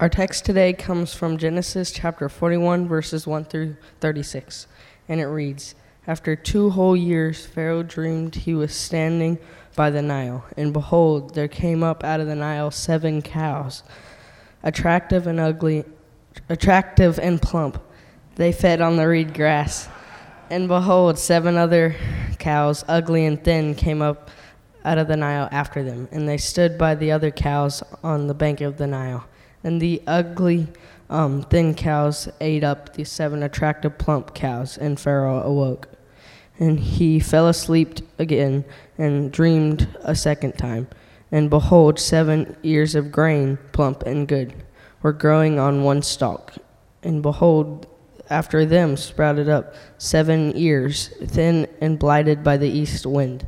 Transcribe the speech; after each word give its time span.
Our 0.00 0.08
text 0.08 0.46
today 0.46 0.72
comes 0.72 1.12
from 1.12 1.36
Genesis 1.36 1.92
chapter 1.92 2.30
41, 2.30 2.88
verses 2.88 3.26
1 3.26 3.44
through 3.44 3.76
36, 4.00 4.66
and 5.10 5.20
it 5.20 5.26
reads 5.26 5.74
After 6.06 6.34
two 6.34 6.70
whole 6.70 6.96
years, 6.96 7.44
Pharaoh 7.44 7.82
dreamed 7.82 8.34
he 8.34 8.54
was 8.54 8.74
standing 8.74 9.38
by 9.76 9.90
the 9.90 10.00
Nile, 10.00 10.46
and 10.56 10.72
behold, 10.72 11.34
there 11.34 11.48
came 11.48 11.82
up 11.82 12.02
out 12.02 12.18
of 12.18 12.26
the 12.26 12.34
Nile 12.34 12.70
seven 12.70 13.20
cows, 13.20 13.82
attractive 14.62 15.26
and 15.26 15.38
ugly, 15.38 15.84
attractive 16.48 17.18
and 17.18 17.42
plump. 17.42 17.78
They 18.36 18.52
fed 18.52 18.80
on 18.80 18.96
the 18.96 19.06
reed 19.06 19.34
grass. 19.34 19.86
And 20.48 20.66
behold, 20.66 21.18
seven 21.18 21.58
other 21.58 21.94
cows, 22.38 22.86
ugly 22.88 23.26
and 23.26 23.44
thin, 23.44 23.74
came 23.74 24.00
up 24.00 24.30
out 24.82 24.96
of 24.96 25.08
the 25.08 25.16
Nile 25.18 25.50
after 25.52 25.82
them, 25.82 26.08
and 26.10 26.26
they 26.26 26.38
stood 26.38 26.78
by 26.78 26.94
the 26.94 27.12
other 27.12 27.30
cows 27.30 27.82
on 28.02 28.28
the 28.28 28.34
bank 28.34 28.62
of 28.62 28.78
the 28.78 28.86
Nile. 28.86 29.26
And 29.62 29.80
the 29.80 30.02
ugly, 30.06 30.68
um, 31.08 31.42
thin 31.42 31.74
cows 31.74 32.28
ate 32.40 32.64
up 32.64 32.94
the 32.94 33.04
seven 33.04 33.42
attractive, 33.42 33.98
plump 33.98 34.34
cows, 34.34 34.78
and 34.78 34.98
Pharaoh 34.98 35.42
awoke. 35.42 35.88
And 36.58 36.78
he 36.78 37.20
fell 37.20 37.48
asleep 37.48 38.00
again 38.18 38.64
and 38.98 39.32
dreamed 39.32 39.88
a 40.02 40.14
second 40.14 40.52
time. 40.58 40.88
And 41.32 41.48
behold, 41.48 41.98
seven 41.98 42.56
ears 42.62 42.94
of 42.94 43.12
grain, 43.12 43.58
plump 43.72 44.02
and 44.02 44.26
good, 44.26 44.54
were 45.02 45.12
growing 45.12 45.58
on 45.58 45.84
one 45.84 46.02
stalk. 46.02 46.54
And 47.02 47.22
behold, 47.22 47.86
after 48.28 48.64
them 48.64 48.96
sprouted 48.96 49.48
up 49.48 49.74
seven 49.98 50.52
ears, 50.56 51.08
thin 51.24 51.66
and 51.80 51.98
blighted 51.98 52.44
by 52.44 52.56
the 52.56 52.68
east 52.68 53.04
wind. 53.06 53.46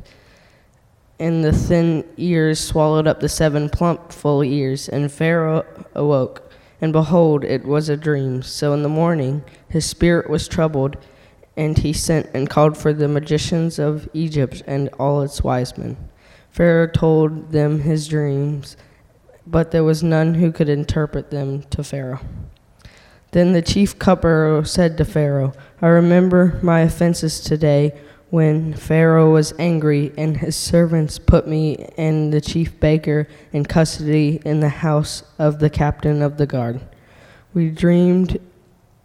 And 1.23 1.41
the 1.41 1.53
thin 1.53 2.03
ears 2.17 2.59
swallowed 2.59 3.07
up 3.07 3.21
the 3.21 3.29
seven 3.29 3.69
plump, 3.69 4.11
full 4.11 4.43
ears. 4.43 4.89
And 4.89 5.09
Pharaoh 5.09 5.65
awoke, 5.95 6.51
and 6.81 6.91
behold, 6.91 7.45
it 7.45 7.63
was 7.63 7.87
a 7.87 7.95
dream. 7.95 8.41
So 8.41 8.73
in 8.73 8.83
the 8.83 8.89
morning 8.89 9.41
his 9.69 9.85
spirit 9.85 10.29
was 10.29 10.49
troubled, 10.49 10.97
and 11.55 11.77
he 11.77 11.93
sent 11.93 12.29
and 12.33 12.49
called 12.49 12.77
for 12.77 12.91
the 12.91 13.07
magicians 13.07 13.79
of 13.79 14.09
Egypt 14.13 14.63
and 14.67 14.89
all 14.99 15.21
its 15.21 15.41
wise 15.41 15.77
men. 15.77 15.95
Pharaoh 16.51 16.87
told 16.87 17.53
them 17.53 17.79
his 17.79 18.09
dreams, 18.09 18.75
but 19.47 19.71
there 19.71 19.85
was 19.85 20.03
none 20.03 20.33
who 20.33 20.51
could 20.51 20.67
interpret 20.67 21.31
them 21.31 21.63
to 21.69 21.85
Pharaoh. 21.85 22.19
Then 23.31 23.53
the 23.53 23.61
chief 23.61 23.97
cupbearer 23.97 24.65
said 24.65 24.97
to 24.97 25.05
Pharaoh, 25.05 25.53
I 25.81 25.87
remember 25.87 26.59
my 26.61 26.81
offenses 26.81 27.39
today 27.39 27.93
when 28.33 28.73
Pharaoh 28.73 29.31
was 29.31 29.53
angry, 29.59 30.11
and 30.17 30.37
his 30.37 30.55
servants 30.55 31.19
put 31.19 31.47
me 31.47 31.87
and 31.99 32.33
the 32.33 32.41
chief 32.41 32.79
baker 32.79 33.27
in 33.51 33.63
custody 33.63 34.41
in 34.43 34.59
the 34.59 34.69
house 34.69 35.21
of 35.37 35.59
the 35.59 35.69
captain 35.69 36.23
of 36.23 36.37
the 36.37 36.47
guard. 36.47 36.81
We 37.53 37.69
dreamed 37.69 38.39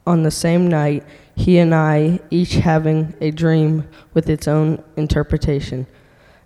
on 0.06 0.22
the 0.22 0.30
same 0.30 0.66
night, 0.66 1.04
he 1.36 1.58
and 1.58 1.74
I, 1.74 2.20
each 2.30 2.54
having 2.54 3.12
a 3.20 3.30
dream 3.30 3.86
with 4.14 4.30
its 4.30 4.48
own 4.48 4.82
interpretation. 4.96 5.86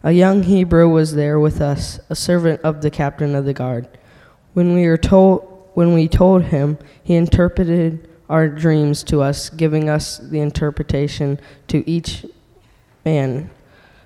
A 0.02 0.10
young 0.10 0.42
Hebrew 0.42 0.88
was 0.88 1.14
there 1.14 1.38
with 1.38 1.60
us, 1.60 2.00
a 2.10 2.16
servant 2.16 2.62
of 2.62 2.82
the 2.82 2.90
captain 2.90 3.36
of 3.36 3.44
the 3.44 3.54
guard. 3.54 3.86
When 4.54 4.74
we 4.74 4.88
were 4.88 4.98
told 4.98 5.70
when 5.74 5.94
we 5.94 6.08
told 6.08 6.42
him, 6.42 6.78
he 7.04 7.14
interpreted 7.14 8.08
our 8.28 8.48
dreams 8.48 9.04
to 9.04 9.22
us, 9.22 9.50
giving 9.50 9.88
us 9.88 10.18
the 10.18 10.40
interpretation 10.40 11.38
to 11.68 11.88
each 11.88 12.26
man 13.04 13.50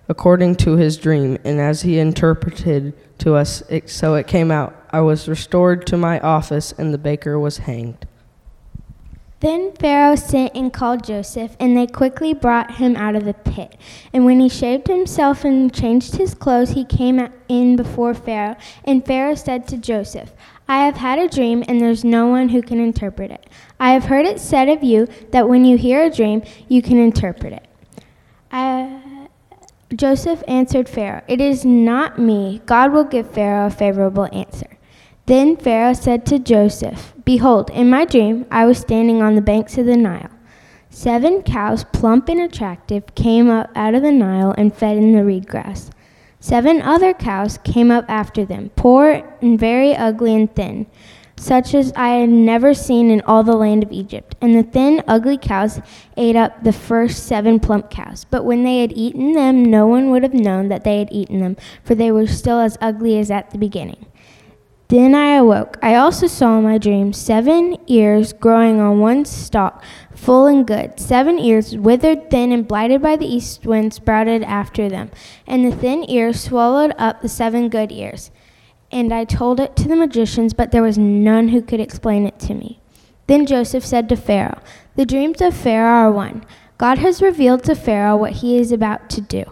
according 0.09 0.55
to 0.55 0.77
his 0.77 0.97
dream, 0.97 1.39
and 1.45 1.61
as 1.61 1.83
he 1.83 1.99
interpreted 1.99 2.95
to 3.19 3.35
us, 3.35 3.63
it, 3.69 3.91
so 3.91 4.15
it 4.15 4.27
came 4.27 4.51
out. 4.51 4.75
I 4.91 5.01
was 5.01 5.29
restored 5.29 5.87
to 5.89 5.97
my 5.97 6.21
office, 6.21 6.73
and 6.73 6.95
the 6.95 6.99
baker 6.99 7.39
was 7.39 7.59
hanged. 7.59 8.07
Then 9.41 9.73
Pharaoh 9.73 10.17
sent 10.17 10.55
and 10.55 10.73
called 10.73 11.05
Joseph, 11.05 11.57
and 11.61 11.77
they 11.77 11.87
quickly 11.87 12.33
brought 12.33 12.77
him 12.77 12.97
out 12.97 13.15
of 13.15 13.25
the 13.25 13.35
pit. 13.35 13.77
And 14.13 14.25
when 14.25 14.41
he 14.41 14.49
shaved 14.49 14.89
himself 14.89 15.45
and 15.45 15.73
changed 15.75 16.17
his 16.17 16.35
clothes, 16.35 16.71
he 16.71 16.85
came 16.85 17.29
in 17.49 17.77
before 17.77 18.15
Pharaoh. 18.15 18.57
And 18.85 19.05
Pharaoh 19.05 19.35
said 19.35 19.69
to 19.69 19.77
Joseph, 19.77 20.33
I 20.69 20.85
have 20.85 20.97
had 20.97 21.19
a 21.19 21.29
dream, 21.29 21.65
and 21.69 21.81
there's 21.81 22.03
no 22.03 22.29
one 22.29 22.49
who 22.49 22.63
can 22.63 22.81
interpret 22.81 23.31
it. 23.31 23.47
I 23.79 23.93
have 23.93 24.05
heard 24.05 24.25
it 24.25 24.41
said 24.41 24.69
of 24.71 24.83
you 24.83 25.07
that 25.33 25.49
when 25.49 25.65
you 25.67 25.77
hear 25.77 26.03
a 26.03 26.11
dream, 26.11 26.43
you 26.69 26.81
can 26.81 26.99
interpret 26.99 27.53
it. 27.53 27.67
Uh, 28.57 28.89
Joseph 29.95 30.43
answered 30.49 30.89
Pharaoh, 30.89 31.23
It 31.29 31.43
is 31.43 31.67
not 31.67 32.19
me. 32.19 32.63
God 32.65 32.91
will 32.91 33.05
give 33.05 33.31
Pharaoh 33.31 33.67
a 33.67 33.71
favorable 33.71 34.31
answer. 34.33 34.79
Then 35.27 35.59
Pharaoh 35.59 35.93
said 35.93 36.25
to 36.27 36.39
Joseph, 36.39 37.13
Behold, 37.23 37.69
in 37.69 37.91
my 37.91 38.07
dream 38.07 38.47
I 38.51 38.65
was 38.65 38.79
standing 38.79 39.21
on 39.21 39.35
the 39.35 39.43
banks 39.43 39.77
of 39.77 39.85
the 39.85 39.97
Nile. 39.99 40.31
Seven 40.89 41.43
cows, 41.43 41.85
plump 41.93 42.31
and 42.31 42.41
attractive, 42.41 43.15
came 43.15 43.51
up 43.51 43.69
out 43.77 43.95
of 43.95 44.01
the 44.01 44.11
Nile 44.11 44.55
and 44.57 44.75
fed 44.75 44.97
in 44.97 45.13
the 45.13 45.23
reed 45.23 45.47
grass. 45.47 45.91
Seven 46.41 46.81
other 46.81 47.13
cows 47.13 47.59
came 47.63 47.91
up 47.91 48.07
after 48.09 48.47
them, 48.47 48.71
poor 48.75 49.37
and 49.43 49.61
very 49.61 49.95
ugly 49.95 50.35
and 50.35 50.55
thin 50.57 50.87
such 51.39 51.75
as 51.75 51.93
I 51.97 52.09
had 52.17 52.29
never 52.29 52.75
seen 52.75 53.11
in 53.11 53.21
all 53.23 53.43
the 53.43 53.57
land 53.57 53.83
of 53.83 53.93
Egypt. 53.93 54.35
And 54.41 54.55
the 54.55 54.63
thin, 54.63 55.03
ugly 55.07 55.39
cows 55.39 55.81
ate 56.17 56.37
up 56.37 56.65
the 56.65 56.73
first 56.73 57.25
seven 57.25 57.61
plump 57.61 57.91
cows. 57.91 58.25
But 58.25 58.45
when 58.45 58.65
they 58.65 58.81
had 58.81 58.93
eaten 58.93 59.35
them, 59.35 59.65
no 59.65 59.87
one 59.87 60.11
would 60.11 60.23
have 60.23 60.35
known 60.35 60.69
that 60.69 60.85
they 60.85 60.99
had 60.99 61.13
eaten 61.13 61.41
them, 61.41 61.57
for 61.85 61.95
they 61.95 62.11
were 62.11 62.27
still 62.27 62.61
as 62.61 62.79
ugly 62.81 63.19
as 63.19 63.31
at 63.31 63.51
the 63.51 63.59
beginning. 63.59 64.07
Then 64.89 65.17
I 65.17 65.35
awoke. 65.35 65.79
I 65.83 65.97
also 65.97 66.29
saw 66.29 66.59
in 66.59 66.65
my 66.65 66.79
dream 66.79 67.13
seven 67.13 67.77
ears 67.89 68.33
growing 68.33 68.81
on 68.81 69.01
one 69.01 69.25
stalk, 69.25 69.83
full 70.15 70.47
and 70.47 70.65
good. 70.65 71.01
Seven 71.01 71.41
ears, 71.41 71.77
withered, 71.77 72.31
thin, 72.31 72.53
and 72.53 72.69
blighted 72.69 73.03
by 73.03 73.17
the 73.17 73.27
east 73.27 73.67
wind, 73.67 73.93
sprouted 73.93 74.45
after 74.45 74.89
them. 74.89 75.11
And 75.45 75.67
the 75.67 75.77
thin 75.77 76.09
ears 76.09 76.41
swallowed 76.41 76.95
up 76.99 77.21
the 77.21 77.29
seven 77.29 77.69
good 77.69 77.91
ears 77.91 78.31
and 78.97 79.13
I 79.13 79.25
told 79.25 79.61
it 79.61 79.77
to 79.77 79.89
the 79.89 79.95
magicians, 79.95 80.55
but 80.55 80.71
there 80.71 80.83
was 80.83 80.97
none 80.97 81.49
who 81.49 81.61
could 81.61 81.81
explain 81.81 82.27
it 82.27 82.39
to 82.41 82.55
me. 82.55 82.81
Then 83.27 83.45
Joseph 83.45 83.85
said 83.85 84.09
to 84.09 84.17
Pharaoh, 84.17 84.63
The 84.95 85.05
dreams 85.05 85.43
of 85.43 85.55
Pharaoh 85.55 86.09
are 86.09 86.11
one. 86.11 86.47
God 86.79 86.97
has 86.99 87.21
revealed 87.21 87.63
to 87.65 87.75
Pharaoh 87.75 88.17
what 88.17 88.33
he 88.33 88.57
is 88.57 88.73
about 88.73 89.11
to 89.11 89.21
do. 89.21 89.45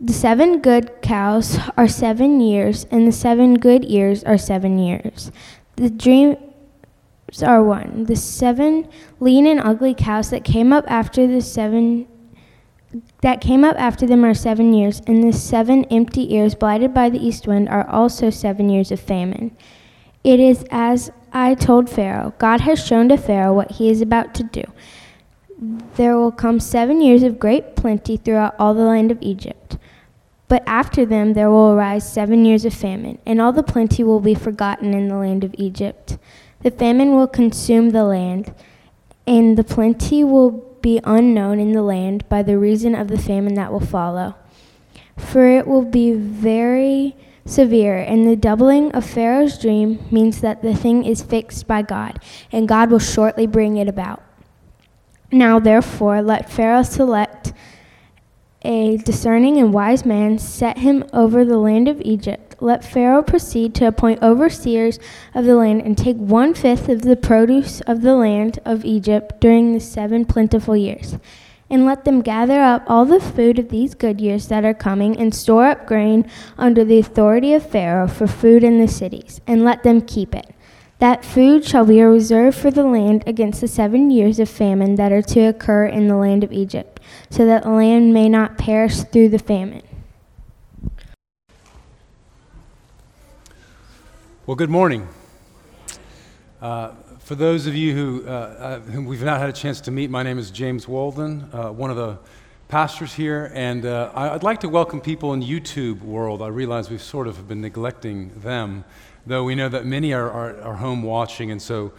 The 0.00 0.12
seven 0.12 0.60
good 0.60 1.02
cows 1.02 1.58
are 1.76 1.88
seven 1.88 2.40
years, 2.40 2.86
and 2.92 3.08
the 3.08 3.12
seven 3.12 3.54
good 3.54 3.84
ears 3.86 4.22
are 4.22 4.38
seven 4.38 4.78
years. 4.78 5.32
The 5.74 5.90
dreams 5.90 6.38
are 7.42 7.62
one. 7.62 8.04
The 8.04 8.14
seven 8.14 8.88
lean 9.18 9.48
and 9.48 9.58
ugly 9.58 9.94
cows 9.94 10.30
that 10.30 10.44
came 10.44 10.72
up 10.72 10.84
after 10.86 11.26
the 11.26 11.40
seven 11.40 12.06
that 13.22 13.40
came 13.40 13.64
up 13.64 13.76
after 13.78 14.06
them 14.06 14.24
are 14.24 14.34
seven 14.34 14.72
years, 14.72 15.00
and 15.06 15.22
the 15.22 15.32
seven 15.32 15.84
empty 15.86 16.34
ears 16.34 16.54
blighted 16.54 16.94
by 16.94 17.10
the 17.10 17.24
east 17.24 17.46
wind 17.46 17.68
are 17.68 17.88
also 17.88 18.30
seven 18.30 18.68
years 18.68 18.92
of 18.92 19.00
famine. 19.00 19.56
It 20.22 20.40
is 20.40 20.64
as 20.70 21.10
I 21.32 21.54
told 21.54 21.90
Pharaoh 21.90 22.32
God 22.38 22.60
has 22.62 22.84
shown 22.84 23.08
to 23.08 23.16
Pharaoh 23.16 23.52
what 23.52 23.72
he 23.72 23.90
is 23.90 24.00
about 24.00 24.34
to 24.36 24.42
do. 24.42 24.62
There 25.96 26.16
will 26.16 26.32
come 26.32 26.60
seven 26.60 27.00
years 27.00 27.22
of 27.22 27.38
great 27.38 27.76
plenty 27.76 28.16
throughout 28.16 28.54
all 28.58 28.74
the 28.74 28.84
land 28.84 29.10
of 29.10 29.18
Egypt. 29.20 29.76
But 30.48 30.62
after 30.66 31.06
them 31.06 31.32
there 31.32 31.50
will 31.50 31.72
arise 31.72 32.10
seven 32.10 32.44
years 32.44 32.64
of 32.64 32.74
famine, 32.74 33.18
and 33.26 33.40
all 33.40 33.52
the 33.52 33.62
plenty 33.62 34.04
will 34.04 34.20
be 34.20 34.34
forgotten 34.34 34.94
in 34.94 35.08
the 35.08 35.16
land 35.16 35.42
of 35.42 35.54
Egypt. 35.58 36.18
The 36.62 36.70
famine 36.70 37.14
will 37.14 37.26
consume 37.26 37.90
the 37.90 38.04
land, 38.04 38.54
and 39.26 39.56
the 39.56 39.64
plenty 39.64 40.22
will 40.22 40.52
be 40.84 41.00
unknown 41.04 41.58
in 41.58 41.72
the 41.72 41.82
land 41.82 42.28
by 42.28 42.42
the 42.42 42.58
reason 42.58 42.94
of 42.94 43.08
the 43.08 43.16
famine 43.16 43.54
that 43.54 43.72
will 43.72 43.80
follow. 43.80 44.34
For 45.16 45.46
it 45.46 45.66
will 45.66 45.86
be 45.86 46.12
very 46.12 47.16
severe, 47.46 47.96
and 47.96 48.28
the 48.28 48.36
doubling 48.36 48.92
of 48.92 49.02
Pharaoh's 49.02 49.58
dream 49.58 50.04
means 50.10 50.42
that 50.42 50.60
the 50.60 50.74
thing 50.74 51.06
is 51.06 51.22
fixed 51.22 51.66
by 51.66 51.80
God, 51.80 52.18
and 52.52 52.68
God 52.68 52.90
will 52.90 52.98
shortly 52.98 53.46
bring 53.46 53.78
it 53.78 53.88
about. 53.88 54.22
Now, 55.32 55.58
therefore, 55.58 56.20
let 56.20 56.52
Pharaoh 56.52 56.82
select 56.82 57.54
a 58.62 58.98
discerning 58.98 59.56
and 59.56 59.72
wise 59.72 60.04
man, 60.04 60.38
set 60.38 60.76
him 60.78 61.02
over 61.14 61.46
the 61.46 61.56
land 61.56 61.88
of 61.88 62.02
Egypt. 62.02 62.43
Let 62.60 62.84
Pharaoh 62.84 63.22
proceed 63.22 63.74
to 63.76 63.86
appoint 63.86 64.22
overseers 64.22 64.98
of 65.34 65.44
the 65.44 65.56
land 65.56 65.82
and 65.82 65.96
take 65.96 66.16
one 66.16 66.54
fifth 66.54 66.88
of 66.88 67.02
the 67.02 67.16
produce 67.16 67.80
of 67.82 68.02
the 68.02 68.14
land 68.14 68.58
of 68.64 68.84
Egypt 68.84 69.40
during 69.40 69.72
the 69.72 69.80
seven 69.80 70.24
plentiful 70.24 70.76
years. 70.76 71.16
And 71.70 71.86
let 71.86 72.04
them 72.04 72.20
gather 72.20 72.60
up 72.60 72.84
all 72.86 73.04
the 73.04 73.20
food 73.20 73.58
of 73.58 73.70
these 73.70 73.94
good 73.94 74.20
years 74.20 74.48
that 74.48 74.64
are 74.64 74.74
coming, 74.74 75.16
and 75.16 75.34
store 75.34 75.66
up 75.66 75.86
grain 75.86 76.30
under 76.58 76.84
the 76.84 76.98
authority 76.98 77.54
of 77.54 77.68
Pharaoh 77.68 78.06
for 78.06 78.26
food 78.26 78.62
in 78.62 78.78
the 78.78 78.86
cities, 78.86 79.40
and 79.46 79.64
let 79.64 79.82
them 79.82 80.02
keep 80.02 80.34
it. 80.34 80.54
That 80.98 81.24
food 81.24 81.64
shall 81.64 81.84
be 81.84 82.00
a 82.00 82.08
reserve 82.08 82.54
for 82.54 82.70
the 82.70 82.84
land 82.84 83.24
against 83.26 83.60
the 83.60 83.68
seven 83.68 84.10
years 84.10 84.38
of 84.38 84.48
famine 84.48 84.94
that 84.94 85.10
are 85.10 85.22
to 85.22 85.40
occur 85.40 85.86
in 85.86 86.06
the 86.06 86.16
land 86.16 86.44
of 86.44 86.52
Egypt, 86.52 87.00
so 87.30 87.44
that 87.46 87.64
the 87.64 87.70
land 87.70 88.14
may 88.14 88.28
not 88.28 88.58
perish 88.58 89.00
through 89.00 89.30
the 89.30 89.38
famine. 89.38 89.82
Well, 94.46 94.56
good 94.56 94.68
morning. 94.68 95.08
Uh, 96.60 96.90
for 97.20 97.34
those 97.34 97.66
of 97.66 97.74
you 97.74 97.94
who, 97.94 98.28
uh, 98.28 98.30
uh, 98.30 98.80
whom 98.80 99.06
we've 99.06 99.22
not 99.22 99.40
had 99.40 99.48
a 99.48 99.54
chance 99.54 99.80
to 99.80 99.90
meet, 99.90 100.10
my 100.10 100.22
name 100.22 100.38
is 100.38 100.50
James 100.50 100.86
Walden, 100.86 101.48
uh, 101.50 101.70
one 101.70 101.90
of 101.90 101.96
the 101.96 102.18
pastors 102.68 103.14
here, 103.14 103.50
and 103.54 103.86
uh, 103.86 104.12
I'd 104.14 104.42
like 104.42 104.60
to 104.60 104.68
welcome 104.68 105.00
people 105.00 105.32
in 105.32 105.40
YouTube 105.40 106.02
world. 106.02 106.42
I 106.42 106.48
realize 106.48 106.90
we've 106.90 107.00
sort 107.00 107.26
of 107.26 107.48
been 107.48 107.62
neglecting 107.62 108.38
them, 108.40 108.84
though 109.26 109.44
we 109.44 109.54
know 109.54 109.70
that 109.70 109.86
many 109.86 110.12
are, 110.12 110.30
are, 110.30 110.60
are 110.60 110.74
home 110.74 111.02
watching, 111.02 111.50
and 111.50 111.62
so 111.62 111.92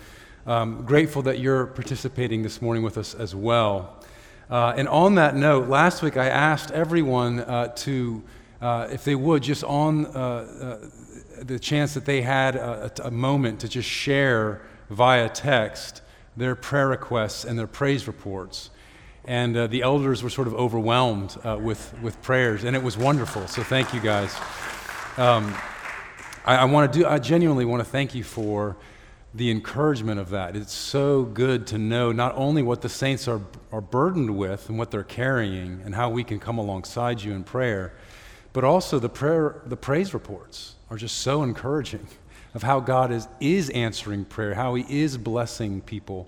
um, 0.45 0.85
grateful 0.85 1.23
that 1.23 1.39
you're 1.39 1.65
participating 1.65 2.43
this 2.43 2.61
morning 2.61 2.83
with 2.83 2.99
us 2.99 3.15
as 3.15 3.33
well. 3.33 4.03
Uh, 4.51 4.75
and 4.77 4.87
on 4.87 5.15
that 5.15 5.35
note, 5.35 5.67
last 5.67 6.03
week 6.03 6.15
I 6.15 6.27
asked 6.27 6.69
everyone 6.69 7.37
to, 7.77 8.23
if 8.61 9.03
they 9.03 9.15
would, 9.15 9.41
just 9.41 9.63
on 9.63 10.05
the 11.41 11.59
chance 11.59 11.93
that 11.93 12.05
they 12.05 12.21
had 12.21 12.55
a, 12.55 12.91
a, 13.03 13.11
moment 13.11 13.59
to 13.61 13.67
just 13.67 13.89
share 13.89 14.61
via 14.89 15.29
text 15.29 16.01
their 16.37 16.55
prayer 16.55 16.87
requests 16.87 17.45
and 17.45 17.57
their 17.57 17.67
praise 17.67 18.07
reports. 18.07 18.69
And 19.25 19.57
uh, 19.57 19.67
the 19.67 19.81
elders 19.81 20.21
were 20.21 20.29
sort 20.29 20.47
of 20.47 20.53
overwhelmed 20.53 21.35
uh, 21.43 21.57
with, 21.59 21.93
with 22.01 22.21
prayers, 22.21 22.63
and 22.63 22.75
it 22.75 22.83
was 22.83 22.97
wonderful. 22.97 23.47
So 23.47 23.63
thank 23.63 23.93
you 23.93 23.99
guys. 23.99 24.33
Um, 25.17 25.55
I, 26.45 26.57
I 26.57 26.65
want 26.65 26.93
to 26.93 26.99
do. 26.99 27.07
I 27.07 27.17
genuinely 27.17 27.65
want 27.65 27.83
to 27.83 27.89
thank 27.89 28.13
you 28.13 28.23
for 28.23 28.77
the 29.33 29.49
encouragement 29.49 30.19
of 30.19 30.29
that. 30.29 30.55
It's 30.55 30.73
so 30.73 31.23
good 31.23 31.67
to 31.67 31.77
know 31.77 32.11
not 32.11 32.33
only 32.35 32.61
what 32.61 32.81
the 32.81 32.89
saints 32.89 33.27
are, 33.27 33.41
are 33.71 33.81
burdened 33.81 34.37
with 34.37 34.69
and 34.69 34.77
what 34.77 34.91
they're 34.91 35.03
carrying, 35.03 35.81
and 35.83 35.95
how 35.95 36.09
we 36.09 36.23
can 36.23 36.39
come 36.39 36.57
alongside 36.57 37.21
you 37.21 37.33
in 37.33 37.43
prayer, 37.43 37.93
but 38.53 38.63
also 38.63 38.99
the 38.99 39.09
prayer, 39.09 39.61
the 39.65 39.75
praise 39.75 40.13
reports 40.13 40.74
are 40.89 40.97
just 40.97 41.17
so 41.19 41.43
encouraging 41.43 42.07
of 42.53 42.63
how 42.63 42.79
God 42.79 43.11
is, 43.11 43.27
is 43.39 43.69
answering 43.71 44.25
prayer, 44.25 44.53
how 44.53 44.75
He 44.75 45.01
is 45.01 45.17
blessing 45.17 45.81
people. 45.81 46.27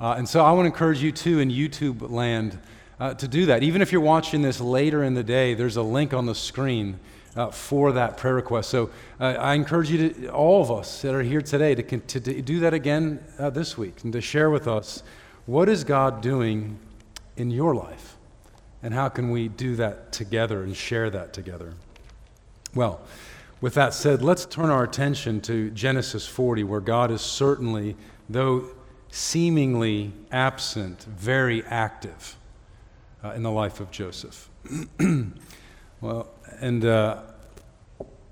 Uh, 0.00 0.14
and 0.16 0.28
so 0.28 0.44
I 0.44 0.52
want 0.52 0.64
to 0.64 0.72
encourage 0.72 1.02
you 1.02 1.12
too 1.12 1.40
in 1.40 1.50
YouTube 1.50 2.10
land 2.10 2.58
uh, 3.00 3.14
to 3.14 3.28
do 3.28 3.46
that. 3.46 3.62
Even 3.62 3.82
if 3.82 3.92
you're 3.92 4.00
watching 4.00 4.42
this 4.42 4.60
later 4.60 5.02
in 5.04 5.14
the 5.14 5.22
day, 5.22 5.54
there's 5.54 5.76
a 5.76 5.82
link 5.82 6.14
on 6.14 6.26
the 6.26 6.34
screen 6.34 6.98
uh, 7.36 7.50
for 7.50 7.92
that 7.92 8.16
prayer 8.16 8.34
request. 8.34 8.70
So 8.70 8.90
uh, 9.20 9.24
I 9.24 9.54
encourage 9.54 9.90
you 9.90 10.10
to, 10.10 10.28
all 10.30 10.62
of 10.62 10.70
us 10.70 11.02
that 11.02 11.14
are 11.14 11.22
here 11.22 11.42
today, 11.42 11.74
to, 11.74 11.82
to, 11.82 12.20
to 12.20 12.42
do 12.42 12.60
that 12.60 12.74
again 12.74 13.22
uh, 13.38 13.50
this 13.50 13.76
week 13.78 14.02
and 14.04 14.12
to 14.12 14.20
share 14.20 14.50
with 14.50 14.66
us 14.66 15.02
what 15.46 15.68
is 15.68 15.84
God 15.84 16.20
doing 16.20 16.78
in 17.36 17.50
your 17.50 17.74
life? 17.74 18.16
And 18.82 18.94
how 18.94 19.08
can 19.08 19.30
we 19.30 19.48
do 19.48 19.76
that 19.76 20.12
together 20.12 20.62
and 20.62 20.76
share 20.76 21.10
that 21.10 21.32
together? 21.32 21.74
Well, 22.74 23.00
with 23.60 23.74
that 23.74 23.92
said, 23.92 24.22
let's 24.22 24.46
turn 24.46 24.70
our 24.70 24.84
attention 24.84 25.40
to 25.42 25.70
Genesis 25.70 26.26
40, 26.26 26.64
where 26.64 26.80
God 26.80 27.10
is 27.10 27.20
certainly, 27.20 27.96
though 28.28 28.64
seemingly 29.10 30.12
absent, 30.30 31.04
very 31.04 31.64
active 31.64 32.36
uh, 33.24 33.30
in 33.30 33.42
the 33.42 33.50
life 33.50 33.80
of 33.80 33.90
Joseph. 33.90 34.48
well, 36.00 36.28
and 36.60 36.84
uh, 36.84 37.22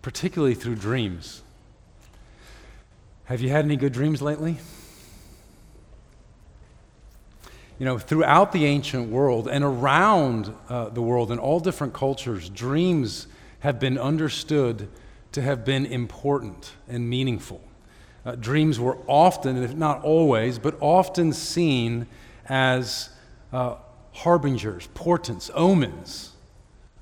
particularly 0.03 0.55
through 0.55 0.77
dreams. 0.77 1.43
Have 3.25 3.41
you 3.41 3.49
had 3.49 3.65
any 3.65 3.77
good 3.77 3.93
dreams 3.93 4.23
lately? 4.23 4.59
You 7.79 7.85
know, 7.85 7.99
throughout 7.99 8.53
the 8.53 8.65
ancient 8.65 9.11
world 9.11 9.49
and 9.49 9.65
around 9.65 10.55
uh, 10.69 10.91
the 10.91 11.03
world 11.03 11.33
in 11.33 11.39
all 11.39 11.59
different 11.59 11.93
cultures, 11.93 12.49
dreams 12.49 13.27
have 13.61 13.81
been 13.81 13.99
understood 13.99 14.89
to 15.37 15.43
have 15.43 15.67
been 15.67 15.85
important 15.85 16.73
and 16.89 17.11
meaningful. 17.11 17.61
Uh, 18.25 18.35
dreams 18.37 18.81
were 18.81 18.97
often, 19.07 19.63
if 19.63 19.75
not 19.75 20.03
always, 20.03 20.59
but 20.59 20.75
often 20.81 21.31
seen 21.31 22.07
as 22.47 23.11
uh, 23.53 23.75
harbingers, 24.13 24.89
portents, 24.95 25.51
omens 25.53 26.33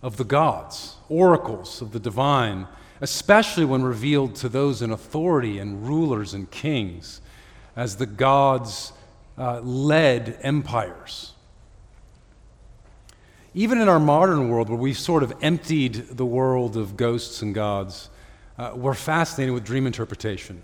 of 0.03 0.17
the 0.17 0.25
gods, 0.25 0.97
oracles 1.09 1.81
of 1.81 1.93
the 1.93 2.01
divine, 2.01 2.67
especially 3.01 3.65
when 3.65 3.85
revealed 3.85 4.35
to 4.35 4.49
those 4.49 4.83
in 4.83 4.91
authority 4.91 5.61
and 5.61 5.87
rulers 5.87 6.35
and 6.35 6.51
kings, 6.51 7.21
as 7.77 7.99
the 7.99 8.07
gods 8.07 8.93
uh, 9.39 9.61
led 9.61 10.37
empires. 10.43 11.35
Even 13.55 13.81
in 13.81 13.89
our 13.89 14.01
modern 14.01 14.49
world, 14.49 14.69
where 14.69 14.77
we've 14.77 14.99
sort 14.99 15.23
of 15.23 15.33
emptied 15.41 16.09
the 16.09 16.27
world 16.27 16.77
of 16.77 16.97
ghosts 16.97 17.41
and 17.41 17.55
gods, 17.55 18.11
uh, 18.59 18.73
we're 18.75 18.95
fascinated 18.95 19.53
with 19.53 19.65
dream 19.65 19.87
interpretation. 19.87 20.63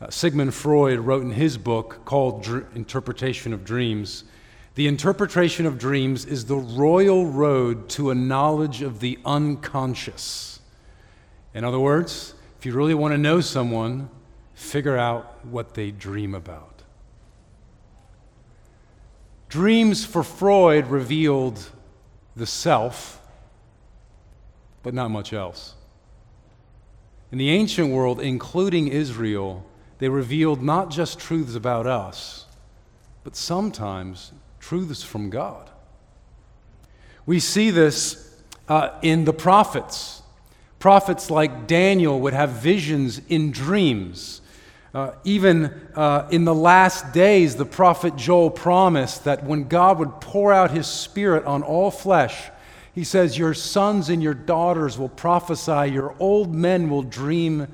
Uh, 0.00 0.10
Sigmund 0.10 0.54
Freud 0.54 0.98
wrote 0.98 1.22
in 1.22 1.30
his 1.30 1.56
book 1.56 2.04
called 2.04 2.42
Dr- 2.42 2.66
Interpretation 2.74 3.52
of 3.52 3.64
Dreams 3.64 4.24
The 4.74 4.86
interpretation 4.88 5.66
of 5.66 5.78
dreams 5.78 6.26
is 6.26 6.46
the 6.46 6.56
royal 6.56 7.26
road 7.26 7.88
to 7.90 8.10
a 8.10 8.14
knowledge 8.14 8.82
of 8.82 9.00
the 9.00 9.18
unconscious. 9.24 10.60
In 11.54 11.64
other 11.64 11.78
words, 11.78 12.34
if 12.58 12.66
you 12.66 12.72
really 12.72 12.94
want 12.94 13.12
to 13.12 13.18
know 13.18 13.40
someone, 13.40 14.10
figure 14.54 14.98
out 14.98 15.44
what 15.46 15.74
they 15.74 15.90
dream 15.90 16.34
about. 16.34 16.82
Dreams 19.48 20.04
for 20.04 20.24
Freud 20.24 20.88
revealed 20.88 21.70
the 22.34 22.46
self, 22.46 23.22
but 24.82 24.92
not 24.92 25.12
much 25.12 25.32
else. 25.32 25.74
In 27.34 27.38
the 27.38 27.50
ancient 27.50 27.90
world, 27.90 28.20
including 28.20 28.86
Israel, 28.86 29.66
they 29.98 30.08
revealed 30.08 30.62
not 30.62 30.88
just 30.88 31.18
truths 31.18 31.56
about 31.56 31.84
us, 31.84 32.46
but 33.24 33.34
sometimes 33.34 34.30
truths 34.60 35.02
from 35.02 35.30
God. 35.30 35.68
We 37.26 37.40
see 37.40 37.72
this 37.72 38.40
uh, 38.68 38.90
in 39.02 39.24
the 39.24 39.32
prophets. 39.32 40.22
Prophets 40.78 41.28
like 41.28 41.66
Daniel 41.66 42.20
would 42.20 42.34
have 42.34 42.50
visions 42.50 43.20
in 43.28 43.50
dreams. 43.50 44.40
Uh, 44.94 45.10
even 45.24 45.74
uh, 45.96 46.28
in 46.30 46.44
the 46.44 46.54
last 46.54 47.12
days, 47.12 47.56
the 47.56 47.66
prophet 47.66 48.14
Joel 48.14 48.50
promised 48.50 49.24
that 49.24 49.42
when 49.42 49.64
God 49.66 49.98
would 49.98 50.20
pour 50.20 50.52
out 50.52 50.70
his 50.70 50.86
spirit 50.86 51.44
on 51.46 51.64
all 51.64 51.90
flesh, 51.90 52.48
he 52.94 53.04
says, 53.04 53.36
Your 53.36 53.54
sons 53.54 54.08
and 54.08 54.22
your 54.22 54.34
daughters 54.34 54.98
will 54.98 55.08
prophesy, 55.08 55.92
your 55.92 56.14
old 56.18 56.54
men 56.54 56.88
will 56.88 57.02
dream 57.02 57.66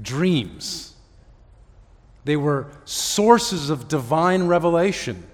dreams. 0.00 0.94
They 2.24 2.36
were 2.36 2.68
sources 2.84 3.68
of 3.68 3.88
divine 3.88 4.46
revelation. 4.46 5.24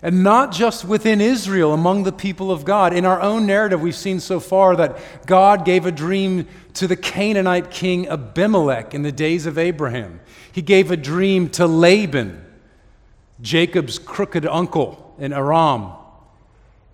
And 0.00 0.22
not 0.22 0.52
just 0.52 0.84
within 0.84 1.20
Israel, 1.20 1.72
among 1.72 2.02
the 2.02 2.12
people 2.12 2.50
of 2.50 2.66
God. 2.66 2.92
In 2.92 3.06
our 3.06 3.20
own 3.22 3.46
narrative, 3.46 3.80
we've 3.80 3.96
seen 3.96 4.20
so 4.20 4.38
far 4.38 4.76
that 4.76 4.98
God 5.26 5.64
gave 5.64 5.86
a 5.86 5.92
dream 5.92 6.46
to 6.74 6.86
the 6.86 6.96
Canaanite 6.96 7.70
king 7.70 8.06
Abimelech 8.08 8.94
in 8.94 9.02
the 9.02 9.12
days 9.12 9.46
of 9.46 9.56
Abraham. 9.56 10.20
He 10.52 10.60
gave 10.60 10.90
a 10.90 10.96
dream 10.96 11.48
to 11.50 11.66
Laban, 11.66 12.44
Jacob's 13.40 13.98
crooked 13.98 14.44
uncle 14.44 15.14
in 15.18 15.32
Aram. 15.32 15.92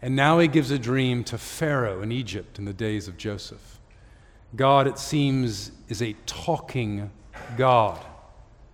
And 0.03 0.17
now 0.17 0.39
he 0.39 0.49
gives 0.49 0.71
a 0.71 0.79
dream 0.79 1.25
to 1.25 1.39
Pharaoh 1.39 2.03
in 2.03 2.11
Egypt 2.11 2.59
in 2.59 2.65
the 2.65 2.73
days 2.73 3.07
of 3.07 3.17
Joseph. 3.17 3.79
God, 4.57 4.87
it 4.87 4.99
seems, 4.99 5.73
is 5.89 6.03
a 6.03 6.15
talking 6.27 7.11
God. 7.57 7.99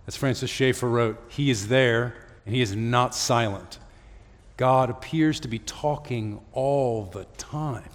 As 0.07 0.15
Francis 0.15 0.49
Schaeffer 0.49 0.89
wrote, 0.89 1.21
He 1.27 1.49
is 1.49 1.67
there 1.67 2.15
and 2.45 2.55
He 2.55 2.61
is 2.61 2.75
not 2.75 3.13
silent. 3.13 3.77
God 4.55 4.89
appears 4.89 5.39
to 5.41 5.47
be 5.47 5.59
talking 5.59 6.41
all 6.53 7.05
the 7.05 7.25
time, 7.37 7.89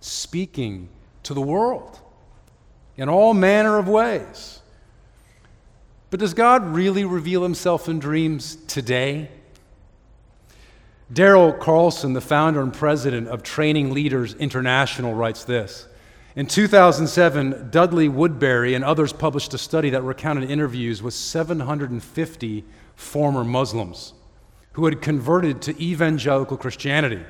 speaking 0.00 0.88
to 1.24 1.34
the 1.34 1.40
world 1.40 1.98
in 2.96 3.08
all 3.08 3.34
manner 3.34 3.78
of 3.78 3.88
ways. 3.88 4.60
But 6.10 6.20
does 6.20 6.34
God 6.34 6.64
really 6.66 7.04
reveal 7.04 7.42
Himself 7.42 7.88
in 7.88 7.98
dreams 7.98 8.56
today? 8.66 9.30
Darren 11.12 11.58
Carlson, 11.58 12.12
the 12.12 12.20
founder 12.20 12.60
and 12.60 12.72
president 12.72 13.28
of 13.28 13.42
Training 13.42 13.92
Leaders 13.92 14.34
International, 14.34 15.12
writes 15.12 15.44
this. 15.44 15.88
In 16.36 16.46
2007, 16.46 17.70
Dudley 17.70 18.08
Woodberry 18.08 18.76
and 18.76 18.84
others 18.84 19.12
published 19.12 19.52
a 19.52 19.58
study 19.58 19.90
that 19.90 20.02
recounted 20.02 20.48
interviews 20.48 21.02
with 21.02 21.14
750 21.14 22.64
former 22.94 23.42
Muslims 23.42 24.14
who 24.72 24.84
had 24.84 25.02
converted 25.02 25.60
to 25.62 25.82
evangelical 25.82 26.56
Christianity. 26.56 27.24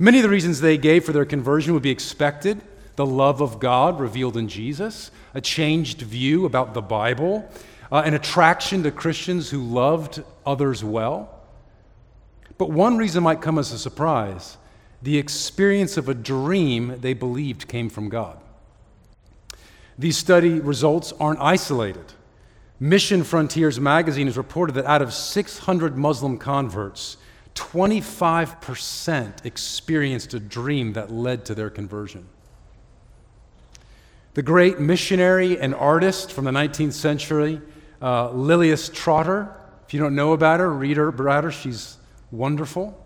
Many 0.00 0.18
of 0.18 0.24
the 0.24 0.28
reasons 0.28 0.60
they 0.60 0.76
gave 0.76 1.04
for 1.04 1.12
their 1.12 1.24
conversion 1.24 1.72
would 1.74 1.82
be 1.82 1.90
expected 1.90 2.60
the 2.96 3.06
love 3.06 3.40
of 3.40 3.60
God 3.60 3.98
revealed 3.98 4.36
in 4.36 4.48
Jesus, 4.48 5.10
a 5.32 5.40
changed 5.40 6.02
view 6.02 6.44
about 6.44 6.74
the 6.74 6.82
Bible, 6.82 7.48
uh, 7.90 8.02
an 8.04 8.12
attraction 8.12 8.82
to 8.82 8.90
Christians 8.90 9.48
who 9.48 9.62
loved 9.62 10.22
others 10.44 10.84
well. 10.84 11.39
But 12.60 12.72
one 12.72 12.98
reason 12.98 13.22
might 13.22 13.40
come 13.40 13.58
as 13.58 13.72
a 13.72 13.78
surprise 13.78 14.58
the 15.00 15.16
experience 15.16 15.96
of 15.96 16.10
a 16.10 16.14
dream 16.14 17.00
they 17.00 17.14
believed 17.14 17.66
came 17.68 17.88
from 17.88 18.10
God. 18.10 18.38
These 19.98 20.18
study 20.18 20.60
results 20.60 21.14
aren't 21.18 21.40
isolated. 21.40 22.04
Mission 22.78 23.24
Frontiers 23.24 23.80
magazine 23.80 24.26
has 24.26 24.36
reported 24.36 24.74
that 24.74 24.84
out 24.84 25.00
of 25.00 25.14
600 25.14 25.96
Muslim 25.96 26.36
converts, 26.36 27.16
25% 27.54 29.46
experienced 29.46 30.34
a 30.34 30.38
dream 30.38 30.92
that 30.92 31.10
led 31.10 31.46
to 31.46 31.54
their 31.54 31.70
conversion. 31.70 32.28
The 34.34 34.42
great 34.42 34.78
missionary 34.78 35.58
and 35.58 35.74
artist 35.74 36.30
from 36.30 36.44
the 36.44 36.50
19th 36.50 36.92
century, 36.92 37.62
uh, 38.02 38.28
Lilias 38.28 38.92
Trotter, 38.92 39.50
if 39.86 39.94
you 39.94 40.00
don't 40.00 40.14
know 40.14 40.34
about 40.34 40.60
her, 40.60 40.70
read 40.70 40.98
her 40.98 41.08
about 41.08 41.44
her. 41.44 41.50
She's 41.50 41.96
wonderful. 42.30 42.96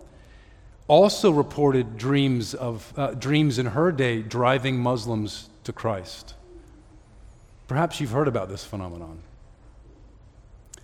Also 0.87 1.31
reported 1.31 1.97
dreams 1.97 2.53
of 2.53 2.93
uh, 2.95 3.11
dreams 3.11 3.57
in 3.57 3.67
her 3.67 3.91
day 3.91 4.21
driving 4.21 4.77
Muslims 4.79 5.49
to 5.63 5.73
Christ. 5.73 6.35
Perhaps 7.67 7.99
you've 7.99 8.11
heard 8.11 8.27
about 8.27 8.49
this 8.49 8.63
phenomenon. 8.63 9.19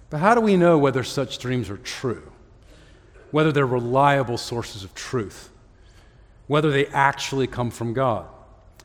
But 0.09 0.19
how 0.19 0.35
do 0.35 0.41
we 0.41 0.57
know 0.57 0.77
whether 0.77 1.03
such 1.03 1.37
dreams 1.37 1.69
are 1.69 1.77
true? 1.77 2.31
Whether 3.29 3.51
they're 3.51 3.65
reliable 3.65 4.37
sources 4.37 4.83
of 4.83 4.93
truth? 4.93 5.49
Whether 6.47 6.71
they 6.71 6.87
actually 6.87 7.47
come 7.47 7.71
from 7.71 7.93
God? 7.93 8.25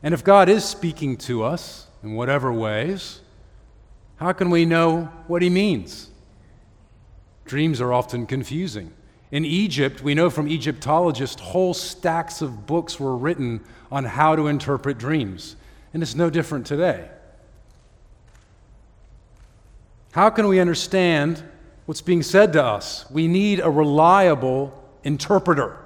And 0.03 0.13
if 0.13 0.23
God 0.23 0.47
is 0.47 0.63
speaking 0.63 1.17
to 1.17 1.43
us 1.43 1.87
in 2.03 2.13
whatever 2.13 2.53
ways, 2.53 3.21
how 4.17 4.31
can 4.31 4.49
we 4.49 4.63
know 4.63 5.11
what 5.27 5.41
He 5.41 5.49
means? 5.49 6.09
Dreams 7.45 7.81
are 7.81 7.91
often 7.91 8.25
confusing. 8.25 8.93
In 9.31 9.43
Egypt, 9.43 10.01
we 10.01 10.13
know 10.13 10.29
from 10.29 10.47
Egyptologists, 10.47 11.41
whole 11.41 11.73
stacks 11.73 12.41
of 12.41 12.65
books 12.65 12.99
were 12.99 13.15
written 13.15 13.61
on 13.91 14.05
how 14.05 14.35
to 14.35 14.47
interpret 14.47 14.97
dreams. 14.97 15.55
And 15.93 16.01
it's 16.01 16.15
no 16.15 16.29
different 16.29 16.65
today. 16.65 17.09
How 20.11 20.29
can 20.29 20.47
we 20.47 20.59
understand 20.59 21.43
what's 21.85 22.01
being 22.01 22.23
said 22.23 22.53
to 22.53 22.63
us? 22.63 23.09
We 23.11 23.27
need 23.27 23.59
a 23.59 23.69
reliable 23.69 24.83
interpreter, 25.03 25.77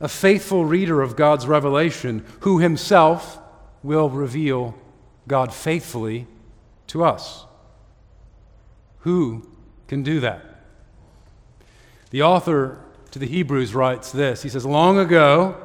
a 0.00 0.08
faithful 0.08 0.64
reader 0.64 1.00
of 1.00 1.16
God's 1.16 1.46
revelation 1.46 2.24
who 2.40 2.58
himself 2.58 3.38
will 3.82 4.10
reveal 4.10 4.74
God 5.28 5.54
faithfully 5.54 6.26
to 6.88 7.04
us. 7.04 7.44
Who 9.00 9.48
can 9.86 10.02
do 10.02 10.20
that? 10.20 10.49
The 12.10 12.22
author 12.22 12.78
to 13.12 13.18
the 13.18 13.26
Hebrews 13.26 13.74
writes 13.74 14.12
this 14.12 14.42
He 14.42 14.48
says, 14.48 14.66
Long 14.66 14.98
ago, 14.98 15.56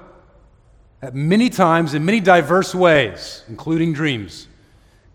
at 1.01 1.13
many 1.13 1.49
times, 1.49 1.93
in 1.93 2.05
many 2.05 2.19
diverse 2.19 2.73
ways, 2.73 3.43
including 3.47 3.93
dreams, 3.93 4.47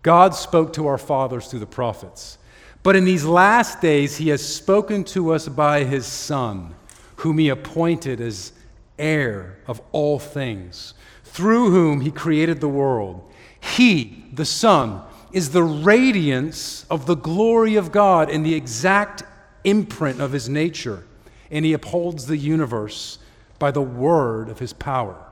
God 0.03 0.33
spoke 0.33 0.73
to 0.73 0.87
our 0.87 0.97
fathers 0.97 1.47
through 1.47 1.59
the 1.59 1.65
prophets. 1.65 2.37
But 2.83 2.95
in 2.95 3.05
these 3.05 3.25
last 3.25 3.81
days, 3.81 4.17
he 4.17 4.29
has 4.29 4.41
spoken 4.41 5.03
to 5.05 5.33
us 5.33 5.47
by 5.47 5.83
his 5.83 6.05
Son, 6.05 6.73
whom 7.17 7.37
he 7.37 7.49
appointed 7.49 8.19
as 8.19 8.53
heir 8.97 9.59
of 9.67 9.81
all 9.91 10.17
things, 10.17 10.93
through 11.23 11.69
whom 11.69 12.01
he 12.01 12.11
created 12.11 12.59
the 12.59 12.67
world. 12.67 13.29
He, 13.59 14.25
the 14.33 14.45
Son, 14.45 15.01
is 15.31 15.51
the 15.51 15.63
radiance 15.63 16.85
of 16.89 17.05
the 17.05 17.15
glory 17.15 17.75
of 17.75 17.91
God 17.91 18.29
and 18.29 18.45
the 18.45 18.55
exact 18.55 19.23
imprint 19.63 20.19
of 20.19 20.31
his 20.31 20.49
nature, 20.49 21.03
and 21.51 21.65
he 21.65 21.73
upholds 21.73 22.25
the 22.25 22.37
universe 22.37 23.19
by 23.59 23.69
the 23.69 23.81
word 23.81 24.49
of 24.49 24.57
his 24.57 24.73
power. 24.73 25.27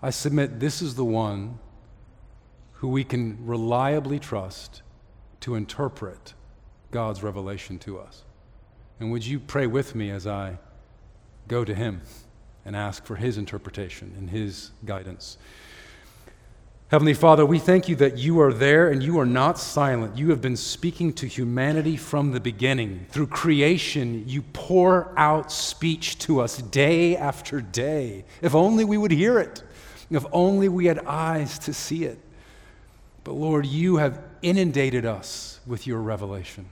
I 0.00 0.10
submit 0.10 0.60
this 0.60 0.80
is 0.80 0.94
the 0.94 1.04
one 1.04 1.58
who 2.74 2.88
we 2.88 3.04
can 3.04 3.44
reliably 3.44 4.18
trust 4.18 4.82
to 5.40 5.54
interpret 5.54 6.34
God's 6.90 7.22
revelation 7.22 7.78
to 7.80 7.98
us. 7.98 8.22
And 9.00 9.10
would 9.10 9.26
you 9.26 9.40
pray 9.40 9.66
with 9.66 9.94
me 9.94 10.10
as 10.10 10.26
I 10.26 10.58
go 11.48 11.64
to 11.64 11.74
Him 11.74 12.02
and 12.64 12.74
ask 12.74 13.04
for 13.04 13.16
His 13.16 13.38
interpretation 13.38 14.14
and 14.16 14.30
His 14.30 14.70
guidance? 14.84 15.38
Heavenly 16.88 17.14
Father, 17.14 17.44
we 17.44 17.58
thank 17.58 17.88
you 17.88 17.96
that 17.96 18.16
you 18.16 18.40
are 18.40 18.52
there 18.52 18.90
and 18.90 19.02
you 19.02 19.18
are 19.18 19.26
not 19.26 19.58
silent. 19.58 20.16
You 20.16 20.30
have 20.30 20.40
been 20.40 20.56
speaking 20.56 21.12
to 21.14 21.26
humanity 21.26 21.96
from 21.96 22.30
the 22.30 22.38
beginning. 22.38 23.06
Through 23.10 23.26
creation, 23.26 24.22
you 24.28 24.42
pour 24.42 25.12
out 25.18 25.50
speech 25.50 26.16
to 26.20 26.40
us 26.40 26.58
day 26.58 27.16
after 27.16 27.60
day. 27.60 28.24
If 28.40 28.54
only 28.54 28.84
we 28.84 28.98
would 28.98 29.10
hear 29.10 29.40
it, 29.40 29.64
if 30.12 30.24
only 30.30 30.68
we 30.68 30.86
had 30.86 31.00
eyes 31.06 31.58
to 31.60 31.74
see 31.74 32.04
it. 32.04 32.20
But 33.24 33.32
Lord, 33.32 33.66
you 33.66 33.96
have 33.96 34.22
inundated 34.40 35.04
us 35.04 35.58
with 35.66 35.88
your 35.88 35.98
revelation. 35.98 36.66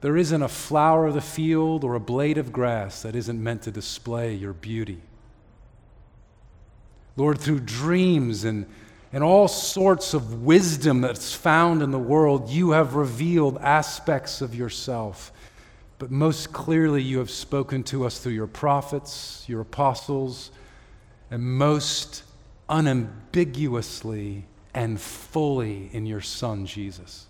There 0.00 0.16
isn't 0.16 0.42
a 0.42 0.48
flower 0.48 1.08
of 1.08 1.14
the 1.14 1.20
field 1.20 1.82
or 1.82 1.96
a 1.96 2.00
blade 2.00 2.38
of 2.38 2.52
grass 2.52 3.02
that 3.02 3.16
isn't 3.16 3.42
meant 3.42 3.62
to 3.62 3.72
display 3.72 4.32
your 4.32 4.52
beauty. 4.52 5.00
Lord, 7.16 7.38
through 7.38 7.60
dreams 7.60 8.44
and, 8.44 8.66
and 9.12 9.22
all 9.22 9.48
sorts 9.48 10.14
of 10.14 10.42
wisdom 10.42 11.00
that's 11.00 11.32
found 11.32 11.82
in 11.82 11.90
the 11.90 11.98
world, 11.98 12.50
you 12.50 12.72
have 12.72 12.94
revealed 12.94 13.58
aspects 13.58 14.40
of 14.40 14.54
yourself. 14.54 15.32
But 15.98 16.10
most 16.10 16.52
clearly, 16.52 17.02
you 17.02 17.18
have 17.18 17.30
spoken 17.30 17.82
to 17.84 18.04
us 18.04 18.18
through 18.18 18.32
your 18.32 18.48
prophets, 18.48 19.44
your 19.46 19.60
apostles, 19.60 20.50
and 21.30 21.42
most 21.42 22.24
unambiguously 22.68 24.46
and 24.74 25.00
fully 25.00 25.88
in 25.92 26.04
your 26.04 26.20
Son, 26.20 26.66
Jesus. 26.66 27.26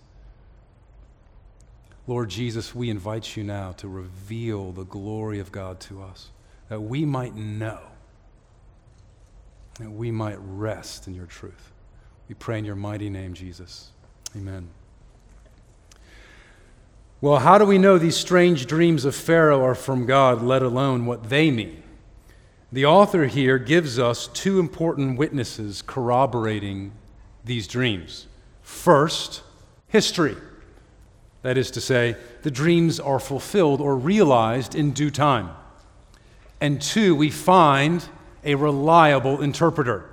Lord 2.06 2.28
Jesus, 2.30 2.74
we 2.74 2.90
invite 2.90 3.36
you 3.36 3.44
now 3.44 3.72
to 3.72 3.88
reveal 3.88 4.72
the 4.72 4.84
glory 4.84 5.38
of 5.38 5.52
God 5.52 5.80
to 5.80 6.02
us, 6.02 6.30
that 6.68 6.80
we 6.80 7.04
might 7.04 7.34
know, 7.34 7.80
that 9.80 9.90
we 9.90 10.10
might 10.10 10.38
rest 10.40 11.06
in 11.06 11.14
your 11.14 11.26
truth. 11.26 11.72
We 12.28 12.34
pray 12.34 12.58
in 12.58 12.64
your 12.64 12.76
mighty 12.76 13.10
name, 13.10 13.34
Jesus. 13.34 13.90
Amen. 14.36 14.68
Well, 17.20 17.38
how 17.38 17.58
do 17.58 17.64
we 17.64 17.78
know 17.78 17.96
these 17.98 18.16
strange 18.16 18.66
dreams 18.66 19.04
of 19.04 19.14
Pharaoh 19.14 19.64
are 19.64 19.74
from 19.74 20.06
God, 20.06 20.42
let 20.42 20.62
alone 20.62 21.06
what 21.06 21.30
they 21.30 21.50
mean? 21.50 21.82
The 22.70 22.84
author 22.84 23.26
here 23.26 23.58
gives 23.58 23.98
us 23.98 24.26
two 24.28 24.58
important 24.58 25.18
witnesses 25.18 25.80
corroborating 25.80 26.92
these 27.44 27.66
dreams. 27.66 28.26
First, 28.62 29.42
history. 29.88 30.36
That 31.42 31.56
is 31.56 31.70
to 31.72 31.80
say, 31.80 32.16
the 32.42 32.50
dreams 32.50 32.98
are 32.98 33.20
fulfilled 33.20 33.80
or 33.80 33.96
realized 33.96 34.74
in 34.74 34.90
due 34.92 35.10
time. 35.10 35.50
And 36.60 36.80
two, 36.80 37.14
we 37.14 37.30
find 37.30 38.04
a 38.44 38.54
reliable 38.54 39.40
interpreter 39.40 40.10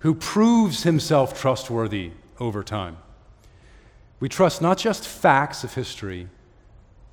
who 0.00 0.14
proves 0.14 0.82
himself 0.82 1.38
trustworthy 1.38 2.12
over 2.38 2.62
time. 2.62 2.96
We 4.20 4.28
trust 4.28 4.60
not 4.62 4.78
just 4.78 5.06
facts 5.06 5.64
of 5.64 5.74
history, 5.74 6.28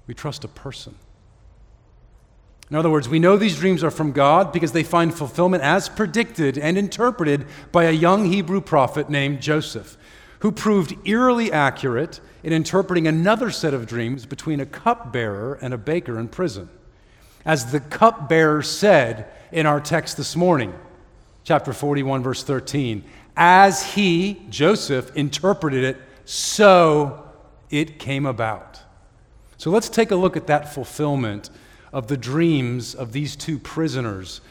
we 0.08 0.13
trust 0.13 0.44
a 0.44 0.48
person. 0.48 0.96
In 2.70 2.75
other 2.75 2.89
words, 2.89 3.08
we 3.08 3.20
know 3.20 3.38
these 3.38 3.60
dreams 3.60 3.84
are 3.84 3.91
from 3.91 4.12
God 4.12 4.51
because 4.51 4.72
they 4.72 4.84
find 4.84 5.13
fulfillment 5.13 5.62
as 5.62 5.88
predicted 5.88 6.58
and 6.58 6.77
interpreted 6.77 7.46
by 7.72 7.84
a 7.84 7.91
young 7.91 8.25
Hebrew 8.25 8.60
prophet 8.60 9.08
named 9.08 9.39
Joseph, 9.39 9.98
who 10.39 10.51
proved 10.51 10.96
eerily 11.08 11.51
accurate 11.51 12.20
in 12.44 12.53
interpreting 12.53 13.08
another 13.08 13.51
set 13.51 13.74
of 13.74 13.86
dreams 13.86 14.25
between 14.25 14.60
a 14.60 14.65
cupbearer 14.65 15.60
and 15.62 15.74
a 15.74 15.77
baker 15.77 16.20
in 16.20 16.27
prison. 16.27 16.70
As 17.46 17.72
the 17.72 17.79
cupbearer 17.79 18.63
said 18.63 19.32
in 19.55 19.65
our 19.65 19.79
text 19.79 20.17
this 20.17 20.35
morning, 20.35 20.74
chapter 21.45 21.71
41, 21.71 22.21
verse 22.21 22.43
13, 22.43 23.05
as 23.38 23.93
he, 23.93 24.45
Joseph, 24.50 25.15
interpreted 25.15 25.81
it, 25.85 25.97
so 26.25 27.25
it 27.69 27.97
came 27.97 28.25
about. 28.25 28.81
So 29.55 29.71
let's 29.71 29.88
take 29.88 30.12
a 30.12 30.15
look 30.17 30.35
at 30.35 30.47
that 30.47 30.74
fulfillment 30.74 31.51
of 31.93 32.07
the 32.07 32.17
dreams 32.17 32.95
of 32.95 33.13
these 33.13 33.38
two 33.38 33.57
prisoners, 33.57 34.41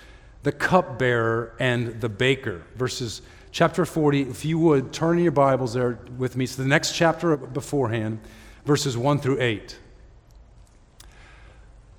the 0.42 0.52
cupbearer 0.52 1.54
and 1.61 2.00
the 2.00 2.08
baker. 2.08 2.62
Verses 2.75 3.20
chapter 3.52 3.84
40, 3.84 4.23
if 4.23 4.42
you 4.46 4.58
would 4.58 4.90
turn 4.90 5.18
in 5.18 5.25
your 5.25 5.32
Bibles 5.32 5.75
there 5.75 5.99
with 6.16 6.34
me. 6.34 6.46
So 6.46 6.62
the 6.62 6.68
next 6.68 6.94
chapter 6.94 7.37
beforehand, 7.37 8.20
verses 8.64 8.96
1 8.96 9.18
through 9.18 9.42
8. 9.42 9.78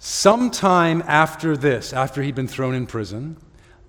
Sometime 0.07 1.01
after 1.07 1.57
this, 1.57 1.91
after 1.91 2.21
he'd 2.21 2.35
been 2.35 2.47
thrown 2.47 2.75
in 2.75 2.85
prison, 2.85 3.37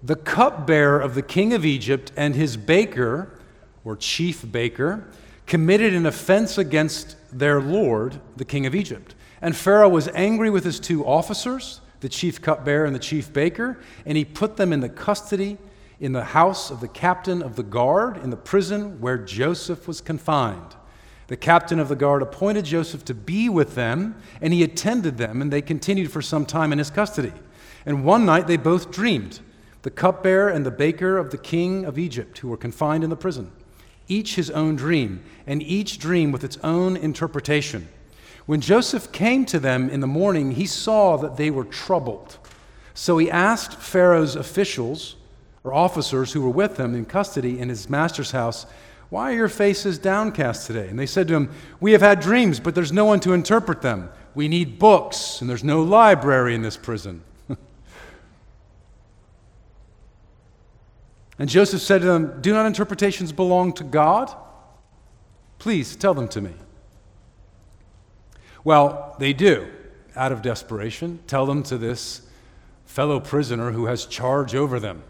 the 0.03 0.17
cupbearer 0.17 0.99
of 0.99 1.15
the 1.15 1.21
king 1.21 1.53
of 1.53 1.67
Egypt 1.67 2.11
and 2.17 2.35
his 2.35 2.57
baker, 2.57 3.39
or 3.85 3.97
chief 3.97 4.51
baker, 4.51 5.05
committed 5.47 5.93
an 5.93 6.07
offense 6.07 6.57
against 6.57 7.17
their 7.39 7.61
lord, 7.61 8.19
the 8.35 8.47
king 8.47 8.65
of 8.65 8.75
Egypt. 8.75 9.15
And 9.43 9.55
Pharaoh 9.55 9.91
was 9.91 10.09
angry 10.15 10.49
with 10.49 10.65
his 10.65 10.81
two 10.81 11.05
officers, 11.05 11.83
the 12.01 12.09
chief 12.09 12.41
cupbearer 12.41 12.87
and 12.87 12.95
the 12.95 12.99
chief 12.99 13.31
baker, 13.31 13.79
and 14.07 14.17
he 14.17 14.25
put 14.25 14.57
them 14.57 14.73
in 14.73 14.81
the 14.81 14.89
custody 14.89 15.59
in 16.01 16.13
the 16.13 16.25
house 16.25 16.71
of 16.71 16.81
the 16.81 16.89
captain 16.89 17.43
of 17.43 17.57
the 17.57 17.63
guard 17.63 18.17
in 18.17 18.31
the 18.31 18.39
prison 18.39 19.03
where 19.03 19.19
Joseph 19.19 19.87
was 19.87 20.01
confined. 20.01 20.77
The 21.29 21.37
captain 21.37 21.81
of 21.81 21.89
the 21.89 21.97
guard 21.97 22.23
appointed 22.23 22.65
Joseph 22.65 23.05
to 23.07 23.15
be 23.15 23.49
with 23.49 23.75
them, 23.75 24.15
and 24.41 24.53
he 24.53 24.63
attended 24.63 25.19
them, 25.19 25.43
and 25.43 25.53
they 25.53 25.63
continued 25.63 26.13
for 26.13 26.23
some 26.23 26.47
time 26.47 26.73
in 26.73 26.79
his 26.79 26.91
custody. 26.91 27.33
And 27.85 28.05
one 28.05 28.25
night 28.25 28.47
they 28.47 28.57
both 28.57 28.91
dreamed 28.91 29.41
the 29.83 29.91
cupbearer 29.91 30.49
and 30.49 30.67
the 30.67 30.71
baker 30.71 31.17
of 31.19 31.31
the 31.31 31.39
king 31.39 31.85
of 31.85 31.99
Egypt, 31.99 32.39
who 32.39 32.49
were 32.49 32.57
confined 32.57 33.05
in 33.05 33.11
the 33.11 33.17
prison, 33.17 33.53
each 34.09 34.35
his 34.35 34.51
own 34.51 34.77
dream, 34.77 35.23
and 35.47 35.63
each 35.63 35.99
dream 35.99 36.33
with 36.33 36.43
its 36.45 36.59
own 36.65 36.97
interpretation. 36.97 37.89
When 38.47 38.61
Joseph 38.61 39.11
came 39.11 39.45
to 39.47 39.59
them 39.59 39.91
in 39.91 40.01
the 40.01 40.07
morning, 40.07 40.53
he 40.53 40.67
saw 40.67 41.17
that 41.17 41.37
they 41.37 41.51
were 41.51 41.65
troubled. 41.65 42.39
So 42.95 43.19
he 43.19 43.31
asked 43.31 43.75
Pharaoh's 43.75 44.37
officials 44.37 45.17
or 45.65 45.75
officers 45.75 46.33
who 46.33 46.43
were 46.43 46.51
with 46.51 46.79
him 46.79 46.95
in 46.95 47.05
custody 47.05 47.59
in 47.59 47.69
his 47.69 47.91
master's 47.91 48.31
house, 48.31 48.67
Why 49.09 49.33
are 49.33 49.37
your 49.37 49.49
faces 49.49 49.99
downcast 49.99 50.67
today? 50.67 50.89
And 50.89 50.99
they 50.99 51.07
said 51.07 51.29
to 51.29 51.35
him, 51.35 51.51
We 51.81 51.93
have 51.93 52.01
had 52.01 52.21
dreams, 52.21 52.59
but 52.59 52.75
there's 52.75 52.93
no 52.93 53.05
one 53.05 53.21
to 53.21 53.33
interpret 53.33 53.83
them. 53.83 54.11
We 54.35 54.49
need 54.49 54.79
books, 54.79 55.41
and 55.41 55.49
there's 55.49 55.65
no 55.65 55.83
library 55.83 56.55
in 56.55 56.63
this 56.63 56.77
prison. 56.77 57.23
And 61.39 61.51
Joseph 61.51 61.83
said 61.83 62.01
to 62.01 62.07
them, 62.07 62.41
Do 62.41 62.53
not 62.53 62.65
interpretations 62.65 63.31
belong 63.31 63.75
to 63.75 63.85
God? 63.85 64.35
Please 65.59 65.97
tell 65.97 66.15
them 66.15 66.29
to 66.29 66.41
me. 66.41 66.55
Well, 68.65 69.15
they 69.19 69.33
do, 69.33 69.69
out 70.15 70.33
of 70.33 70.43
desperation. 70.43 71.21
Tell 71.27 71.47
them 71.47 71.63
to 71.65 71.79
this 71.79 72.23
fellow 72.87 73.21
prisoner 73.21 73.73
who 73.73 73.87
has 73.87 74.07
charge 74.07 74.55
over 74.55 74.81
them. 74.81 75.03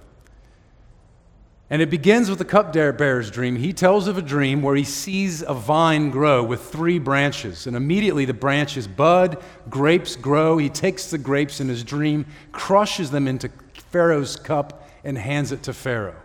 And 1.68 1.82
it 1.82 1.90
begins 1.90 2.30
with 2.30 2.38
the 2.38 2.44
cupbearer's 2.44 3.30
dream. 3.30 3.56
He 3.56 3.72
tells 3.72 4.06
of 4.06 4.16
a 4.16 4.22
dream 4.22 4.62
where 4.62 4.76
he 4.76 4.84
sees 4.84 5.42
a 5.42 5.52
vine 5.52 6.10
grow 6.10 6.44
with 6.44 6.62
three 6.62 7.00
branches. 7.00 7.66
And 7.66 7.76
immediately 7.76 8.24
the 8.24 8.34
branches 8.34 8.86
bud, 8.86 9.42
grapes 9.68 10.14
grow. 10.14 10.58
He 10.58 10.68
takes 10.68 11.10
the 11.10 11.18
grapes 11.18 11.60
in 11.60 11.68
his 11.68 11.82
dream, 11.82 12.26
crushes 12.52 13.10
them 13.10 13.26
into 13.26 13.50
Pharaoh's 13.90 14.36
cup, 14.36 14.88
and 15.02 15.18
hands 15.18 15.50
it 15.50 15.64
to 15.64 15.72
Pharaoh. 15.72 16.20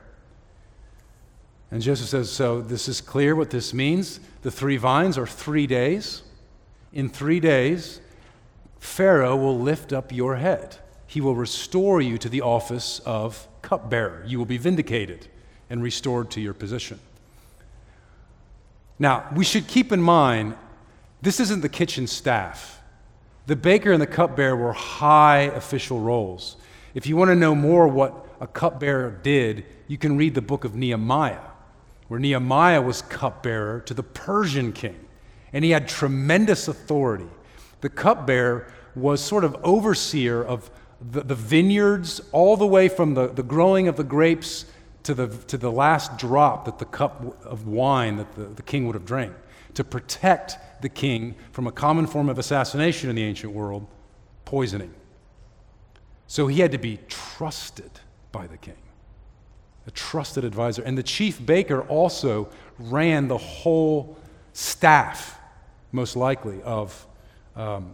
And 1.71 1.81
Joseph 1.81 2.09
says, 2.09 2.29
So 2.29 2.61
this 2.61 2.87
is 2.87 3.01
clear 3.01 3.35
what 3.35 3.49
this 3.49 3.73
means. 3.73 4.19
The 4.43 4.51
three 4.51 4.77
vines 4.77 5.17
are 5.17 5.27
three 5.27 5.65
days. 5.65 6.21
In 6.93 7.09
three 7.09 7.39
days, 7.39 7.99
Pharaoh 8.79 9.37
will 9.37 9.57
lift 9.57 9.91
up 9.91 10.11
your 10.11 10.35
head. 10.35 10.77
He 11.07 11.19
will 11.19 11.35
restore 11.35 11.99
you 11.99 12.19
to 12.19 12.29
the 12.29 12.41
office 12.41 12.99
of 13.05 13.47
cupbearer. 13.61 14.23
You 14.27 14.37
will 14.37 14.45
be 14.45 14.57
vindicated 14.57 15.27
and 15.71 15.81
restored 15.81 16.29
to 16.29 16.41
your 16.41 16.53
position. 16.53 16.99
Now, 18.99 19.27
we 19.33 19.45
should 19.45 19.67
keep 19.67 19.93
in 19.93 20.01
mind 20.01 20.55
this 21.21 21.39
isn't 21.39 21.61
the 21.61 21.69
kitchen 21.69 22.07
staff. 22.07 22.81
The 23.47 23.55
baker 23.55 23.91
and 23.93 24.01
the 24.01 24.07
cupbearer 24.07 24.55
were 24.55 24.73
high 24.73 25.43
official 25.43 26.01
roles. 26.01 26.57
If 26.93 27.07
you 27.07 27.15
want 27.15 27.29
to 27.29 27.35
know 27.35 27.55
more 27.55 27.87
what 27.87 28.27
a 28.41 28.47
cupbearer 28.47 29.11
did, 29.23 29.65
you 29.87 29.97
can 29.97 30.17
read 30.17 30.35
the 30.35 30.41
book 30.41 30.65
of 30.65 30.75
Nehemiah, 30.75 31.39
where 32.09 32.19
Nehemiah 32.19 32.81
was 32.81 33.01
cupbearer 33.03 33.79
to 33.81 33.93
the 33.93 34.03
Persian 34.03 34.73
king, 34.73 34.99
and 35.53 35.63
he 35.63 35.71
had 35.71 35.87
tremendous 35.87 36.67
authority. 36.67 37.29
The 37.79 37.89
cupbearer 37.89 38.71
was 38.93 39.21
sort 39.21 39.45
of 39.45 39.55
overseer 39.63 40.43
of 40.43 40.69
the, 40.99 41.21
the 41.21 41.35
vineyards, 41.35 42.21
all 42.33 42.57
the 42.57 42.67
way 42.67 42.89
from 42.89 43.13
the, 43.13 43.27
the 43.27 43.43
growing 43.43 43.87
of 43.87 43.95
the 43.95 44.03
grapes 44.03 44.65
to 45.03 45.13
the, 45.13 45.27
to 45.47 45.57
the 45.57 45.71
last 45.71 46.17
drop 46.17 46.65
that 46.65 46.79
the 46.79 46.85
cup 46.85 47.43
of 47.45 47.67
wine 47.67 48.17
that 48.17 48.35
the, 48.35 48.43
the 48.43 48.61
king 48.61 48.85
would 48.85 48.95
have 48.95 49.05
drank, 49.05 49.33
to 49.73 49.83
protect 49.83 50.57
the 50.81 50.89
king 50.89 51.35
from 51.51 51.67
a 51.67 51.71
common 51.71 52.07
form 52.07 52.29
of 52.29 52.37
assassination 52.37 53.09
in 53.09 53.15
the 53.15 53.23
ancient 53.23 53.53
world, 53.53 53.87
poisoning. 54.45 54.93
So 56.27 56.47
he 56.47 56.61
had 56.61 56.71
to 56.71 56.77
be 56.77 56.99
trusted 57.07 57.91
by 58.31 58.47
the 58.47 58.57
king, 58.57 58.77
a 59.87 59.91
trusted 59.91 60.45
advisor. 60.45 60.81
And 60.83 60.97
the 60.97 61.03
chief 61.03 61.45
baker 61.45 61.81
also 61.81 62.49
ran 62.79 63.27
the 63.27 63.37
whole 63.37 64.17
staff, 64.53 65.39
most 65.91 66.15
likely, 66.15 66.61
of 66.63 67.07
um, 67.55 67.93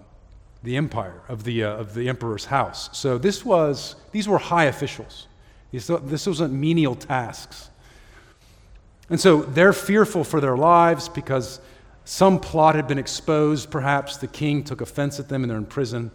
the 0.64 0.78
empire, 0.78 1.22
of 1.28 1.44
the, 1.44 1.64
uh, 1.64 1.78
of 1.78 1.94
the 1.94 2.10
emperor's 2.10 2.46
house. 2.46 2.90
So 2.98 3.18
this 3.18 3.46
was, 3.46 3.96
these 4.12 4.28
were 4.28 4.38
high 4.38 4.66
officials. 4.66 5.28
This 5.72 6.28
wasn't 6.28 6.54
menial 6.54 6.96
tasks. 6.96 7.70
And 9.10 9.20
so 9.20 9.42
they're 9.42 9.74
fearful 9.74 10.24
for 10.24 10.42
their 10.42 10.58
lives 10.58 11.10
because 11.10 11.60
some 12.06 12.40
plot 12.40 12.76
had 12.76 12.88
been 12.88 12.98
exposed. 12.98 13.70
Perhaps 13.70 14.18
the 14.18 14.28
king 14.28 14.64
took 14.64 14.82
offense 14.82 15.20
at 15.20 15.30
them 15.30 15.44
and 15.44 15.52
they're 15.52 15.58
in 15.58 15.66
prison. 15.66 16.12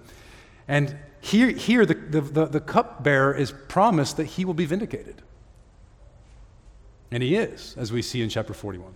And 0.68 0.96
here, 1.20 1.50
here 1.50 1.86
the, 1.86 1.94
the, 1.94 2.20
the, 2.20 2.46
the 2.46 2.60
cupbearer 2.60 3.34
is 3.34 3.52
promised 3.68 4.16
that 4.16 4.24
he 4.24 4.44
will 4.44 4.54
be 4.54 4.64
vindicated. 4.64 5.22
And 7.10 7.22
he 7.22 7.36
is, 7.36 7.74
as 7.76 7.92
we 7.92 8.00
see 8.02 8.22
in 8.22 8.28
chapter 8.28 8.54
41. 8.54 8.92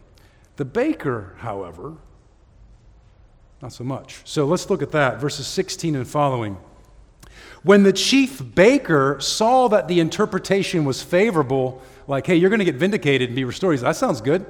The 0.57 0.65
baker, 0.65 1.35
however, 1.39 1.97
not 3.61 3.73
so 3.73 3.85
much. 3.85 4.21
So 4.25 4.47
let's 4.47 4.69
look 4.71 4.83
at 4.83 4.91
that, 4.93 5.21
verses 5.21 5.47
16 5.47 5.95
and 5.95 6.09
following. 6.09 6.57
When 7.63 7.83
the 7.83 7.93
chief 7.93 8.43
baker 8.55 9.17
saw 9.21 9.69
that 9.69 9.89
the 9.89 10.01
interpretation 10.01 10.85
was 10.85 11.03
favorable, 11.03 11.83
like, 12.07 12.27
hey, 12.27 12.37
you're 12.37 12.51
going 12.51 12.61
to 12.61 12.65
get 12.65 12.77
vindicated 12.77 13.29
and 13.29 13.37
be 13.37 13.45
restored, 13.45 13.75
he 13.75 13.79
said, 13.79 13.87
that 13.87 13.97
sounds 13.97 14.21
good. 14.21 14.47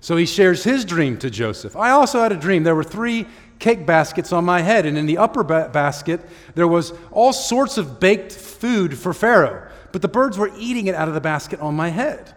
So 0.00 0.16
he 0.16 0.26
shares 0.26 0.62
his 0.64 0.84
dream 0.84 1.18
to 1.18 1.30
Joseph. 1.30 1.74
I 1.76 1.90
also 1.90 2.20
had 2.20 2.32
a 2.32 2.36
dream. 2.36 2.62
There 2.62 2.74
were 2.74 2.84
three 2.84 3.26
cake 3.58 3.86
baskets 3.86 4.32
on 4.32 4.44
my 4.44 4.60
head, 4.60 4.86
and 4.86 4.96
in 4.96 5.06
the 5.06 5.18
upper 5.18 5.42
ba- 5.42 5.70
basket, 5.72 6.20
there 6.54 6.68
was 6.68 6.92
all 7.10 7.32
sorts 7.32 7.78
of 7.78 7.98
baked 7.98 8.32
food 8.32 8.96
for 8.96 9.12
Pharaoh, 9.12 9.68
but 9.90 10.02
the 10.02 10.08
birds 10.08 10.38
were 10.38 10.52
eating 10.56 10.86
it 10.86 10.94
out 10.94 11.08
of 11.08 11.14
the 11.14 11.20
basket 11.20 11.58
on 11.60 11.74
my 11.74 11.88
head. 11.88 12.34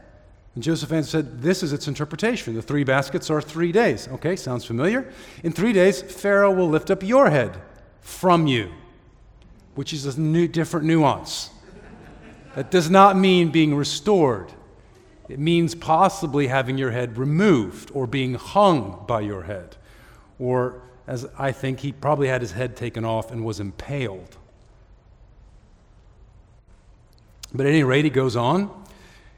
And 0.55 0.63
Joseph 0.63 0.91
answered, 0.91 1.41
This 1.41 1.63
is 1.63 1.71
its 1.71 1.87
interpretation. 1.87 2.55
The 2.55 2.61
three 2.61 2.83
baskets 2.83 3.29
are 3.29 3.41
three 3.41 3.71
days. 3.71 4.07
Okay, 4.07 4.35
sounds 4.35 4.65
familiar. 4.65 5.11
In 5.43 5.51
three 5.51 5.71
days, 5.71 6.01
Pharaoh 6.01 6.51
will 6.51 6.67
lift 6.67 6.91
up 6.91 7.03
your 7.03 7.29
head 7.29 7.61
from 8.01 8.47
you, 8.47 8.71
which 9.75 9.93
is 9.93 10.05
a 10.05 10.19
new, 10.19 10.47
different 10.47 10.85
nuance. 10.85 11.49
That 12.55 12.71
does 12.71 12.89
not 12.89 13.15
mean 13.15 13.49
being 13.49 13.75
restored. 13.75 14.51
It 15.29 15.39
means 15.39 15.73
possibly 15.75 16.47
having 16.47 16.77
your 16.77 16.91
head 16.91 17.17
removed 17.17 17.91
or 17.93 18.05
being 18.05 18.33
hung 18.33 19.05
by 19.07 19.21
your 19.21 19.43
head. 19.43 19.77
Or, 20.39 20.81
as 21.07 21.25
I 21.37 21.53
think, 21.53 21.79
he 21.79 21.93
probably 21.93 22.27
had 22.27 22.41
his 22.41 22.51
head 22.51 22.75
taken 22.75 23.05
off 23.05 23.31
and 23.31 23.45
was 23.45 23.61
impaled. 23.61 24.37
But 27.53 27.65
at 27.65 27.69
any 27.69 27.83
rate, 27.83 28.03
he 28.03 28.11
goes 28.11 28.35
on. 28.35 28.69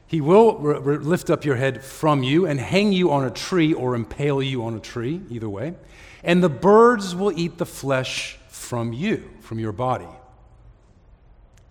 He 0.06 0.20
will 0.20 0.60
lift 0.60 1.30
up 1.30 1.44
your 1.44 1.56
head 1.56 1.82
from 1.82 2.22
you 2.22 2.46
and 2.46 2.58
hang 2.60 2.92
you 2.92 3.10
on 3.10 3.24
a 3.24 3.30
tree 3.30 3.72
or 3.72 3.94
impale 3.94 4.42
you 4.42 4.64
on 4.64 4.74
a 4.74 4.80
tree, 4.80 5.20
either 5.30 5.48
way. 5.48 5.74
And 6.22 6.42
the 6.42 6.48
birds 6.48 7.14
will 7.14 7.36
eat 7.38 7.58
the 7.58 7.66
flesh 7.66 8.38
from 8.48 8.92
you, 8.92 9.30
from 9.40 9.58
your 9.58 9.72
body. 9.72 10.08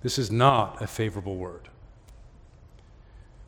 This 0.03 0.19
is 0.19 0.29
not 0.29 0.81
a 0.81 0.87
favorable 0.87 1.37
word. 1.37 1.69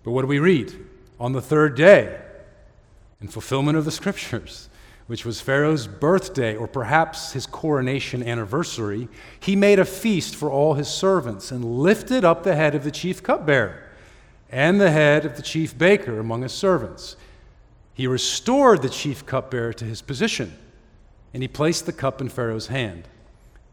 But 0.03 0.11
what 0.11 0.21
do 0.21 0.27
we 0.27 0.39
read? 0.39 0.73
On 1.19 1.33
the 1.33 1.41
third 1.41 1.75
day, 1.75 2.19
in 3.21 3.27
fulfillment 3.27 3.77
of 3.77 3.85
the 3.85 3.91
scriptures, 3.91 4.69
which 5.07 5.25
was 5.25 5.41
Pharaoh's 5.41 5.85
birthday 5.85 6.55
or 6.55 6.67
perhaps 6.67 7.33
his 7.33 7.45
coronation 7.45 8.23
anniversary, 8.23 9.07
he 9.39 9.55
made 9.55 9.79
a 9.79 9.85
feast 9.85 10.35
for 10.35 10.49
all 10.49 10.73
his 10.73 10.87
servants 10.87 11.51
and 11.51 11.63
lifted 11.63 12.23
up 12.23 12.43
the 12.43 12.55
head 12.55 12.73
of 12.73 12.83
the 12.83 12.91
chief 12.91 13.21
cupbearer 13.21 13.83
and 14.49 14.79
the 14.79 14.91
head 14.91 15.25
of 15.25 15.35
the 15.35 15.41
chief 15.41 15.77
baker 15.77 16.19
among 16.19 16.41
his 16.41 16.53
servants. 16.53 17.17
He 17.93 18.07
restored 18.07 18.81
the 18.81 18.89
chief 18.89 19.25
cupbearer 19.25 19.73
to 19.73 19.85
his 19.85 20.01
position, 20.01 20.57
and 21.33 21.43
he 21.43 21.47
placed 21.47 21.85
the 21.85 21.93
cup 21.93 22.21
in 22.21 22.29
Pharaoh's 22.29 22.67
hand. 22.67 23.07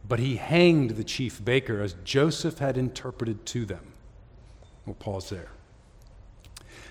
But 0.09 0.19
he 0.19 0.37
hanged 0.37 0.91
the 0.91 1.05
chief 1.05 1.43
baker 1.45 1.81
as 1.81 1.95
Joseph 2.05 2.59
had 2.59 2.77
interpreted 2.77 3.47
to 3.47 3.65
them. 3.65 3.93
We'll 4.85 4.95
pause 4.95 5.31
there. 5.31 5.49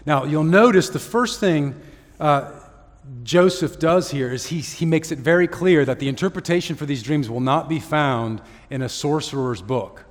Now, 0.05 0.23
you'll 0.23 0.43
notice 0.43 0.89
the 0.89 0.99
first 0.99 1.39
thing 1.39 1.79
uh, 2.19 2.51
Joseph 3.23 3.79
does 3.79 4.11
here 4.11 4.31
is 4.31 4.47
he, 4.47 4.59
he 4.59 4.85
makes 4.85 5.11
it 5.11 5.19
very 5.19 5.47
clear 5.47 5.85
that 5.85 5.99
the 5.99 6.07
interpretation 6.07 6.75
for 6.75 6.85
these 6.85 7.03
dreams 7.03 7.29
will 7.29 7.39
not 7.39 7.67
be 7.67 7.79
found 7.79 8.41
in 8.69 8.81
a 8.81 8.89
sorcerer's 8.89 9.61
book. 9.61 10.05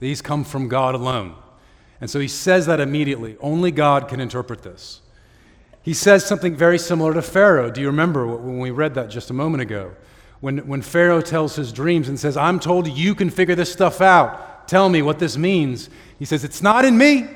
These 0.00 0.22
come 0.22 0.44
from 0.44 0.68
God 0.68 0.94
alone. 0.94 1.36
And 2.00 2.10
so 2.10 2.18
he 2.18 2.28
says 2.28 2.66
that 2.66 2.80
immediately. 2.80 3.36
Only 3.40 3.70
God 3.70 4.08
can 4.08 4.18
interpret 4.18 4.62
this. 4.62 5.00
He 5.82 5.94
says 5.94 6.24
something 6.24 6.56
very 6.56 6.78
similar 6.78 7.14
to 7.14 7.22
Pharaoh. 7.22 7.70
Do 7.70 7.80
you 7.80 7.86
remember 7.88 8.26
when 8.26 8.58
we 8.58 8.70
read 8.70 8.94
that 8.94 9.10
just 9.10 9.30
a 9.30 9.34
moment 9.34 9.62
ago? 9.62 9.94
When, 10.42 10.58
when 10.66 10.82
Pharaoh 10.82 11.20
tells 11.20 11.54
his 11.54 11.72
dreams 11.72 12.08
and 12.08 12.18
says, 12.18 12.36
I'm 12.36 12.58
told 12.58 12.88
you 12.88 13.14
can 13.14 13.30
figure 13.30 13.54
this 13.54 13.72
stuff 13.72 14.00
out. 14.00 14.66
Tell 14.66 14.88
me 14.88 15.00
what 15.00 15.20
this 15.20 15.36
means. 15.36 15.88
He 16.18 16.24
says, 16.24 16.42
It's 16.42 16.60
not 16.60 16.84
in 16.84 16.98
me. 16.98 17.28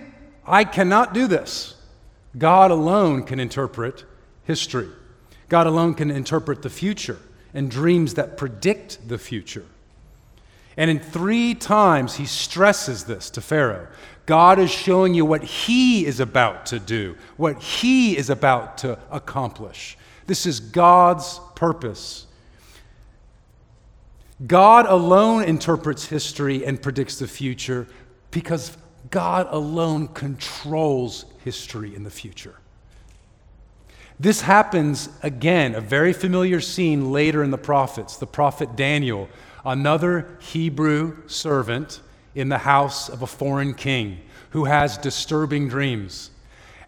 I 0.45 0.64
cannot 0.64 1.14
do 1.14 1.29
this. 1.29 1.77
God 2.37 2.73
alone 2.73 3.23
can 3.23 3.38
interpret 3.38 4.05
history. 4.42 4.88
God 5.49 5.69
alone 5.69 5.95
can 5.95 6.11
interpret 6.11 6.62
the 6.62 6.69
future 6.69 7.19
and 7.55 7.71
dreams 7.71 8.14
that 8.14 8.37
predict 8.37 9.09
the 9.09 9.19
future. 9.19 9.64
And 10.77 10.90
in 10.90 10.99
three 10.99 11.55
times, 11.55 12.16
he 12.16 12.27
stresses 12.27 13.05
this 13.05 13.31
to 13.31 13.40
Pharaoh. 13.40 13.87
God 14.27 14.59
is 14.59 14.71
showing 14.73 15.14
you 15.14 15.25
what 15.25 15.45
he 15.45 16.05
is 16.05 16.19
about 16.19 16.66
to 16.66 16.81
do, 16.81 17.16
what 17.37 17.62
he 17.62 18.16
is 18.16 18.31
about 18.31 18.79
to 18.79 18.99
accomplish. 19.12 19.97
This 20.27 20.45
is 20.45 20.59
God's 20.59 21.40
purpose. 21.55 22.25
God 24.44 24.87
alone 24.87 25.44
interprets 25.44 26.07
history 26.07 26.64
and 26.64 26.81
predicts 26.81 27.18
the 27.18 27.27
future 27.27 27.87
because 28.31 28.77
God 29.11 29.46
alone 29.51 30.09
controls 30.09 31.25
history 31.44 31.94
in 31.94 32.03
the 32.03 32.11
future. 32.11 32.57
This 34.18 34.42
happens 34.42 35.09
again, 35.22 35.75
a 35.75 35.81
very 35.81 36.12
familiar 36.12 36.61
scene 36.61 37.12
later 37.12 37.42
in 37.42 37.51
the 37.51 37.59
prophets. 37.59 38.16
The 38.16 38.27
prophet 38.27 38.77
Daniel, 38.77 39.29
another 39.64 40.38
Hebrew 40.40 41.29
servant 41.29 42.01
in 42.35 42.49
the 42.49 42.59
house 42.59 43.09
of 43.09 43.22
a 43.22 43.27
foreign 43.27 43.75
king 43.75 44.20
who 44.51 44.64
has 44.64 44.99
disturbing 44.99 45.68
dreams. 45.68 46.31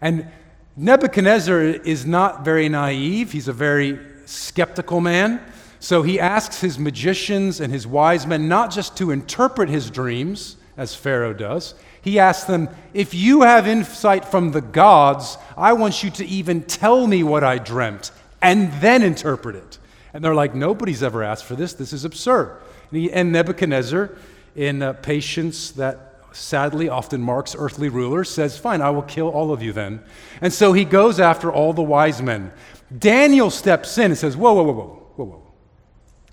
And 0.01 0.27
Nebuchadnezzar 0.75 1.61
is 1.61 2.05
not 2.05 2.45
very 2.45 2.69
naive, 2.69 3.31
he's 3.31 3.47
a 3.47 3.53
very 3.53 3.99
skeptical 4.25 5.01
man. 5.01 5.41
So 5.79 6.03
he 6.03 6.19
asks 6.19 6.61
his 6.61 6.77
magicians 6.77 7.61
and 7.61 7.71
his 7.71 7.87
wise 7.87 8.27
men 8.27 8.47
not 8.47 8.71
just 8.71 8.97
to 8.97 9.11
interpret 9.11 9.69
his 9.69 9.89
dreams, 9.89 10.57
as 10.79 10.95
Pharaoh 10.95 11.33
does, 11.33 11.75
he 12.01 12.19
asks 12.19 12.45
them, 12.45 12.69
If 12.93 13.13
you 13.13 13.41
have 13.41 13.67
insight 13.67 14.23
from 14.23 14.51
the 14.51 14.61
gods, 14.61 15.37
I 15.57 15.73
want 15.73 16.03
you 16.03 16.09
to 16.11 16.25
even 16.25 16.63
tell 16.63 17.05
me 17.05 17.21
what 17.21 17.43
I 17.43 17.57
dreamt 17.57 18.11
and 18.41 18.71
then 18.81 19.03
interpret 19.03 19.57
it. 19.57 19.77
And 20.13 20.23
they're 20.23 20.33
like, 20.33 20.55
Nobody's 20.55 21.03
ever 21.03 21.21
asked 21.21 21.43
for 21.43 21.55
this. 21.55 21.73
This 21.73 21.91
is 21.91 22.05
absurd. 22.05 22.61
And, 22.91 22.99
he, 22.99 23.11
and 23.11 23.31
Nebuchadnezzar, 23.33 24.11
in 24.55 24.81
uh, 24.81 24.93
patience 24.93 25.71
that 25.71 26.15
sadly 26.31 26.87
often 26.87 27.21
marks 27.21 27.55
earthly 27.57 27.89
rulers, 27.89 28.29
says, 28.29 28.57
Fine, 28.57 28.81
I 28.81 28.89
will 28.91 29.01
kill 29.01 29.27
all 29.27 29.51
of 29.51 29.61
you 29.61 29.73
then. 29.73 30.01
And 30.39 30.53
so 30.53 30.71
he 30.71 30.85
goes 30.85 31.19
after 31.19 31.51
all 31.51 31.73
the 31.73 31.83
wise 31.83 32.21
men. 32.21 32.53
Daniel 32.97 33.49
steps 33.49 33.97
in 33.97 34.05
and 34.05 34.17
says, 34.17 34.37
Whoa, 34.37 34.53
whoa, 34.53 34.63
whoa, 34.63 34.73
whoa, 34.73 34.85
whoa, 35.15 35.25
whoa. 35.25 35.48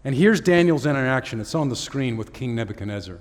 And 0.06 0.14
here's 0.14 0.40
Daniel's 0.40 0.86
interaction. 0.86 1.40
It's 1.40 1.56
on 1.56 1.68
the 1.68 1.74
screen 1.74 2.16
with 2.16 2.32
King 2.32 2.54
Nebuchadnezzar. 2.54 3.18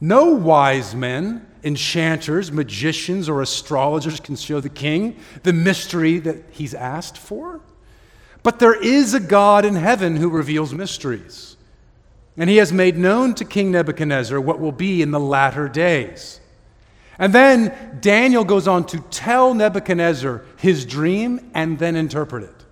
No 0.00 0.30
wise 0.30 0.94
men, 0.94 1.46
enchanters, 1.64 2.50
magicians, 2.50 3.28
or 3.28 3.42
astrologers 3.42 4.18
can 4.18 4.36
show 4.36 4.58
the 4.58 4.70
king 4.70 5.18
the 5.42 5.52
mystery 5.52 6.18
that 6.20 6.44
he's 6.50 6.72
asked 6.72 7.18
for. 7.18 7.60
But 8.42 8.58
there 8.58 8.72
is 8.72 9.12
a 9.12 9.20
God 9.20 9.66
in 9.66 9.74
heaven 9.74 10.16
who 10.16 10.30
reveals 10.30 10.72
mysteries. 10.72 11.58
And 12.38 12.48
he 12.48 12.56
has 12.56 12.72
made 12.72 12.96
known 12.96 13.34
to 13.34 13.44
King 13.44 13.70
Nebuchadnezzar 13.70 14.40
what 14.40 14.60
will 14.60 14.72
be 14.72 15.02
in 15.02 15.10
the 15.10 15.20
latter 15.20 15.68
days. 15.68 16.40
And 17.18 17.34
then 17.34 17.98
Daniel 18.00 18.44
goes 18.44 18.66
on 18.66 18.86
to 18.86 19.00
tell 19.10 19.52
Nebuchadnezzar 19.52 20.42
his 20.56 20.86
dream 20.86 21.50
and 21.52 21.78
then 21.78 21.96
interpret 21.96 22.44
it. 22.44 22.64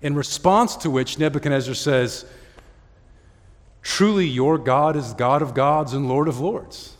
In 0.00 0.14
response 0.14 0.76
to 0.76 0.90
which, 0.90 1.18
Nebuchadnezzar 1.18 1.74
says, 1.74 2.24
Truly, 3.86 4.26
your 4.26 4.58
God 4.58 4.96
is 4.96 5.14
God 5.14 5.42
of 5.42 5.54
gods 5.54 5.92
and 5.92 6.08
Lord 6.08 6.26
of 6.26 6.40
lords. 6.40 6.96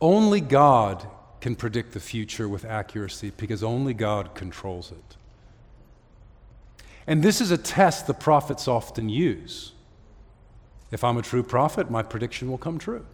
Only 0.00 0.40
God 0.40 1.06
can 1.40 1.54
predict 1.54 1.92
the 1.92 2.00
future 2.00 2.48
with 2.48 2.64
accuracy 2.64 3.30
because 3.36 3.62
only 3.62 3.94
God 3.94 4.34
controls 4.34 4.90
it. 4.90 5.16
And 7.06 7.22
this 7.22 7.40
is 7.40 7.52
a 7.52 7.56
test 7.56 8.08
the 8.08 8.14
prophets 8.14 8.66
often 8.66 9.08
use. 9.08 9.74
If 10.90 11.04
I'm 11.04 11.16
a 11.16 11.22
true 11.22 11.44
prophet, 11.44 11.88
my 11.88 12.02
prediction 12.02 12.50
will 12.50 12.58
come 12.58 12.80
true. 12.80 13.06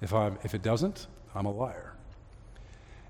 If, 0.00 0.14
i 0.14 0.32
if 0.42 0.54
it 0.54 0.62
doesn't, 0.62 1.08
I'm 1.34 1.44
a 1.44 1.52
liar. 1.52 1.92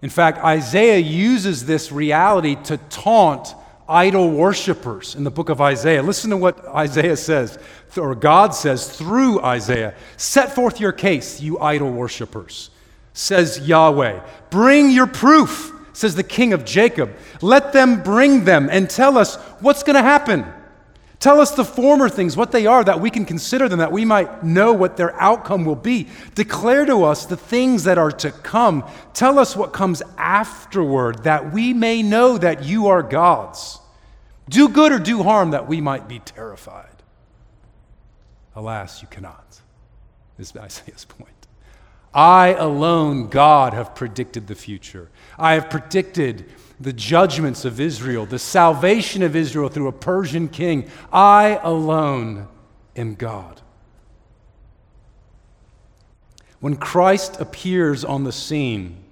In 0.02 0.10
fact, 0.10 0.38
Isaiah 0.38 0.98
uses 0.98 1.66
this 1.66 1.92
reality 1.92 2.56
to 2.64 2.78
taunt 2.90 3.54
idol 3.88 4.30
worshippers 4.30 5.14
in 5.14 5.24
the 5.24 5.30
book 5.30 5.48
of 5.48 5.60
Isaiah. 5.60 6.02
Listen 6.02 6.30
to 6.30 6.36
what 6.36 6.64
Isaiah 6.66 7.16
says, 7.16 7.58
or 7.96 8.14
God 8.14 8.54
says 8.54 8.88
through 8.90 9.40
Isaiah 9.40 9.94
Set 10.16 10.54
forth 10.54 10.80
your 10.80 10.92
case, 10.92 11.40
you 11.40 11.58
idol 11.58 11.90
worshippers, 11.90 12.70
says 13.12 13.60
Yahweh. 13.60 14.20
Bring 14.50 14.90
your 14.90 15.06
proof, 15.06 15.72
says 15.92 16.14
the 16.14 16.22
king 16.22 16.52
of 16.52 16.64
Jacob. 16.64 17.14
Let 17.40 17.72
them 17.72 18.02
bring 18.02 18.44
them 18.44 18.68
and 18.70 18.88
tell 18.88 19.18
us 19.18 19.36
what's 19.60 19.82
going 19.82 19.96
to 19.96 20.02
happen. 20.02 20.44
Tell 21.24 21.40
us 21.40 21.52
the 21.52 21.64
former 21.64 22.10
things, 22.10 22.36
what 22.36 22.52
they 22.52 22.66
are, 22.66 22.84
that 22.84 23.00
we 23.00 23.08
can 23.08 23.24
consider 23.24 23.66
them, 23.66 23.78
that 23.78 23.90
we 23.90 24.04
might 24.04 24.44
know 24.44 24.74
what 24.74 24.98
their 24.98 25.18
outcome 25.18 25.64
will 25.64 25.74
be. 25.74 26.06
Declare 26.34 26.84
to 26.84 27.02
us 27.04 27.24
the 27.24 27.34
things 27.34 27.84
that 27.84 27.96
are 27.96 28.12
to 28.12 28.30
come. 28.30 28.86
Tell 29.14 29.38
us 29.38 29.56
what 29.56 29.72
comes 29.72 30.02
afterward, 30.18 31.24
that 31.24 31.50
we 31.50 31.72
may 31.72 32.02
know 32.02 32.36
that 32.36 32.64
you 32.64 32.88
are 32.88 33.02
God's. 33.02 33.78
Do 34.50 34.68
good 34.68 34.92
or 34.92 34.98
do 34.98 35.22
harm, 35.22 35.52
that 35.52 35.66
we 35.66 35.80
might 35.80 36.08
be 36.08 36.18
terrified. 36.18 37.02
Alas, 38.54 39.00
you 39.00 39.08
cannot, 39.08 39.62
is 40.38 40.54
Isaiah's 40.54 41.06
point. 41.06 41.46
I 42.12 42.48
alone, 42.48 43.28
God, 43.28 43.72
have 43.72 43.94
predicted 43.94 44.46
the 44.46 44.54
future. 44.54 45.08
I 45.38 45.54
have 45.54 45.70
predicted 45.70 46.52
the 46.80 46.92
judgments 46.92 47.64
of 47.64 47.80
Israel, 47.80 48.26
the 48.26 48.38
salvation 48.38 49.22
of 49.22 49.36
Israel 49.36 49.68
through 49.68 49.88
a 49.88 49.92
Persian 49.92 50.48
king. 50.48 50.90
I 51.12 51.60
alone 51.62 52.48
am 52.96 53.14
God. 53.14 53.60
When 56.60 56.76
Christ 56.76 57.40
appears 57.40 58.04
on 58.04 58.24
the 58.24 58.32
scene, 58.32 59.04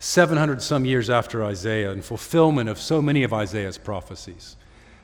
700 0.00 0.60
some 0.60 0.84
years 0.84 1.08
after 1.08 1.44
Isaiah, 1.44 1.92
in 1.92 2.02
fulfillment 2.02 2.68
of 2.68 2.78
so 2.78 3.00
many 3.00 3.22
of 3.22 3.32
Isaiah's 3.32 3.78
prophecies, 3.78 4.56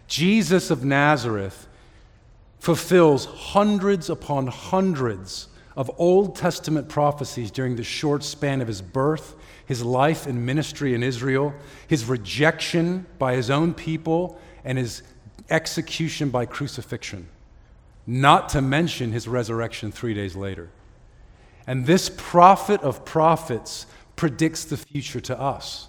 Jesus 0.09 0.70
of 0.70 0.85
Nazareth 0.85 1.68
fulfills 2.59 3.24
hundreds 3.24 4.11
upon 4.11 4.48
hundreds 4.48 5.48
of 5.76 5.90
Old 5.98 6.37
Testament 6.37 6.88
prophecies 6.88 7.50
during 7.50 7.76
the 7.76 7.85
short 7.85 8.24
span 8.24 8.61
of 8.61 8.68
his 8.68 8.83
birth 8.83 9.35
his 9.70 9.85
life 9.85 10.26
and 10.26 10.44
ministry 10.44 10.94
in 10.94 11.02
Israel, 11.04 11.54
his 11.87 12.04
rejection 12.04 13.06
by 13.20 13.37
his 13.37 13.50
own 13.50 13.72
people, 13.72 14.37
and 14.64 14.76
his 14.76 15.04
execution 15.48 16.28
by 16.28 16.44
crucifixion, 16.44 17.28
not 18.04 18.48
to 18.48 18.61
mention 18.61 19.12
his 19.12 19.28
resurrection 19.28 19.92
three 19.92 20.12
days 20.12 20.35
later. 20.35 20.68
And 21.68 21.87
this 21.87 22.11
prophet 22.16 22.80
of 22.80 23.04
prophets 23.04 23.87
predicts 24.16 24.64
the 24.64 24.76
future 24.76 25.20
to 25.20 25.40
us. 25.40 25.87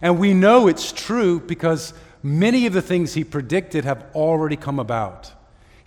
And 0.00 0.20
we 0.20 0.32
know 0.32 0.68
it's 0.68 0.92
true 0.92 1.40
because 1.40 1.92
many 2.22 2.64
of 2.66 2.72
the 2.72 2.80
things 2.80 3.14
he 3.14 3.24
predicted 3.24 3.84
have 3.84 4.06
already 4.14 4.54
come 4.54 4.78
about. 4.78 5.32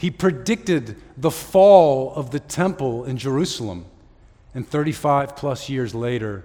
He 0.03 0.11
predicted 0.11 0.97
the 1.15 1.31
fall 1.31 2.13
of 2.13 2.31
the 2.31 2.41
temple 2.41 3.05
in 3.05 3.15
Jerusalem, 3.15 3.85
and 4.53 4.67
35 4.67 5.37
plus 5.37 5.69
years 5.69 5.95
later, 5.95 6.43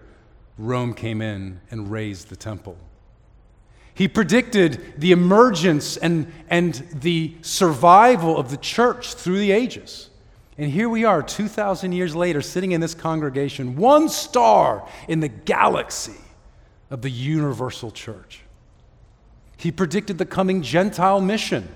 Rome 0.57 0.95
came 0.95 1.21
in 1.21 1.59
and 1.69 1.91
razed 1.91 2.29
the 2.29 2.37
temple. 2.37 2.77
He 3.95 4.07
predicted 4.07 4.95
the 4.97 5.11
emergence 5.11 5.97
and, 5.97 6.33
and 6.49 6.75
the 6.93 7.35
survival 7.43 8.39
of 8.39 8.53
the 8.53 8.59
church 8.59 9.15
through 9.15 9.41
the 9.41 9.51
ages. 9.51 10.11
And 10.57 10.71
here 10.71 10.89
we 10.89 11.05
are, 11.05 11.21
2,000 11.21 11.91
years 11.91 12.15
later, 12.15 12.41
sitting 12.41 12.71
in 12.71 12.81
this 12.81 12.95
congregation, 12.95 13.75
one 13.75 14.09
star 14.09 14.89
in 15.09 15.19
the 15.19 15.27
galaxy 15.27 16.21
of 16.91 17.03
the 17.03 17.11
universal 17.11 17.91
church. 17.91 18.43
He 19.57 19.73
predicted 19.73 20.19
the 20.19 20.27
coming 20.27 20.63
Gentile 20.63 21.21
mission 21.21 21.69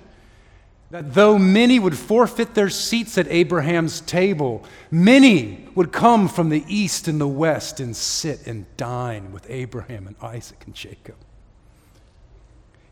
that 0.93 1.15
though 1.15 1.39
many 1.39 1.79
would 1.79 1.97
forfeit 1.97 2.53
their 2.53 2.69
seats 2.69 3.17
at 3.17 3.27
Abraham's 3.29 4.03
table, 4.03 4.63
many 4.91 5.67
would 5.75 5.91
come 5.91 6.29
from 6.29 6.51
the 6.51 6.63
east 6.69 7.09
and 7.09 7.19
the 7.19 7.27
west 7.27 7.81
and 7.81 7.97
sit 7.97 8.47
and 8.47 8.67
dine 8.77 9.33
with 9.33 9.47
Abraham 9.49 10.07
and 10.07 10.15
Isaac 10.21 10.63
and 10.67 10.75
Jacob. 10.75 11.15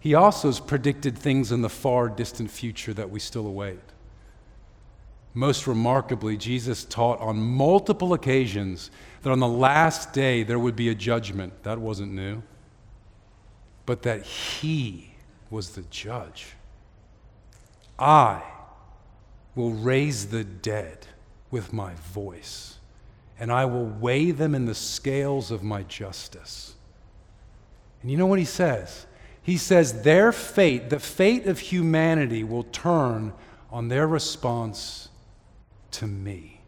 He 0.01 0.15
also 0.15 0.49
has 0.49 0.61
predicted 0.61 1.19
things 1.19 1.53
in 1.53 1.61
the 1.61 1.69
far 1.69 2.09
distant 2.09 2.51
future 2.51 2.95
that 2.95 3.11
we 3.11 3.21
still 3.21 3.47
await. 3.47 3.81
Most 5.35 5.67
remarkably, 5.67 6.39
Jesus 6.39 6.87
taught 6.87 7.21
on 7.21 7.37
multiple 7.39 8.15
occasions 8.15 8.91
that 9.21 9.31
on 9.31 9.41
the 9.41 9.47
last 9.47 10.15
day 10.15 10.43
there 10.43 10.59
would 10.59 10.75
be 10.75 10.89
a 10.89 10.95
judgment. 10.95 11.65
That 11.65 11.79
wasn't 11.79 12.13
new. 12.13 12.43
But 13.85 14.01
that 14.05 14.25
he 14.25 15.11
was 15.51 15.73
the 15.73 15.83
judge. 15.91 16.55
I 18.01 18.43
will 19.55 19.73
raise 19.73 20.29
the 20.29 20.43
dead 20.43 21.07
with 21.51 21.73
my 21.73 21.95
voice, 21.95 22.79
and 23.39 23.53
I 23.53 23.67
will 23.67 23.85
weigh 23.85 24.31
them 24.31 24.55
in 24.55 24.65
the 24.65 24.75
scales 24.75 25.51
of 25.51 25.63
my 25.63 25.83
justice. 25.83 26.75
And 28.01 28.11
you 28.11 28.17
know 28.17 28.27
what 28.27 28.39
he 28.39 28.45
says? 28.47 29.07
He 29.43 29.59
says 29.59 30.03
their 30.03 30.33
fate, 30.33 30.89
the 30.89 30.99
fate 30.99 31.47
of 31.47 31.59
humanity, 31.59 32.43
will 32.43 32.65
turn 32.65 33.35
on 33.71 33.89
their 33.89 34.07
response 34.07 35.11
to 35.93 36.07
me. 36.07 36.61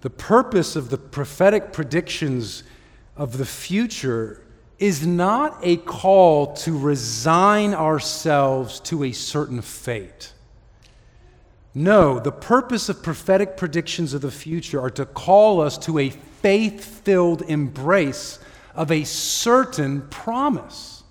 The 0.00 0.10
purpose 0.10 0.76
of 0.76 0.88
the 0.88 0.96
prophetic 0.96 1.74
predictions 1.74 2.62
of 3.16 3.36
the 3.36 3.44
future 3.44 4.42
is 4.80 5.06
not 5.06 5.58
a 5.62 5.76
call 5.76 6.54
to 6.54 6.76
resign 6.76 7.74
ourselves 7.74 8.80
to 8.80 9.04
a 9.04 9.12
certain 9.12 9.60
fate. 9.60 10.32
No, 11.74 12.18
the 12.18 12.32
purpose 12.32 12.88
of 12.88 13.02
prophetic 13.02 13.58
predictions 13.58 14.14
of 14.14 14.22
the 14.22 14.30
future 14.30 14.80
are 14.80 14.90
to 14.90 15.04
call 15.04 15.60
us 15.60 15.78
to 15.78 15.98
a 15.98 16.08
faith 16.08 16.82
filled 17.04 17.42
embrace 17.42 18.38
of 18.74 18.90
a 18.90 19.04
certain 19.04 20.00
promise. 20.08 21.02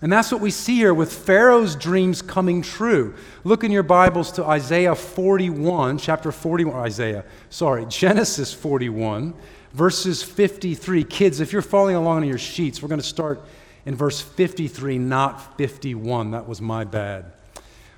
And 0.00 0.12
that's 0.12 0.32
what 0.32 0.40
we 0.40 0.50
see 0.50 0.76
here 0.76 0.94
with 0.94 1.12
Pharaoh's 1.12 1.76
dreams 1.76 2.22
coming 2.22 2.62
true. 2.62 3.14
Look 3.44 3.64
in 3.64 3.70
your 3.70 3.84
Bibles 3.84 4.32
to 4.32 4.44
Isaiah 4.44 4.94
41, 4.94 5.98
chapter 5.98 6.32
41, 6.32 6.76
Isaiah, 6.76 7.24
sorry, 7.50 7.86
Genesis 7.88 8.52
41, 8.52 9.34
verses 9.72 10.22
53. 10.22 11.04
Kids, 11.04 11.40
if 11.40 11.52
you're 11.52 11.62
following 11.62 11.96
along 11.96 12.18
on 12.18 12.28
your 12.28 12.38
sheets, 12.38 12.82
we're 12.82 12.88
going 12.88 13.00
to 13.00 13.06
start 13.06 13.40
in 13.84 13.94
verse 13.94 14.20
53, 14.20 14.98
not 14.98 15.56
51. 15.58 16.30
That 16.32 16.48
was 16.48 16.60
my 16.60 16.84
bad. 16.84 17.32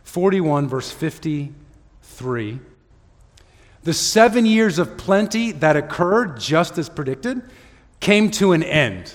41, 0.04 0.68
verse 0.68 0.90
53. 0.90 2.60
The 3.82 3.92
seven 3.92 4.46
years 4.46 4.78
of 4.78 4.96
plenty 4.96 5.52
that 5.52 5.76
occurred, 5.76 6.40
just 6.40 6.78
as 6.78 6.88
predicted, 6.88 7.42
came 8.00 8.30
to 8.32 8.52
an 8.52 8.62
end. 8.62 9.14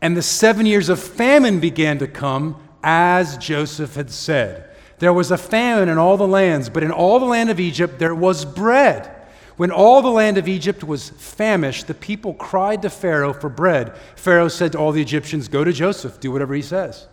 And 0.00 0.16
the 0.16 0.22
seven 0.22 0.66
years 0.66 0.88
of 0.88 0.98
famine 0.98 1.60
began 1.60 1.98
to 1.98 2.08
come, 2.08 2.56
as 2.82 3.36
Joseph 3.36 3.94
had 3.94 4.10
said. 4.10 4.70
There 4.98 5.12
was 5.12 5.30
a 5.30 5.38
famine 5.38 5.88
in 5.88 5.98
all 5.98 6.16
the 6.16 6.26
lands, 6.26 6.68
but 6.68 6.82
in 6.82 6.90
all 6.90 7.18
the 7.20 7.26
land 7.26 7.50
of 7.50 7.60
Egypt 7.60 7.98
there 7.98 8.14
was 8.14 8.44
bread. 8.44 9.19
When 9.60 9.70
all 9.70 10.00
the 10.00 10.08
land 10.08 10.38
of 10.38 10.48
Egypt 10.48 10.82
was 10.82 11.10
famished, 11.10 11.86
the 11.86 11.92
people 11.92 12.32
cried 12.32 12.80
to 12.80 12.88
Pharaoh 12.88 13.34
for 13.34 13.50
bread. 13.50 13.94
Pharaoh 14.16 14.48
said 14.48 14.72
to 14.72 14.78
all 14.78 14.90
the 14.90 15.02
Egyptians, 15.02 15.48
Go 15.48 15.64
to 15.64 15.70
Joseph, 15.70 16.18
do 16.18 16.32
whatever 16.32 16.54
he 16.54 16.62
says. 16.62 17.06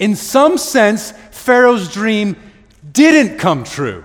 In 0.00 0.16
some 0.16 0.58
sense, 0.58 1.12
Pharaoh's 1.30 1.92
dream 1.92 2.34
didn't 2.90 3.38
come 3.38 3.62
true. 3.62 4.04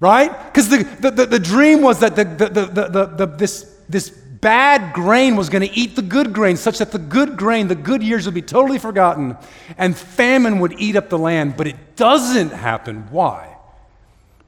Right? 0.00 0.30
Because 0.52 0.68
the, 0.68 0.84
the, 1.00 1.12
the, 1.12 1.24
the, 1.24 1.38
dream 1.38 1.80
was 1.80 2.00
that 2.00 2.14
the, 2.14 2.24
the, 2.24 2.48
the, 2.50 2.66
the, 2.66 3.06
the, 3.06 3.26
this, 3.26 3.74
this 3.88 4.10
bad 4.10 4.92
grain 4.92 5.34
was 5.34 5.48
going 5.48 5.66
to 5.66 5.74
eat 5.74 5.96
the 5.96 6.02
good 6.02 6.34
grain, 6.34 6.58
such 6.58 6.76
that 6.76 6.92
the 6.92 6.98
good 6.98 7.38
grain, 7.38 7.68
the 7.68 7.74
good 7.74 8.02
years 8.02 8.26
would 8.26 8.34
be 8.34 8.42
totally 8.42 8.78
forgotten, 8.78 9.34
and 9.78 9.96
famine 9.96 10.58
would 10.58 10.78
eat 10.78 10.94
up 10.94 11.08
the 11.08 11.16
land. 11.16 11.56
But 11.56 11.68
it 11.68 11.96
doesn't 11.96 12.50
happen. 12.50 13.08
Why? 13.10 13.47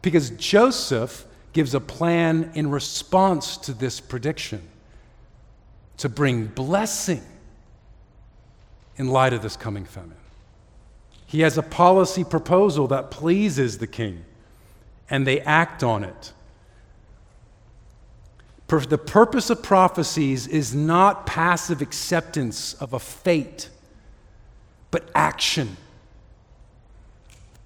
Because 0.02 0.30
Joseph 0.30 1.26
gives 1.52 1.74
a 1.74 1.80
plan 1.80 2.52
in 2.54 2.70
response 2.70 3.56
to 3.58 3.72
this 3.72 4.00
prediction 4.00 4.62
to 5.98 6.08
bring 6.08 6.46
blessing 6.46 7.22
in 8.96 9.08
light 9.08 9.32
of 9.32 9.42
this 9.42 9.56
coming 9.56 9.84
famine. 9.84 10.16
He 11.26 11.40
has 11.40 11.58
a 11.58 11.62
policy 11.62 12.24
proposal 12.24 12.86
that 12.88 13.10
pleases 13.10 13.78
the 13.78 13.86
king, 13.86 14.24
and 15.08 15.26
they 15.26 15.40
act 15.40 15.82
on 15.82 16.04
it. 16.04 16.32
The 18.66 18.98
purpose 18.98 19.50
of 19.50 19.62
prophecies 19.62 20.46
is 20.46 20.74
not 20.74 21.26
passive 21.26 21.82
acceptance 21.82 22.74
of 22.74 22.92
a 22.92 23.00
fate, 23.00 23.68
but 24.90 25.10
action 25.14 25.76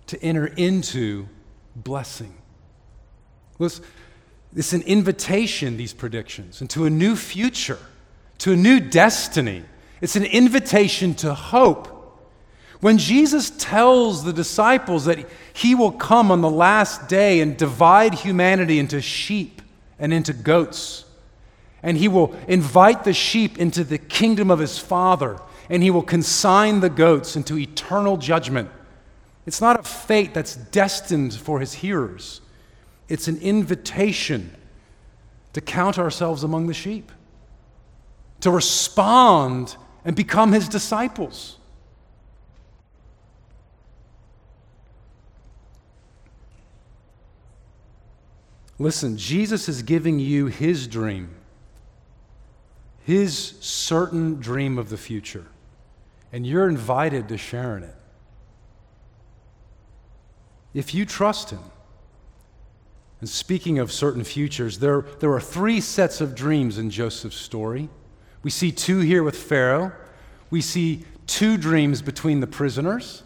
to 0.06 0.22
enter 0.22 0.46
into 0.46 1.28
blessing. 1.76 2.34
Listen, 3.58 3.84
it's 4.54 4.72
an 4.72 4.82
invitation, 4.82 5.76
these 5.76 5.92
predictions, 5.92 6.60
into 6.60 6.84
a 6.84 6.90
new 6.90 7.16
future, 7.16 7.78
to 8.38 8.52
a 8.52 8.56
new 8.56 8.80
destiny. 8.80 9.64
It's 10.00 10.16
an 10.16 10.24
invitation 10.24 11.14
to 11.16 11.34
hope. 11.34 11.90
When 12.80 12.98
Jesus 12.98 13.50
tells 13.50 14.24
the 14.24 14.32
disciples 14.32 15.06
that 15.06 15.26
he 15.52 15.74
will 15.74 15.92
come 15.92 16.30
on 16.30 16.40
the 16.40 16.50
last 16.50 17.08
day 17.08 17.40
and 17.40 17.56
divide 17.56 18.14
humanity 18.14 18.78
into 18.78 19.00
sheep 19.00 19.62
and 19.98 20.12
into 20.12 20.32
goats, 20.32 21.04
and 21.82 21.96
he 21.96 22.08
will 22.08 22.34
invite 22.46 23.04
the 23.04 23.12
sheep 23.12 23.58
into 23.58 23.84
the 23.84 23.98
kingdom 23.98 24.50
of 24.50 24.58
his 24.58 24.78
Father, 24.78 25.38
and 25.70 25.82
he 25.82 25.90
will 25.90 26.02
consign 26.02 26.80
the 26.80 26.90
goats 26.90 27.37
into 27.37 27.58
eternal 27.58 28.16
judgment. 28.16 28.70
It's 29.46 29.61
not 29.61 29.78
a 29.78 29.83
fate 29.83 30.33
that's 30.33 30.57
destined 30.57 31.35
for 31.35 31.61
his 31.61 31.74
hearers, 31.74 32.40
it's 33.09 33.28
an 33.28 33.38
invitation 33.38 34.54
to 35.52 35.61
count 35.61 35.98
ourselves 35.98 36.42
among 36.42 36.66
the 36.66 36.74
sheep, 36.74 37.12
to 38.40 38.50
respond 38.50 39.76
and 40.04 40.16
become 40.16 40.52
his 40.52 40.68
disciples. 40.68 41.59
Listen, 48.78 49.16
Jesus 49.16 49.68
is 49.68 49.83
giving 49.83 50.18
you 50.18 50.46
his 50.46 50.88
dream, 50.88 51.30
his 53.04 53.54
certain 53.61 54.40
dream 54.40 54.78
of 54.78 54.88
the 54.88 54.96
future, 54.96 55.46
and 56.33 56.44
you're 56.44 56.68
invited 56.68 57.28
to 57.28 57.38
share 57.38 57.76
in 57.76 57.85
it. 57.85 57.94
If 60.74 60.92
you 60.92 61.06
trust 61.06 61.50
him, 61.50 61.60
and 63.20 63.28
speaking 63.28 63.78
of 63.78 63.90
certain 63.90 64.24
futures, 64.24 64.80
there, 64.80 65.02
there 65.20 65.32
are 65.32 65.40
three 65.40 65.80
sets 65.80 66.20
of 66.20 66.34
dreams 66.34 66.76
in 66.76 66.90
Joseph's 66.90 67.37
story. 67.37 67.88
We 68.42 68.50
see 68.50 68.70
two 68.70 68.98
here 68.98 69.22
with 69.22 69.37
Pharaoh. 69.37 69.92
We 70.50 70.60
see 70.60 71.06
two 71.26 71.56
dreams 71.56 72.02
between 72.02 72.40
the 72.40 72.46
prisoners. 72.46 73.22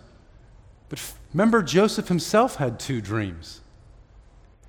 But 0.89 1.01
remember, 1.35 1.63
Joseph 1.63 2.09
himself 2.09 2.57
had 2.57 2.79
two 2.79 3.01
dreams. 3.01 3.61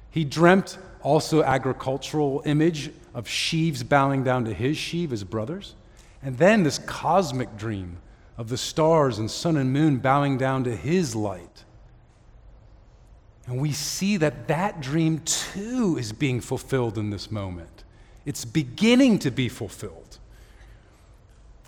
He 0.10 0.24
dreamt 0.24 0.80
also 1.04 1.44
agricultural 1.44 2.42
image 2.46 2.92
of 3.13 3.28
sheaves 3.28 3.84
bowing 3.84 4.24
down 4.24 4.46
to 4.46 4.54
his 4.54 4.78
sheaf, 4.78 5.12
his 5.12 5.24
brothers. 5.24 5.76
And 6.24 6.38
then 6.38 6.63
this 6.63 6.80
cosmic 6.80 7.56
dream 7.58 7.98
of 8.38 8.50
the 8.50 8.58
stars 8.58 9.20
and 9.20 9.30
sun 9.30 9.58
and 9.58 9.72
moon 9.72 9.98
bowing 9.98 10.38
down 10.38 10.63
to 10.63 10.76
his 10.76 11.15
light. 11.15 11.59
And 13.50 13.60
we 13.60 13.72
see 13.72 14.18
that 14.18 14.48
that 14.48 14.80
dream 14.80 15.22
too 15.26 15.98
is 16.00 16.14
being 16.14 16.40
fulfilled 16.40 17.00
in 17.00 17.10
this 17.10 17.32
moment. 17.32 17.84
It's 18.24 18.46
beginning 18.46 19.18
to 19.20 19.32
be 19.32 19.50
fulfilled. 19.50 20.20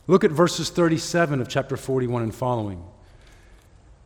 Look 0.05 0.23
at 0.23 0.29
verses 0.29 0.69
37 0.69 1.41
of 1.41 1.49
chapter 1.49 1.75
41 1.75 2.21
and 2.21 2.35
following. 2.35 2.83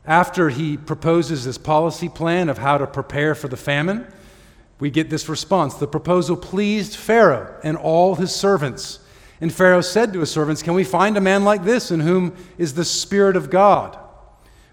After 0.05 0.47
he 0.49 0.77
proposes 0.77 1.43
this 1.43 1.57
policy 1.57 2.07
plan 2.07 2.47
of 2.47 2.59
how 2.59 2.77
to 2.77 2.87
prepare 2.87 3.35
for 3.35 3.49
the 3.49 3.57
famine, 3.57 4.07
we 4.79 4.89
get 4.89 5.09
this 5.09 5.27
response. 5.27 5.73
The 5.73 5.85
proposal 5.85 6.37
pleased 6.37 6.95
Pharaoh 6.95 7.59
and 7.61 7.75
all 7.75 8.15
his 8.15 8.33
servants. 8.33 8.99
And 9.41 9.53
Pharaoh 9.53 9.81
said 9.81 10.13
to 10.13 10.21
his 10.21 10.31
servants, 10.31 10.63
Can 10.63 10.75
we 10.75 10.85
find 10.85 11.17
a 11.17 11.21
man 11.21 11.43
like 11.43 11.65
this 11.65 11.91
in 11.91 11.99
whom 11.99 12.37
is 12.57 12.75
the 12.75 12.85
Spirit 12.85 13.35
of 13.35 13.49
God? 13.49 13.99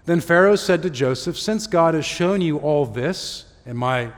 Then 0.05 0.19
Pharaoh 0.19 0.55
said 0.55 0.81
to 0.83 0.89
Joseph, 0.89 1.37
Since 1.37 1.67
God 1.67 1.93
has 1.93 2.05
shown 2.05 2.41
you 2.41 2.57
all 2.57 2.85
this, 2.85 3.45
and 3.65 3.77
my 3.77 4.11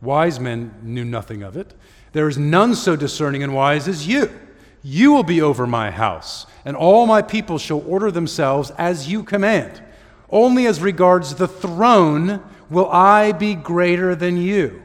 wise 0.00 0.38
men 0.40 0.74
knew 0.82 1.04
nothing 1.04 1.42
of 1.42 1.56
it, 1.56 1.74
there 2.12 2.28
is 2.28 2.38
none 2.38 2.74
so 2.74 2.96
discerning 2.96 3.42
and 3.42 3.54
wise 3.54 3.88
as 3.88 4.06
you. 4.06 4.30
You 4.82 5.12
will 5.12 5.22
be 5.22 5.40
over 5.40 5.66
my 5.66 5.90
house, 5.90 6.46
and 6.64 6.76
all 6.76 7.06
my 7.06 7.22
people 7.22 7.58
shall 7.58 7.80
order 7.88 8.10
themselves 8.10 8.70
as 8.72 9.10
you 9.10 9.22
command. 9.22 9.82
Only 10.28 10.66
as 10.66 10.80
regards 10.80 11.34
the 11.34 11.48
throne 11.48 12.42
will 12.68 12.88
I 12.90 13.32
be 13.32 13.54
greater 13.54 14.14
than 14.14 14.36
you. 14.36 14.83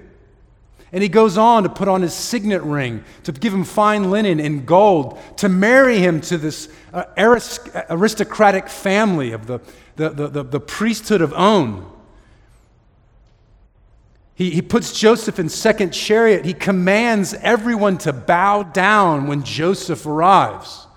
And 0.92 1.04
he 1.04 1.10
goes 1.10 1.38
on 1.38 1.64
to 1.64 1.70
put 1.70 1.88
on 1.88 2.02
his 2.02 2.14
signet 2.14 2.64
ring, 2.64 3.04
to 3.24 3.32
give 3.32 3.54
him 3.54 3.64
fine 3.64 4.10
linen 4.10 4.40
and 4.40 4.66
gold, 4.66 5.20
to 5.38 5.48
marry 5.48 6.00
him 6.00 6.20
to 6.22 6.38
this 6.38 6.68
uh, 6.94 7.04
aristocratic 7.18 8.70
family 8.70 9.32
of 9.34 9.46
the, 9.46 9.60
the, 9.98 10.10
the, 10.10 10.28
the, 10.28 10.44
the 10.44 10.60
priesthood 10.60 11.22
of 11.22 11.34
On. 11.34 11.86
He, 14.34 14.52
he 14.52 14.62
puts 14.62 14.98
Joseph 14.98 15.38
in 15.38 15.50
second 15.50 15.92
chariot. 15.92 16.46
He 16.46 16.54
commands 16.54 17.34
everyone 17.36 17.98
to 18.00 18.14
bow 18.14 18.64
down 18.64 19.28
when 19.28 19.44
Joseph 19.44 20.06
arrives. 20.06 20.88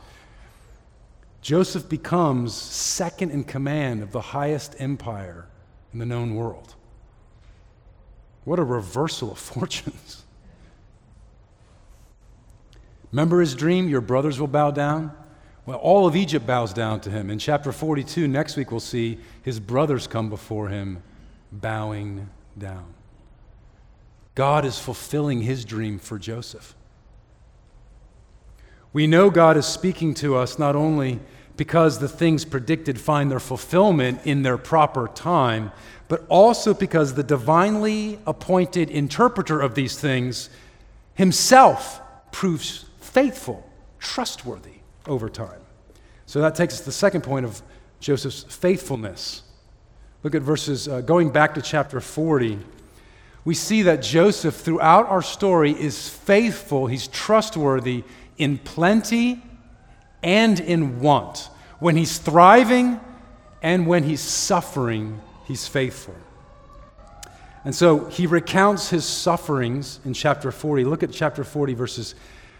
Joseph 1.42 1.88
becomes 1.88 2.54
second 2.54 3.32
in 3.32 3.42
command 3.42 4.00
of 4.00 4.12
the 4.12 4.20
highest 4.20 4.76
empire 4.78 5.48
in 5.92 5.98
the 5.98 6.06
known 6.06 6.36
world. 6.36 6.76
What 8.44 8.58
a 8.58 8.64
reversal 8.64 9.32
of 9.32 9.38
fortunes. 9.38 10.24
Remember 13.10 13.40
his 13.40 13.54
dream? 13.54 13.88
Your 13.88 14.00
brothers 14.00 14.40
will 14.40 14.46
bow 14.46 14.70
down? 14.70 15.12
Well, 15.64 15.78
all 15.78 16.06
of 16.06 16.16
Egypt 16.16 16.46
bows 16.46 16.72
down 16.72 17.00
to 17.02 17.10
him. 17.10 17.30
In 17.30 17.38
chapter 17.38 17.70
42, 17.70 18.26
next 18.26 18.56
week, 18.56 18.70
we'll 18.70 18.80
see 18.80 19.18
his 19.42 19.60
brothers 19.60 20.06
come 20.06 20.28
before 20.28 20.68
him 20.68 21.02
bowing 21.52 22.28
down. 22.58 22.94
God 24.34 24.64
is 24.64 24.78
fulfilling 24.78 25.42
his 25.42 25.64
dream 25.64 25.98
for 25.98 26.18
Joseph. 26.18 26.74
We 28.92 29.06
know 29.06 29.30
God 29.30 29.56
is 29.56 29.66
speaking 29.66 30.14
to 30.14 30.36
us 30.36 30.58
not 30.58 30.74
only 30.74 31.20
because 31.56 31.98
the 31.98 32.08
things 32.08 32.44
predicted 32.44 33.00
find 33.00 33.30
their 33.30 33.40
fulfillment 33.40 34.20
in 34.24 34.42
their 34.42 34.58
proper 34.58 35.08
time, 35.08 35.70
but 36.08 36.24
also 36.28 36.74
because 36.74 37.14
the 37.14 37.22
divinely 37.22 38.18
appointed 38.26 38.90
interpreter 38.90 39.60
of 39.60 39.74
these 39.74 39.98
things 39.98 40.50
himself 41.14 42.00
proves 42.30 42.86
faithful, 43.00 43.68
trustworthy 43.98 44.80
over 45.06 45.28
time. 45.28 45.60
So 46.26 46.40
that 46.40 46.54
takes 46.54 46.74
us 46.74 46.80
to 46.80 46.86
the 46.86 46.92
second 46.92 47.22
point 47.22 47.44
of 47.44 47.62
Joseph's 48.00 48.44
faithfulness. 48.44 49.42
Look 50.22 50.34
at 50.34 50.42
verses, 50.42 50.88
uh, 50.88 51.00
going 51.02 51.30
back 51.30 51.54
to 51.54 51.62
chapter 51.62 52.00
40. 52.00 52.58
We 53.44 53.54
see 53.54 53.82
that 53.82 54.02
Joseph, 54.02 54.54
throughout 54.54 55.08
our 55.08 55.22
story, 55.22 55.72
is 55.72 56.08
faithful, 56.08 56.86
he's 56.86 57.08
trustworthy 57.08 58.04
in 58.38 58.58
plenty 58.58 59.42
and 60.22 60.58
in 60.60 61.00
want. 61.00 61.48
When 61.78 61.96
he's 61.96 62.18
thriving 62.18 63.00
and 63.62 63.86
when 63.86 64.04
he's 64.04 64.20
suffering, 64.20 65.20
he's 65.46 65.66
faithful. 65.66 66.14
And 67.64 67.74
so 67.74 68.06
he 68.06 68.26
recounts 68.26 68.90
his 68.90 69.04
sufferings 69.04 70.00
in 70.04 70.14
chapter 70.14 70.50
40. 70.50 70.84
Look 70.84 71.02
at 71.02 71.12
chapter 71.12 71.44
40, 71.44 71.74
verses 71.74 72.14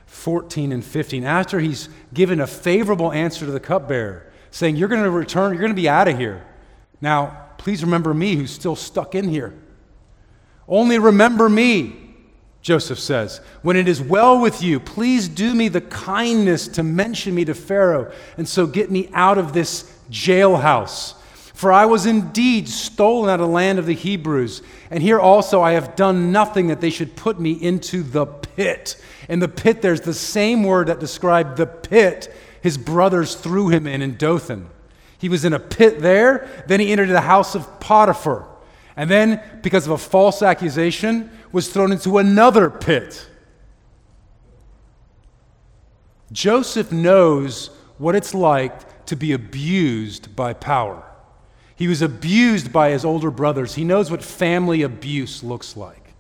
14 0.07 0.72
and 0.72 0.85
15. 0.85 1.25
After 1.25 1.59
he's 1.59 1.88
given 2.14 2.40
a 2.40 2.46
favorable 2.46 3.12
answer 3.12 3.46
to 3.46 3.51
the 3.51 3.61
cupbearer, 3.61 4.31
saying, 4.51 4.77
You're 4.77 4.88
going 4.88 5.03
to 5.03 5.11
return, 5.11 5.53
you're 5.53 5.61
going 5.61 5.72
to 5.72 5.81
be 5.81 5.88
out 5.88 6.07
of 6.07 6.18
here. 6.18 6.46
Now, 7.01 7.48
please 7.59 7.83
remember 7.83 8.14
me 8.14 8.37
who's 8.37 8.53
still 8.53 8.77
stuck 8.77 9.14
in 9.14 9.29
here. 9.29 9.55
Only 10.68 10.98
remember 10.98 11.48
me, 11.48 12.02
Joseph 12.62 12.98
says. 12.98 13.40
When 13.62 13.77
it 13.77 13.88
is 13.88 14.01
well 14.01 14.40
with 14.40 14.62
you, 14.62 14.79
please 14.81 15.29
do 15.29 15.55
me 15.55 15.68
the 15.68 15.81
kindness 15.81 16.68
to 16.68 16.83
mention 16.83 17.35
me 17.35 17.44
to 17.44 17.55
Pharaoh, 17.55 18.12
and 18.37 18.48
so 18.48 18.66
get 18.66 18.90
me 18.90 19.11
out 19.12 19.37
of 19.37 19.53
this 19.53 19.92
jailhouse. 20.11 21.14
For 21.55 21.72
I 21.72 21.87
was 21.87 22.07
indeed 22.07 22.68
stolen 22.68 23.29
out 23.29 23.40
of 23.40 23.46
the 23.46 23.53
land 23.53 23.79
of 23.79 23.87
the 23.87 23.94
Hebrews, 23.94 24.62
and 24.90 25.03
here 25.03 25.18
also 25.20 25.61
I 25.61 25.72
have 25.72 25.96
done 25.96 26.33
nothing 26.33 26.68
that 26.68 26.81
they 26.81 26.90
should 26.90 27.16
put 27.16 27.38
me 27.38 27.53
into 27.53 28.03
the 28.03 28.27
pit. 28.27 28.96
In 29.29 29.40
the 29.40 29.48
pit, 29.48 29.83
there's 29.83 30.01
the 30.01 30.14
same 30.14 30.62
word 30.62 30.87
that 30.87 31.01
described 31.01 31.57
the 31.57 31.66
pit 31.66 32.33
his 32.62 32.79
brothers 32.79 33.35
threw 33.35 33.68
him 33.68 33.87
in 33.87 34.03
in 34.03 34.16
Dothan. 34.16 34.70
He 35.18 35.29
was 35.29 35.44
in 35.44 35.53
a 35.53 35.59
pit 35.59 36.01
there, 36.01 36.48
then 36.68 36.81
he 36.81 36.92
entered 36.92 37.09
the 37.09 37.20
house 37.20 37.55
of 37.55 37.81
Potiphar, 37.81 38.46
and 38.96 39.11
then, 39.11 39.40
because 39.62 39.87
of 39.87 39.92
a 39.92 39.98
false 39.98 40.42
accusation, 40.42 41.31
was 41.53 41.69
thrown 41.69 41.93
into 41.93 42.19
another 42.19 42.71
pit. 42.71 43.29
Joseph 46.33 46.91
knows 46.91 47.69
what 47.99 48.15
it's 48.15 48.35
like 48.35 49.05
to 49.07 49.17
be 49.17 49.33
abused 49.33 50.35
by 50.35 50.55
power. 50.55 51.05
He 51.77 51.88
was 51.88 52.01
abused 52.01 52.73
by 52.73 52.91
his 52.91 53.05
older 53.05 53.31
brothers. 53.31 53.75
He 53.75 53.85
knows 53.85 54.11
what 54.11 54.23
family 54.23 54.83
abuse 54.83 55.43
looks 55.43 55.77
like. 55.77 56.15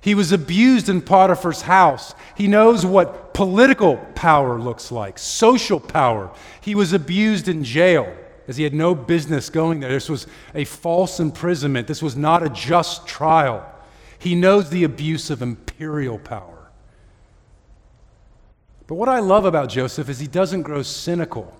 He 0.00 0.14
was 0.14 0.32
abused 0.32 0.88
in 0.88 1.00
Potiphar's 1.00 1.62
house. 1.62 2.14
He 2.36 2.48
knows 2.48 2.84
what 2.84 3.34
political 3.34 3.98
power 4.14 4.58
looks 4.58 4.90
like, 4.90 5.18
social 5.18 5.78
power. 5.78 6.34
He 6.60 6.74
was 6.74 6.92
abused 6.92 7.46
in 7.46 7.62
jail 7.62 8.12
as 8.48 8.56
he 8.56 8.64
had 8.64 8.74
no 8.74 8.94
business 8.94 9.48
going 9.48 9.80
there. 9.80 9.92
This 9.92 10.08
was 10.08 10.26
a 10.54 10.64
false 10.64 11.20
imprisonment, 11.20 11.86
this 11.86 12.02
was 12.02 12.16
not 12.16 12.42
a 12.42 12.48
just 12.48 13.06
trial. 13.06 13.68
He 14.22 14.36
knows 14.36 14.70
the 14.70 14.84
abuse 14.84 15.30
of 15.30 15.42
imperial 15.42 16.16
power. 16.16 16.70
But 18.86 18.94
what 18.94 19.08
I 19.08 19.18
love 19.18 19.44
about 19.44 19.68
Joseph 19.68 20.08
is 20.08 20.20
he 20.20 20.28
doesn't 20.28 20.62
grow 20.62 20.82
cynical. 20.82 21.56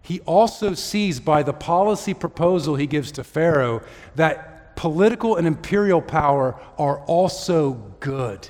He 0.00 0.20
also 0.20 0.72
sees 0.72 1.20
by 1.20 1.42
the 1.42 1.52
policy 1.52 2.14
proposal 2.14 2.76
he 2.76 2.86
gives 2.86 3.12
to 3.12 3.22
Pharaoh 3.22 3.82
that 4.14 4.76
political 4.76 5.36
and 5.36 5.46
imperial 5.46 6.00
power 6.00 6.58
are 6.78 7.00
also 7.00 7.72
good 8.00 8.48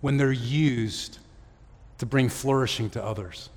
when 0.00 0.16
they're 0.16 0.32
used 0.32 1.18
to 1.98 2.06
bring 2.06 2.30
flourishing 2.30 2.88
to 2.90 3.04
others. 3.04 3.50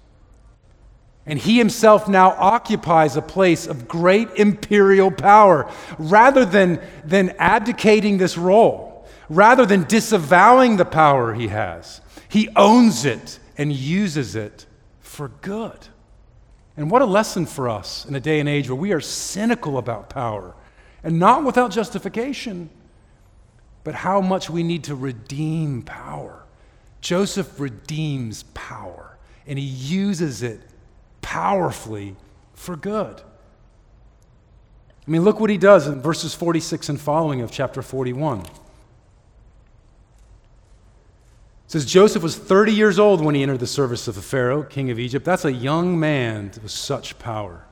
And 1.26 1.40
he 1.40 1.58
himself 1.58 2.10
now 2.10 2.32
occupies 2.32 3.16
a 3.16 3.22
place 3.22 3.66
of 3.66 3.88
great 3.88 4.28
imperial 4.36 5.10
power 5.10 5.72
rather 5.98 6.44
than, 6.44 6.82
than 7.06 7.30
abdicating 7.40 8.18
this 8.18 8.38
role 8.38 8.95
rather 9.30 9.66
than 9.66 9.84
disavowing 9.84 10.78
the 10.78 10.86
power 10.86 11.34
he 11.34 11.48
has, 11.48 12.02
he 12.30 12.50
owns 12.56 13.06
it 13.06 13.40
and 13.58 13.72
uses 13.72 14.36
it 14.36 14.66
for 15.00 15.30
good. 15.42 15.88
And 16.78 16.92
what 16.92 17.02
a 17.02 17.06
lesson 17.06 17.46
for 17.46 17.70
us 17.70 18.06
in 18.06 18.16
a 18.16 18.20
day 18.20 18.40
and 18.40 18.50
age 18.50 18.70
where 18.70 18.76
we 18.76 18.92
are 18.92 19.00
cynical 19.00 19.78
about 19.78 20.10
power 20.10 20.54
and 21.04 21.20
not 21.20 21.46
without 21.46 21.72
justification, 21.72 22.70
but 23.84 23.96
how 23.96 24.20
much 24.20 24.50
we 24.50 24.64
need 24.64 24.84
to 24.86 24.96
redeem 24.96 25.84
power. 25.84 26.44
Joseph 27.00 27.60
redeems 27.60 28.44
power 28.54 29.18
and 29.48 29.60
he 29.60 29.66
uses 29.66 30.44
it 30.44 30.60
powerfully 31.22 32.16
for 32.54 32.76
good. 32.76 33.22
I 35.08 35.12
mean, 35.12 35.24
look 35.24 35.40
what 35.40 35.52
he 35.52 35.58
does 35.58 35.88
in 35.88 36.02
verses 36.02 36.34
46 36.34 36.90
and 36.90 37.00
following 37.00 37.42
of 37.42 37.52
chapter 37.52 37.84
41. 37.84 38.40
It 38.40 38.50
says 41.68 41.86
Joseph 41.86 42.22
was 42.22 42.38
30 42.38 42.74
years 42.74 43.00
old 43.00 43.24
when 43.24 43.36
he 43.36 43.44
entered 43.44 43.60
the 43.60 43.68
service 43.68 44.08
of 44.08 44.16
the 44.16 44.22
Pharaoh, 44.22 44.64
king 44.64 44.92
of 44.92 45.00
Egypt. 45.00 45.26
That's 45.26 45.46
a 45.46 45.52
young 45.52 46.00
man 46.00 46.52
with 46.62 46.72
such 46.72 47.18
power. 47.18 47.66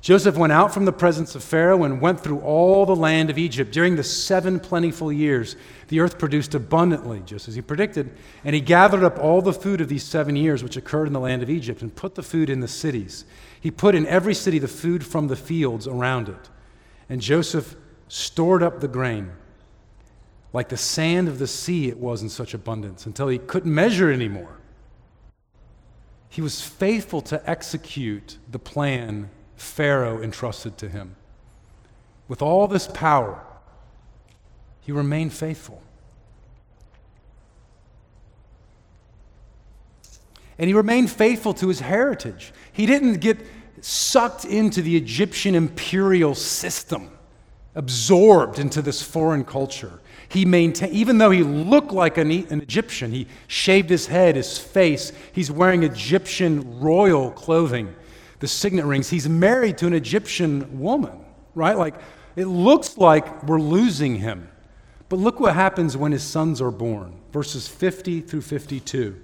Joseph 0.00 0.36
went 0.36 0.52
out 0.52 0.74
from 0.74 0.84
the 0.84 0.92
presence 0.92 1.34
of 1.34 1.42
Pharaoh 1.42 1.82
and 1.82 1.98
went 1.98 2.20
through 2.20 2.40
all 2.40 2.84
the 2.84 2.94
land 2.94 3.30
of 3.30 3.38
Egypt. 3.38 3.72
During 3.72 3.96
the 3.96 4.04
seven 4.04 4.60
plentiful 4.60 5.10
years, 5.10 5.56
the 5.88 6.00
earth 6.00 6.18
produced 6.18 6.54
abundantly, 6.54 7.22
just 7.24 7.48
as 7.48 7.54
he 7.54 7.62
predicted. 7.62 8.14
And 8.44 8.54
he 8.54 8.60
gathered 8.60 9.02
up 9.02 9.18
all 9.18 9.40
the 9.40 9.54
food 9.54 9.80
of 9.80 9.88
these 9.88 10.04
seven 10.04 10.36
years 10.36 10.62
which 10.62 10.76
occurred 10.76 11.06
in 11.06 11.14
the 11.14 11.20
land 11.20 11.42
of 11.42 11.48
Egypt 11.48 11.80
and 11.80 11.96
put 11.96 12.16
the 12.16 12.22
food 12.22 12.50
in 12.50 12.60
the 12.60 12.68
cities. 12.68 13.24
He 13.58 13.70
put 13.70 13.94
in 13.94 14.06
every 14.06 14.34
city 14.34 14.58
the 14.58 14.68
food 14.68 15.06
from 15.06 15.28
the 15.28 15.36
fields 15.36 15.88
around 15.88 16.28
it. 16.28 16.50
And 17.08 17.22
Joseph 17.22 17.74
stored 18.08 18.62
up 18.62 18.80
the 18.80 18.88
grain 18.88 19.32
like 20.54 20.68
the 20.68 20.76
sand 20.76 21.26
of 21.26 21.40
the 21.40 21.48
sea, 21.48 21.88
it 21.88 21.98
was 21.98 22.22
in 22.22 22.28
such 22.28 22.54
abundance 22.54 23.06
until 23.06 23.26
he 23.26 23.38
couldn't 23.38 23.74
measure 23.74 24.10
anymore. 24.10 24.60
He 26.28 26.40
was 26.40 26.62
faithful 26.62 27.20
to 27.22 27.50
execute 27.50 28.38
the 28.50 28.60
plan 28.60 29.30
Pharaoh 29.56 30.22
entrusted 30.22 30.78
to 30.78 30.88
him. 30.88 31.16
With 32.28 32.40
all 32.40 32.68
this 32.68 32.86
power, 32.86 33.44
he 34.80 34.92
remained 34.92 35.32
faithful. 35.32 35.82
And 40.56 40.68
he 40.68 40.74
remained 40.74 41.10
faithful 41.10 41.52
to 41.54 41.66
his 41.66 41.80
heritage. 41.80 42.52
He 42.72 42.86
didn't 42.86 43.14
get 43.14 43.38
sucked 43.80 44.44
into 44.44 44.82
the 44.82 44.96
Egyptian 44.96 45.56
imperial 45.56 46.36
system, 46.36 47.10
absorbed 47.74 48.60
into 48.60 48.82
this 48.82 49.02
foreign 49.02 49.44
culture. 49.44 50.00
He 50.34 50.44
maintained, 50.44 50.92
even 50.92 51.18
though 51.18 51.30
he 51.30 51.44
looked 51.44 51.92
like 51.92 52.18
an, 52.18 52.32
an 52.32 52.60
Egyptian, 52.60 53.12
he 53.12 53.28
shaved 53.46 53.88
his 53.88 54.08
head, 54.08 54.34
his 54.34 54.58
face. 54.58 55.12
He's 55.32 55.48
wearing 55.48 55.84
Egyptian 55.84 56.80
royal 56.80 57.30
clothing, 57.30 57.94
the 58.40 58.48
signet 58.48 58.84
rings. 58.84 59.08
He's 59.08 59.28
married 59.28 59.78
to 59.78 59.86
an 59.86 59.94
Egyptian 59.94 60.80
woman, 60.80 61.24
right? 61.54 61.78
Like, 61.78 61.94
it 62.34 62.46
looks 62.46 62.98
like 62.98 63.44
we're 63.44 63.60
losing 63.60 64.16
him. 64.16 64.48
But 65.08 65.20
look 65.20 65.38
what 65.38 65.54
happens 65.54 65.96
when 65.96 66.10
his 66.10 66.24
sons 66.24 66.60
are 66.60 66.72
born 66.72 67.20
verses 67.32 67.68
50 67.68 68.20
through 68.22 68.40
52. 68.40 69.20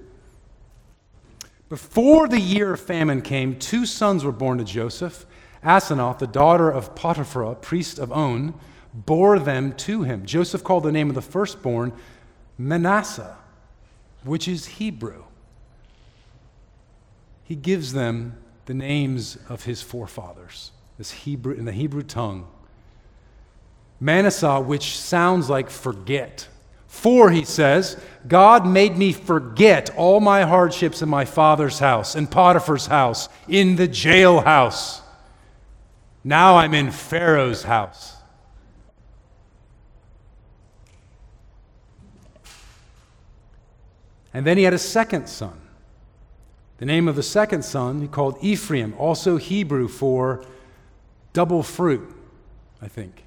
Before 1.68 2.28
the 2.28 2.40
year 2.40 2.74
of 2.74 2.80
famine 2.80 3.22
came, 3.22 3.58
two 3.58 3.84
sons 3.84 4.24
were 4.24 4.32
born 4.32 4.58
to 4.58 4.64
Joseph 4.64 5.26
Asenath, 5.64 6.18
the 6.20 6.26
daughter 6.28 6.70
of 6.70 6.94
Potiphar, 6.94 7.56
priest 7.56 7.98
of 7.98 8.12
On 8.12 8.54
bore 8.92 9.38
them 9.38 9.72
to 9.74 10.02
him. 10.02 10.26
Joseph 10.26 10.64
called 10.64 10.84
the 10.84 10.92
name 10.92 11.08
of 11.08 11.14
the 11.14 11.22
firstborn 11.22 11.92
Manasseh, 12.58 13.36
which 14.24 14.48
is 14.48 14.66
Hebrew. 14.66 15.24
He 17.44 17.56
gives 17.56 17.92
them 17.92 18.36
the 18.66 18.74
names 18.74 19.38
of 19.48 19.64
his 19.64 19.82
forefathers, 19.82 20.72
this 20.98 21.10
Hebrew 21.10 21.54
in 21.54 21.64
the 21.64 21.72
Hebrew 21.72 22.02
tongue. 22.02 22.46
Manasseh, 23.98 24.60
which 24.60 24.98
sounds 24.98 25.50
like 25.50 25.68
forget. 25.68 26.48
For, 26.86 27.30
he 27.30 27.44
says, 27.44 27.96
God 28.26 28.66
made 28.66 28.96
me 28.96 29.12
forget 29.12 29.90
all 29.96 30.20
my 30.20 30.42
hardships 30.42 31.02
in 31.02 31.08
my 31.08 31.24
father's 31.24 31.78
house, 31.78 32.16
in 32.16 32.26
Potiphar's 32.26 32.86
house, 32.86 33.28
in 33.48 33.76
the 33.76 33.88
jailhouse. 33.88 35.00
Now 36.24 36.56
I'm 36.56 36.74
in 36.74 36.90
Pharaoh's 36.90 37.62
house. 37.62 38.16
And 44.32 44.46
then 44.46 44.56
he 44.56 44.64
had 44.64 44.72
a 44.72 44.78
second 44.78 45.28
son. 45.28 45.60
The 46.78 46.86
name 46.86 47.08
of 47.08 47.16
the 47.16 47.22
second 47.22 47.62
son 47.62 48.00
he 48.00 48.08
called 48.08 48.38
Ephraim, 48.40 48.94
also 48.96 49.36
Hebrew 49.36 49.86
for 49.86 50.44
double 51.32 51.62
fruit, 51.62 52.14
I 52.80 52.88
think. 52.88 53.24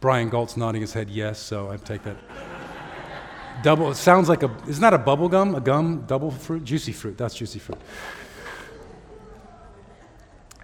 Brian 0.00 0.30
Galt's 0.30 0.56
nodding 0.56 0.80
his 0.80 0.92
head 0.92 1.08
yes, 1.08 1.38
so 1.38 1.70
I 1.70 1.76
take 1.76 2.02
that. 2.02 2.16
double, 3.62 3.92
it 3.92 3.94
sounds 3.94 4.28
like 4.28 4.42
a, 4.42 4.50
isn't 4.66 4.82
that 4.82 4.94
a 4.94 4.98
bubble 4.98 5.28
gum? 5.28 5.54
A 5.54 5.60
gum, 5.60 6.04
double 6.08 6.32
fruit? 6.32 6.64
Juicy 6.64 6.92
fruit, 6.92 7.16
that's 7.16 7.36
juicy 7.36 7.60
fruit. 7.60 7.78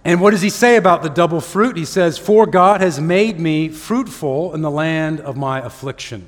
And 0.03 0.19
what 0.19 0.31
does 0.31 0.41
he 0.41 0.49
say 0.49 0.75
about 0.75 1.03
the 1.03 1.09
double 1.09 1.39
fruit? 1.39 1.77
He 1.77 1.85
says, 1.85 2.17
For 2.17 2.45
God 2.45 2.81
has 2.81 2.99
made 2.99 3.39
me 3.39 3.69
fruitful 3.69 4.53
in 4.53 4.61
the 4.61 4.71
land 4.71 5.21
of 5.21 5.37
my 5.37 5.59
affliction. 5.59 6.27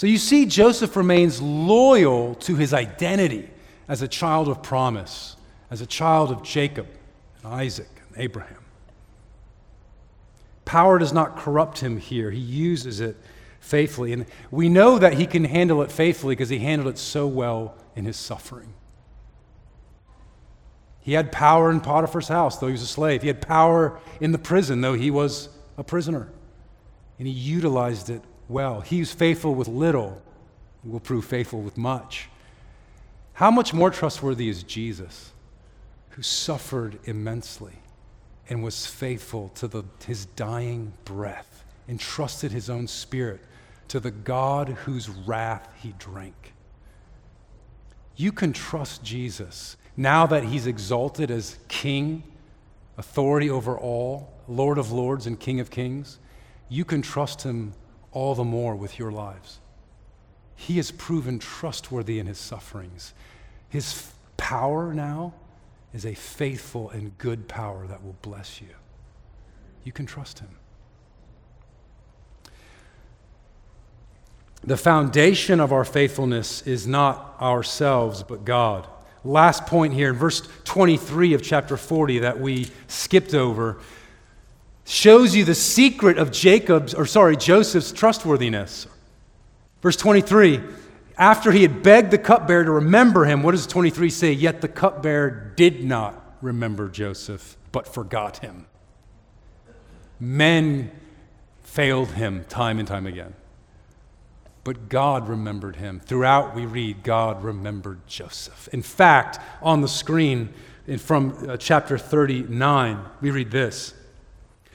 So 0.00 0.06
you 0.06 0.16
see, 0.16 0.46
Joseph 0.46 0.96
remains 0.96 1.42
loyal 1.42 2.34
to 2.36 2.56
his 2.56 2.72
identity 2.72 3.50
as 3.86 4.00
a 4.00 4.08
child 4.08 4.48
of 4.48 4.62
promise, 4.62 5.36
as 5.70 5.82
a 5.82 5.86
child 5.86 6.30
of 6.30 6.42
Jacob 6.42 6.86
and 7.36 7.52
Isaac 7.52 7.90
and 8.08 8.16
Abraham. 8.16 8.64
Power 10.64 10.98
does 10.98 11.12
not 11.12 11.36
corrupt 11.36 11.80
him 11.80 11.98
here, 11.98 12.30
he 12.30 12.40
uses 12.40 13.00
it 13.00 13.14
faithfully. 13.60 14.14
And 14.14 14.24
we 14.50 14.70
know 14.70 14.98
that 14.98 15.12
he 15.12 15.26
can 15.26 15.44
handle 15.44 15.82
it 15.82 15.92
faithfully 15.92 16.34
because 16.34 16.48
he 16.48 16.60
handled 16.60 16.94
it 16.94 16.96
so 16.96 17.26
well 17.26 17.76
in 17.94 18.06
his 18.06 18.16
suffering. 18.16 18.72
He 21.00 21.12
had 21.12 21.30
power 21.30 21.70
in 21.70 21.82
Potiphar's 21.82 22.28
house, 22.28 22.56
though 22.56 22.68
he 22.68 22.72
was 22.72 22.80
a 22.80 22.86
slave. 22.86 23.20
He 23.20 23.28
had 23.28 23.42
power 23.42 24.00
in 24.18 24.32
the 24.32 24.38
prison, 24.38 24.80
though 24.80 24.94
he 24.94 25.10
was 25.10 25.50
a 25.76 25.84
prisoner. 25.84 26.30
And 27.18 27.28
he 27.28 27.34
utilized 27.34 28.08
it 28.08 28.22
well. 28.50 28.80
He 28.80 28.98
who's 28.98 29.12
faithful 29.12 29.54
with 29.54 29.68
little 29.68 30.20
will 30.84 31.00
prove 31.00 31.24
faithful 31.24 31.60
with 31.60 31.76
much. 31.76 32.28
How 33.34 33.50
much 33.50 33.72
more 33.72 33.90
trustworthy 33.90 34.48
is 34.48 34.62
Jesus, 34.62 35.32
who 36.10 36.22
suffered 36.22 36.98
immensely 37.04 37.74
and 38.48 38.62
was 38.62 38.86
faithful 38.86 39.48
to 39.54 39.68
the, 39.68 39.84
his 40.06 40.26
dying 40.26 40.92
breath, 41.04 41.64
entrusted 41.88 42.52
his 42.52 42.68
own 42.68 42.86
spirit 42.86 43.40
to 43.88 44.00
the 44.00 44.10
God 44.10 44.68
whose 44.68 45.08
wrath 45.08 45.68
he 45.80 45.94
drank? 45.98 46.52
You 48.16 48.32
can 48.32 48.52
trust 48.52 49.02
Jesus 49.02 49.76
now 49.96 50.26
that 50.26 50.44
he's 50.44 50.66
exalted 50.66 51.30
as 51.30 51.58
king, 51.68 52.22
authority 52.98 53.48
over 53.48 53.78
all, 53.78 54.32
Lord 54.48 54.76
of 54.76 54.92
lords 54.92 55.26
and 55.26 55.38
King 55.40 55.60
of 55.60 55.70
kings. 55.70 56.18
You 56.68 56.84
can 56.84 57.00
trust 57.00 57.42
him 57.42 57.72
all 58.12 58.34
the 58.34 58.44
more 58.44 58.74
with 58.74 58.98
your 58.98 59.12
lives. 59.12 59.58
He 60.56 60.76
has 60.76 60.90
proven 60.90 61.38
trustworthy 61.38 62.18
in 62.18 62.26
his 62.26 62.38
sufferings. 62.38 63.14
His 63.68 64.12
power 64.36 64.92
now 64.92 65.34
is 65.94 66.04
a 66.04 66.14
faithful 66.14 66.90
and 66.90 67.16
good 67.18 67.48
power 67.48 67.86
that 67.86 68.04
will 68.04 68.16
bless 68.22 68.60
you. 68.60 68.68
You 69.84 69.92
can 69.92 70.06
trust 70.06 70.40
him. 70.40 70.50
The 74.62 74.76
foundation 74.76 75.58
of 75.58 75.72
our 75.72 75.84
faithfulness 75.84 76.62
is 76.62 76.86
not 76.86 77.36
ourselves, 77.40 78.22
but 78.22 78.44
God. 78.44 78.86
Last 79.24 79.66
point 79.66 79.94
here 79.94 80.10
in 80.10 80.16
verse 80.16 80.46
23 80.64 81.34
of 81.34 81.42
chapter 81.42 81.76
40 81.76 82.20
that 82.20 82.40
we 82.40 82.70
skipped 82.86 83.34
over 83.34 83.78
shows 84.90 85.36
you 85.36 85.44
the 85.44 85.54
secret 85.54 86.18
of 86.18 86.32
Jacob's, 86.32 86.94
or 86.94 87.06
sorry, 87.06 87.36
Joseph's 87.36 87.92
trustworthiness. 87.92 88.88
Verse 89.80 89.96
23 89.96 90.60
after 91.16 91.52
he 91.52 91.60
had 91.60 91.82
begged 91.82 92.10
the 92.10 92.18
cupbearer 92.18 92.64
to 92.64 92.70
remember 92.70 93.26
him, 93.26 93.42
what 93.42 93.50
does 93.50 93.66
23 93.66 94.08
say? 94.08 94.32
Yet 94.32 94.62
the 94.62 94.68
cupbearer 94.68 95.52
did 95.54 95.84
not 95.84 96.34
remember 96.40 96.88
Joseph, 96.88 97.58
but 97.72 97.86
forgot 97.86 98.38
him. 98.38 98.64
Men 100.18 100.90
failed 101.62 102.12
him 102.12 102.46
time 102.48 102.78
and 102.78 102.88
time 102.88 103.06
again. 103.06 103.34
But 104.64 104.88
God 104.88 105.28
remembered 105.28 105.76
him. 105.76 106.00
Throughout, 106.00 106.54
we 106.54 106.64
read, 106.64 107.02
God 107.02 107.44
remembered 107.44 108.06
Joseph. 108.06 108.70
In 108.72 108.80
fact, 108.80 109.38
on 109.60 109.82
the 109.82 109.88
screen 109.88 110.54
from 110.96 111.36
uh, 111.46 111.58
chapter 111.58 111.98
39, 111.98 113.04
we 113.20 113.30
read 113.30 113.50
this 113.50 113.92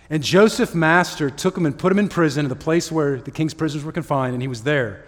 and 0.09 0.21
Joseph 0.21 0.75
master 0.75 1.29
took 1.29 1.57
him 1.57 1.65
and 1.65 1.77
put 1.77 1.91
him 1.91 1.99
in 1.99 2.09
prison, 2.09 2.45
in 2.45 2.49
the 2.49 2.55
place 2.55 2.91
where 2.91 3.17
the 3.17 3.31
king's 3.31 3.53
prisoners 3.53 3.83
were 3.83 3.91
confined, 3.91 4.33
and 4.33 4.41
he 4.41 4.47
was 4.47 4.63
there. 4.63 5.05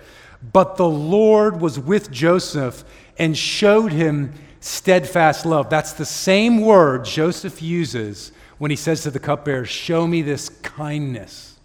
But 0.54 0.78
the 0.78 0.90
Lord 0.90 1.62
was 1.62 1.80
with 1.80 2.12
Joseph 2.12 2.84
and 3.18 3.38
showed 3.38 3.92
him 3.92 4.34
steadfast 4.60 5.46
love. 5.46 5.70
That's 5.70 5.94
the 5.94 6.06
same 6.06 6.62
word 6.62 7.06
Joseph 7.06 7.62
uses 7.62 8.32
when 8.58 8.72
he 8.72 8.78
says 8.78 9.04
to 9.04 9.12
the 9.12 9.20
cupbearer, 9.20 9.66
Show 9.66 10.08
me 10.08 10.22
this 10.22 10.50
kindness. 10.50 11.60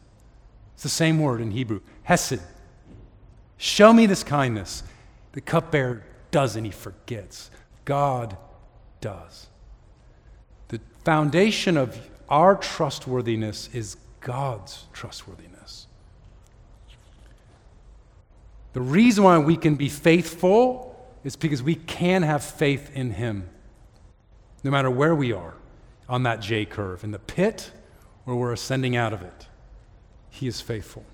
It's 0.74 0.82
the 0.82 0.88
same 0.88 1.18
word 1.18 1.40
in 1.40 1.50
Hebrew, 1.50 1.80
hesed. 2.02 2.40
Show 3.56 3.92
me 3.92 4.06
this 4.06 4.22
kindness. 4.24 4.82
The 5.32 5.40
cupbearer 5.40 6.04
doesn't, 6.30 6.64
he 6.64 6.70
forgets. 6.70 7.50
God 7.84 8.36
does. 9.00 9.46
The 10.68 10.80
foundation 11.04 11.76
of 11.76 11.98
our 12.32 12.56
trustworthiness 12.56 13.68
is 13.74 13.98
God's 14.20 14.86
trustworthiness. 14.94 15.86
The 18.72 18.80
reason 18.80 19.22
why 19.22 19.36
we 19.36 19.54
can 19.58 19.74
be 19.74 19.90
faithful 19.90 20.88
is 21.24 21.36
because 21.36 21.62
we 21.62 21.74
can 21.74 22.22
have 22.22 22.42
faith 22.42 22.90
in 22.94 23.10
Him, 23.10 23.50
no 24.64 24.70
matter 24.70 24.90
where 24.90 25.14
we 25.14 25.32
are 25.32 25.52
on 26.08 26.22
that 26.22 26.40
J 26.40 26.64
curve, 26.64 27.04
in 27.04 27.10
the 27.10 27.18
pit 27.18 27.70
or 28.24 28.34
we're 28.34 28.52
ascending 28.52 28.96
out 28.96 29.12
of 29.12 29.20
it. 29.20 29.46
He 30.30 30.46
is 30.46 30.62
faithful. 30.62 31.04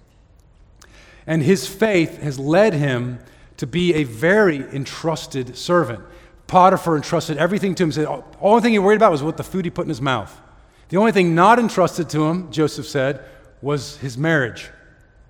And 1.27 1.43
His 1.43 1.67
faith 1.67 2.23
has 2.23 2.39
led 2.39 2.75
him 2.75 3.19
to 3.57 3.67
be 3.67 3.93
a 3.95 4.05
very 4.05 4.59
entrusted 4.73 5.57
servant. 5.57 6.05
Potiphar 6.47 6.95
entrusted 6.95 7.39
everything 7.39 7.75
to 7.75 7.83
him. 7.83 7.93
Said, 7.93 8.07
the 8.07 8.23
only 8.41 8.63
thing 8.63 8.73
he 8.73 8.79
worried 8.79 8.97
about 8.97 9.11
was 9.11 9.23
what 9.23 9.37
the 9.37 9.43
food 9.43 9.65
he 9.65 9.71
put 9.71 9.83
in 9.83 9.89
his 9.89 10.01
mouth. 10.01 10.41
The 10.89 10.97
only 10.97 11.13
thing 11.13 11.35
not 11.35 11.59
entrusted 11.59 12.09
to 12.11 12.27
him, 12.27 12.51
Joseph 12.51 12.87
said, 12.87 13.25
was 13.61 13.97
his 13.99 14.17
marriage, 14.17 14.71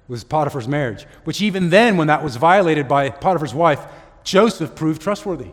was 0.06 0.24
Potiphar's 0.24 0.68
marriage, 0.68 1.04
which 1.24 1.42
even 1.42 1.70
then, 1.70 1.96
when 1.96 2.06
that 2.06 2.22
was 2.22 2.36
violated 2.36 2.86
by 2.86 3.10
Potiphar's 3.10 3.54
wife, 3.54 3.84
Joseph 4.22 4.74
proved 4.74 5.02
trustworthy. 5.02 5.50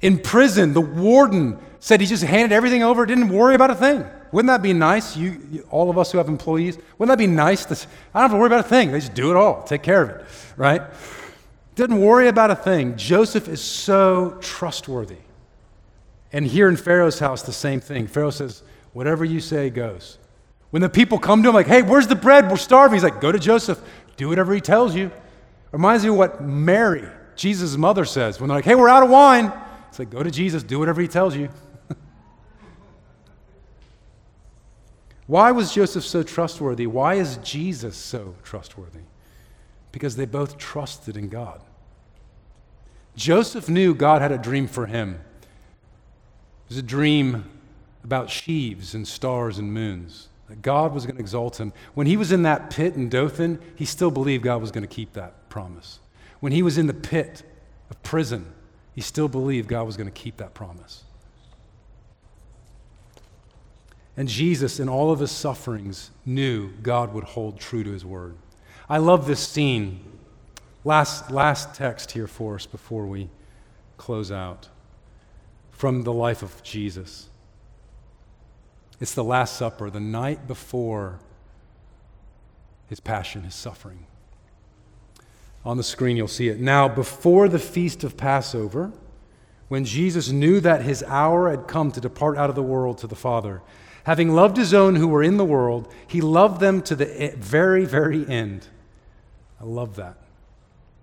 In 0.00 0.18
prison, 0.18 0.72
the 0.72 0.80
warden 0.80 1.58
said 1.80 2.00
he 2.00 2.06
just 2.06 2.22
handed 2.22 2.52
everything 2.52 2.82
over, 2.82 3.04
didn't 3.04 3.28
worry 3.28 3.54
about 3.54 3.70
a 3.70 3.74
thing. 3.74 4.04
Wouldn't 4.30 4.48
that 4.48 4.62
be 4.62 4.72
nice? 4.72 5.16
You, 5.16 5.40
you, 5.50 5.66
all 5.70 5.90
of 5.90 5.98
us 5.98 6.12
who 6.12 6.18
have 6.18 6.28
employees, 6.28 6.78
wouldn't 6.98 7.12
that 7.12 7.22
be 7.22 7.26
nice? 7.26 7.64
To, 7.66 7.74
I 8.14 8.20
don't 8.20 8.22
have 8.22 8.30
to 8.32 8.36
worry 8.36 8.46
about 8.46 8.60
a 8.60 8.68
thing. 8.68 8.92
They 8.92 9.00
just 9.00 9.14
do 9.14 9.30
it 9.30 9.36
all, 9.36 9.62
take 9.64 9.82
care 9.82 10.02
of 10.02 10.10
it, 10.10 10.26
right? 10.56 10.82
Didn't 11.74 12.00
worry 12.00 12.28
about 12.28 12.50
a 12.50 12.56
thing. 12.56 12.96
Joseph 12.96 13.48
is 13.48 13.60
so 13.60 14.38
trustworthy. 14.40 15.18
And 16.32 16.46
here 16.46 16.68
in 16.68 16.76
Pharaoh's 16.76 17.18
house, 17.18 17.42
the 17.42 17.52
same 17.52 17.80
thing. 17.80 18.06
Pharaoh 18.06 18.30
says, 18.30 18.62
Whatever 18.92 19.24
you 19.24 19.40
say 19.40 19.70
goes. 19.70 20.18
When 20.70 20.82
the 20.82 20.88
people 20.88 21.18
come 21.18 21.42
to 21.42 21.48
him, 21.48 21.54
like, 21.54 21.66
Hey, 21.66 21.82
where's 21.82 22.06
the 22.06 22.16
bread? 22.16 22.50
We're 22.50 22.56
starving. 22.56 22.96
He's 22.96 23.04
like, 23.04 23.20
Go 23.20 23.32
to 23.32 23.38
Joseph, 23.38 23.80
do 24.16 24.28
whatever 24.28 24.54
he 24.54 24.60
tells 24.60 24.94
you. 24.94 25.10
Reminds 25.72 26.04
me 26.04 26.10
of 26.10 26.16
what 26.16 26.42
Mary, 26.42 27.06
Jesus' 27.36 27.76
mother, 27.76 28.04
says 28.04 28.40
when 28.40 28.48
they're 28.48 28.58
like, 28.58 28.64
Hey, 28.64 28.74
we're 28.74 28.88
out 28.88 29.02
of 29.02 29.10
wine. 29.10 29.52
It's 29.88 29.98
like, 29.98 30.10
Go 30.10 30.22
to 30.22 30.30
Jesus, 30.30 30.62
do 30.62 30.78
whatever 30.78 31.00
he 31.00 31.08
tells 31.08 31.34
you. 31.34 31.48
Why 35.26 35.50
was 35.52 35.72
Joseph 35.72 36.04
so 36.04 36.22
trustworthy? 36.22 36.86
Why 36.86 37.14
is 37.14 37.38
Jesus 37.38 37.96
so 37.96 38.34
trustworthy? 38.42 39.00
Because 39.92 40.16
they 40.16 40.26
both 40.26 40.58
trusted 40.58 41.16
in 41.16 41.28
God. 41.28 41.62
Joseph 43.16 43.68
knew 43.68 43.94
God 43.94 44.22
had 44.22 44.32
a 44.32 44.38
dream 44.38 44.68
for 44.68 44.86
him. 44.86 45.20
It 46.68 46.72
was 46.72 46.78
a 46.78 46.82
dream 46.82 47.48
about 48.04 48.28
sheaves 48.28 48.94
and 48.94 49.08
stars 49.08 49.56
and 49.56 49.72
moons, 49.72 50.28
that 50.50 50.60
God 50.60 50.92
was 50.92 51.06
going 51.06 51.16
to 51.16 51.20
exalt 51.20 51.58
him. 51.58 51.72
When 51.94 52.06
he 52.06 52.18
was 52.18 52.30
in 52.30 52.42
that 52.42 52.68
pit 52.68 52.94
in 52.94 53.08
Dothan, 53.08 53.58
he 53.74 53.86
still 53.86 54.10
believed 54.10 54.44
God 54.44 54.60
was 54.60 54.70
going 54.70 54.86
to 54.86 54.94
keep 54.94 55.14
that 55.14 55.48
promise. 55.48 55.98
When 56.40 56.52
he 56.52 56.62
was 56.62 56.76
in 56.76 56.86
the 56.86 56.92
pit 56.92 57.42
of 57.88 58.02
prison, 58.02 58.52
he 58.94 59.00
still 59.00 59.28
believed 59.28 59.66
God 59.66 59.84
was 59.84 59.96
going 59.96 60.08
to 60.08 60.12
keep 60.12 60.36
that 60.36 60.52
promise. 60.52 61.04
And 64.14 64.28
Jesus, 64.28 64.78
in 64.78 64.90
all 64.90 65.10
of 65.10 65.20
his 65.20 65.30
sufferings, 65.30 66.10
knew 66.26 66.70
God 66.82 67.14
would 67.14 67.24
hold 67.24 67.58
true 67.58 67.82
to 67.82 67.92
his 67.92 68.04
word. 68.04 68.36
I 68.90 68.98
love 68.98 69.26
this 69.26 69.40
scene. 69.40 70.04
Last, 70.84 71.30
last 71.30 71.74
text 71.74 72.10
here 72.10 72.26
for 72.26 72.56
us 72.56 72.66
before 72.66 73.06
we 73.06 73.30
close 73.96 74.30
out 74.30 74.68
from 75.78 76.02
the 76.02 76.12
life 76.12 76.42
of 76.42 76.60
Jesus. 76.64 77.28
It's 79.00 79.14
the 79.14 79.22
Last 79.22 79.56
Supper, 79.56 79.90
the 79.90 80.00
night 80.00 80.48
before 80.48 81.20
his 82.88 82.98
passion, 82.98 83.44
his 83.44 83.54
suffering. 83.54 84.04
On 85.64 85.76
the 85.76 85.84
screen, 85.84 86.16
you'll 86.16 86.26
see 86.26 86.48
it. 86.48 86.58
Now, 86.58 86.88
before 86.88 87.48
the 87.48 87.60
feast 87.60 88.02
of 88.02 88.16
Passover, 88.16 88.90
when 89.68 89.84
Jesus 89.84 90.30
knew 90.30 90.58
that 90.58 90.82
his 90.82 91.04
hour 91.04 91.48
had 91.48 91.68
come 91.68 91.92
to 91.92 92.00
depart 92.00 92.36
out 92.36 92.50
of 92.50 92.56
the 92.56 92.62
world 92.62 92.98
to 92.98 93.06
the 93.06 93.14
Father, 93.14 93.62
having 94.02 94.34
loved 94.34 94.56
his 94.56 94.74
own 94.74 94.96
who 94.96 95.06
were 95.06 95.22
in 95.22 95.36
the 95.36 95.44
world, 95.44 95.94
he 96.08 96.20
loved 96.20 96.60
them 96.60 96.82
to 96.82 96.96
the 96.96 97.34
very, 97.36 97.84
very 97.84 98.26
end. 98.26 98.66
I 99.60 99.64
love 99.64 99.94
that. 99.94 100.16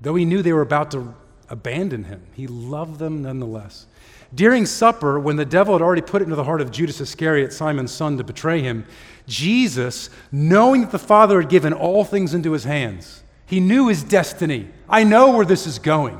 Though 0.02 0.16
he 0.16 0.26
knew 0.26 0.42
they 0.42 0.52
were 0.52 0.62
about 0.62 0.92
to 0.92 1.16
abandon 1.48 2.04
him, 2.04 2.24
he 2.34 2.46
loved 2.46 3.00
them 3.00 3.22
nonetheless. 3.22 3.88
During 4.36 4.66
supper, 4.66 5.18
when 5.18 5.38
the 5.38 5.46
devil 5.46 5.74
had 5.74 5.82
already 5.82 6.02
put 6.02 6.22
it 6.22 6.26
into 6.26 6.36
the 6.36 6.44
heart 6.44 6.60
of 6.60 6.70
Judas 6.70 7.00
Iscariot, 7.00 7.54
Simon's 7.54 7.92
son, 7.92 8.18
to 8.18 8.24
betray 8.24 8.62
him, 8.62 8.86
Jesus, 9.28 10.10
knowing 10.32 10.82
that 10.82 10.92
the 10.92 11.00
Father 11.00 11.42
had 11.42 11.50
given 11.50 11.72
all 11.72 12.04
things 12.04 12.34
into 12.34 12.52
his 12.52 12.66
hands, 12.66 13.24
he 13.46 13.60
knew 13.60 13.88
his 13.88 14.04
destiny. 14.04 14.68
I 14.90 15.06
know 15.06 15.32
where 15.32 15.46
this 15.46 15.66
is 15.66 15.80
going. 15.80 16.20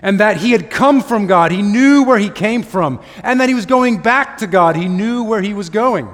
And 0.00 0.18
that 0.18 0.38
he 0.38 0.50
had 0.50 0.70
come 0.70 1.00
from 1.00 1.26
God. 1.26 1.52
He 1.52 1.62
knew 1.62 2.02
where 2.02 2.18
he 2.18 2.30
came 2.30 2.62
from. 2.62 3.00
And 3.22 3.40
that 3.40 3.48
he 3.48 3.54
was 3.54 3.66
going 3.66 4.02
back 4.02 4.38
to 4.38 4.46
God. 4.48 4.74
He 4.74 4.88
knew 4.88 5.22
where 5.22 5.42
he 5.42 5.54
was 5.54 5.70
going. 5.70 6.08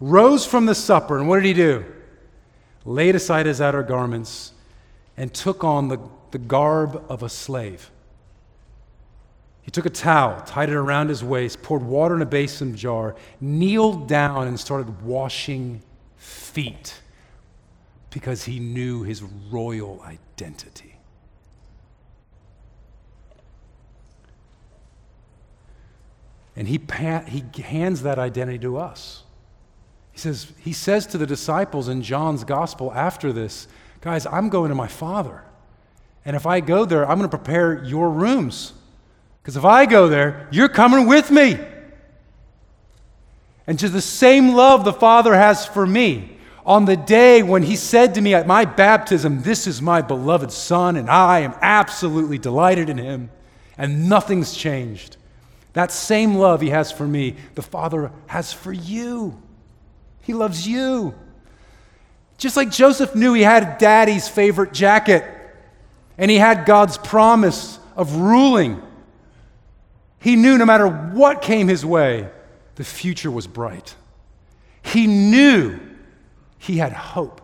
Rose 0.00 0.46
from 0.46 0.64
the 0.64 0.74
supper, 0.74 1.18
and 1.18 1.28
what 1.28 1.36
did 1.36 1.44
he 1.44 1.52
do? 1.52 1.84
Laid 2.86 3.14
aside 3.14 3.44
his 3.44 3.60
outer 3.60 3.82
garments 3.82 4.52
and 5.16 5.34
took 5.34 5.62
on 5.62 5.88
the, 5.88 5.98
the 6.30 6.38
garb 6.38 7.04
of 7.10 7.22
a 7.22 7.28
slave. 7.28 7.90
He 9.62 9.70
took 9.70 9.86
a 9.86 9.90
towel, 9.90 10.40
tied 10.42 10.70
it 10.70 10.74
around 10.74 11.08
his 11.08 11.22
waist, 11.22 11.62
poured 11.62 11.82
water 11.82 12.16
in 12.16 12.22
a 12.22 12.26
basin 12.26 12.76
jar, 12.76 13.14
kneeled 13.40 14.08
down, 14.08 14.48
and 14.48 14.58
started 14.58 15.02
washing 15.02 15.82
feet 16.16 17.00
because 18.10 18.44
he 18.44 18.58
knew 18.58 19.02
his 19.02 19.22
royal 19.22 20.02
identity. 20.02 20.96
And 26.56 26.66
he, 26.68 26.80
he 27.28 27.62
hands 27.62 28.02
that 28.02 28.18
identity 28.18 28.58
to 28.58 28.76
us. 28.76 29.22
He 30.12 30.18
says, 30.18 30.52
he 30.58 30.72
says 30.72 31.06
to 31.06 31.18
the 31.18 31.26
disciples 31.26 31.88
in 31.88 32.02
John's 32.02 32.44
gospel 32.44 32.92
after 32.92 33.32
this, 33.32 33.68
guys, 34.00 34.26
I'm 34.26 34.48
going 34.48 34.70
to 34.70 34.74
my 34.74 34.88
Father. 34.88 35.44
And 36.24 36.36
if 36.36 36.46
I 36.46 36.60
go 36.60 36.84
there, 36.84 37.08
I'm 37.08 37.18
going 37.18 37.30
to 37.30 37.36
prepare 37.36 37.82
your 37.84 38.10
rooms. 38.10 38.74
Because 39.42 39.56
if 39.56 39.64
I 39.64 39.86
go 39.86 40.08
there, 40.08 40.48
you're 40.50 40.68
coming 40.68 41.06
with 41.06 41.30
me. 41.30 41.58
And 43.66 43.78
to 43.78 43.88
the 43.88 44.00
same 44.00 44.54
love 44.54 44.84
the 44.84 44.92
Father 44.92 45.34
has 45.34 45.66
for 45.66 45.86
me, 45.86 46.36
on 46.66 46.84
the 46.84 46.96
day 46.96 47.42
when 47.42 47.62
He 47.62 47.76
said 47.76 48.14
to 48.14 48.20
me 48.20 48.34
at 48.34 48.46
my 48.46 48.64
baptism, 48.64 49.42
This 49.42 49.66
is 49.66 49.80
my 49.80 50.02
beloved 50.02 50.52
Son, 50.52 50.96
and 50.96 51.08
I 51.08 51.40
am 51.40 51.54
absolutely 51.62 52.38
delighted 52.38 52.88
in 52.88 52.98
Him, 52.98 53.30
and 53.78 54.08
nothing's 54.08 54.54
changed. 54.54 55.16
That 55.72 55.92
same 55.92 56.34
love 56.34 56.60
He 56.60 56.70
has 56.70 56.92
for 56.92 57.06
me, 57.06 57.36
the 57.54 57.62
Father 57.62 58.12
has 58.26 58.52
for 58.52 58.72
you. 58.72 59.40
He 60.22 60.34
loves 60.34 60.66
you. 60.66 61.14
Just 62.36 62.56
like 62.56 62.70
Joseph 62.70 63.14
knew 63.14 63.34
he 63.34 63.42
had 63.42 63.78
daddy's 63.78 64.28
favorite 64.28 64.72
jacket, 64.72 65.24
and 66.16 66.30
he 66.30 66.38
had 66.38 66.64
God's 66.64 66.96
promise 66.98 67.78
of 67.96 68.16
ruling 68.16 68.82
he 70.20 70.36
knew 70.36 70.58
no 70.58 70.66
matter 70.66 70.86
what 70.86 71.42
came 71.42 71.66
his 71.66 71.84
way, 71.84 72.28
the 72.76 72.84
future 72.84 73.30
was 73.30 73.46
bright. 73.46 73.94
He 74.82 75.06
knew 75.06 75.80
he 76.58 76.76
had 76.76 76.92
hope, 76.92 77.40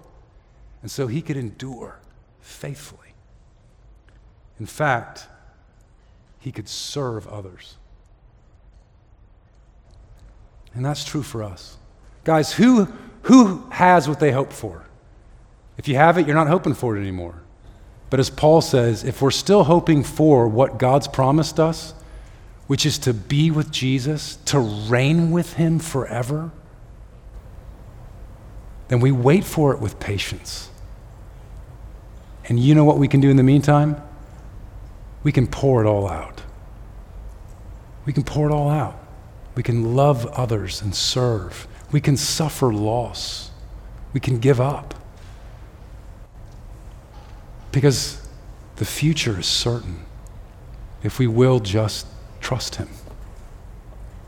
and 0.83 0.91
so 0.91 1.07
he 1.07 1.22
could 1.22 1.37
endure 1.37 1.99
faithfully. 2.41 3.01
In 4.61 4.66
fact, 4.66 5.27
he 6.39 6.53
could 6.53 6.68
serve 6.68 7.27
others. 7.29 7.77
And 10.74 10.85
that's 10.85 11.05
true 11.05 11.22
for 11.22 11.43
us. 11.43 11.79
Guys, 12.24 12.53
who, 12.53 12.85
who 13.22 13.64
has 13.70 14.09
what 14.09 14.20
they 14.20 14.33
hope 14.33 14.53
for? 14.53 14.85
If 15.79 15.89
you 15.89 15.97
have 15.97 16.18
it, 16.18 16.27
you're 16.27 16.37
not 16.37 16.49
hoping 16.49 16.74
for 16.74 16.97
it 16.97 17.01
anymore. 17.01 17.43
But 18.11 18.20
as 18.20 18.31
Paul 18.31 18.61
says, 18.61 19.03
if 19.03 19.20
we're 19.20 19.31
still 19.31 19.64
hoping 19.64 20.05
for 20.05 20.47
what 20.47 20.79
God's 20.79 21.09
promised 21.09 21.59
us, 21.59 21.95
which 22.67 22.85
is 22.85 22.99
to 22.99 23.14
be 23.14 23.51
with 23.51 23.71
Jesus, 23.71 24.37
to 24.47 24.59
reign 24.59 25.31
with 25.31 25.55
him 25.55 25.79
forever, 25.79 26.51
then 28.89 29.01
we 29.01 29.12
wait 29.12 29.45
for 29.45 29.73
it 29.73 29.81
with 29.81 29.99
patience. 29.99 30.71
And 32.49 32.59
you 32.59 32.75
know 32.75 32.85
what 32.85 32.99
we 32.99 33.09
can 33.09 33.21
do 33.21 33.31
in 33.31 33.37
the 33.37 33.43
meantime? 33.43 34.01
We 35.23 35.33
can 35.33 35.47
pour 35.47 35.85
it 35.85 35.89
all 35.89 36.09
out. 36.09 36.43
We 38.05 38.12
can 38.12 38.23
pour 38.23 38.49
it 38.49 38.53
all 38.53 38.71
out. 38.71 38.97
We 39.57 39.62
can 39.62 39.97
love 39.97 40.27
others 40.27 40.81
and 40.83 40.95
serve. 40.95 41.67
We 41.91 42.01
can 42.01 42.17
suffer 42.17 42.73
loss. 42.73 43.51
We 44.12 44.21
can 44.21 44.39
give 44.39 44.61
up. 44.61 44.95
Because 47.73 48.27
the 48.77 48.85
future 48.85 49.41
is 49.41 49.47
certain 49.47 50.05
if 51.03 51.19
we 51.19 51.27
will 51.27 51.59
just 51.61 52.07
Trust 52.47 52.76
Him. 52.76 52.88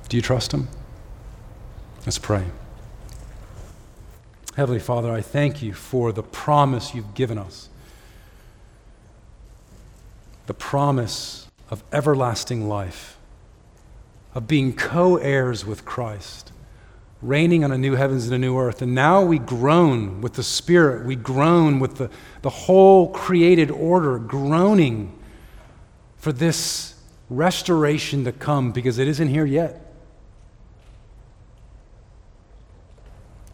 Do 0.08 0.16
you 0.16 0.22
trust 0.24 0.50
Him? 0.50 0.66
Let's 2.04 2.18
pray. 2.18 2.46
Heavenly 4.56 4.80
Father, 4.80 5.12
I 5.12 5.20
thank 5.20 5.62
you 5.62 5.72
for 5.72 6.10
the 6.10 6.24
promise 6.24 6.96
you've 6.96 7.14
given 7.14 7.38
us 7.38 7.68
the 10.46 10.54
promise 10.54 11.46
of 11.70 11.84
everlasting 11.92 12.68
life, 12.68 13.16
of 14.34 14.48
being 14.48 14.72
co 14.74 15.18
heirs 15.18 15.64
with 15.64 15.84
Christ, 15.84 16.50
reigning 17.22 17.62
on 17.62 17.70
a 17.70 17.78
new 17.78 17.94
heavens 17.94 18.24
and 18.24 18.34
a 18.34 18.38
new 18.38 18.58
earth. 18.58 18.82
And 18.82 18.96
now 18.96 19.22
we 19.22 19.38
groan 19.38 20.22
with 20.22 20.32
the 20.32 20.42
Spirit, 20.42 21.06
we 21.06 21.14
groan 21.14 21.78
with 21.78 21.98
the, 21.98 22.10
the 22.42 22.50
whole 22.50 23.12
created 23.12 23.70
order, 23.70 24.18
groaning 24.18 25.16
for 26.16 26.32
this 26.32 26.97
restoration 27.31 28.24
to 28.24 28.33
come 28.33 28.72
because 28.72 28.99
it 28.99 29.09
isn't 29.09 29.29
here 29.29 29.45
yet. 29.45 29.85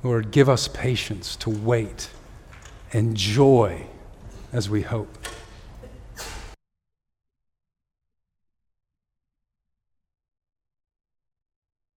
Lord, 0.02 0.30
give 0.30 0.48
us 0.48 0.68
patience 0.68 1.34
to 1.36 1.50
wait 1.50 2.10
and 2.92 3.16
joy 3.16 3.86
as 4.52 4.68
we 4.68 4.82
hope. 4.82 5.08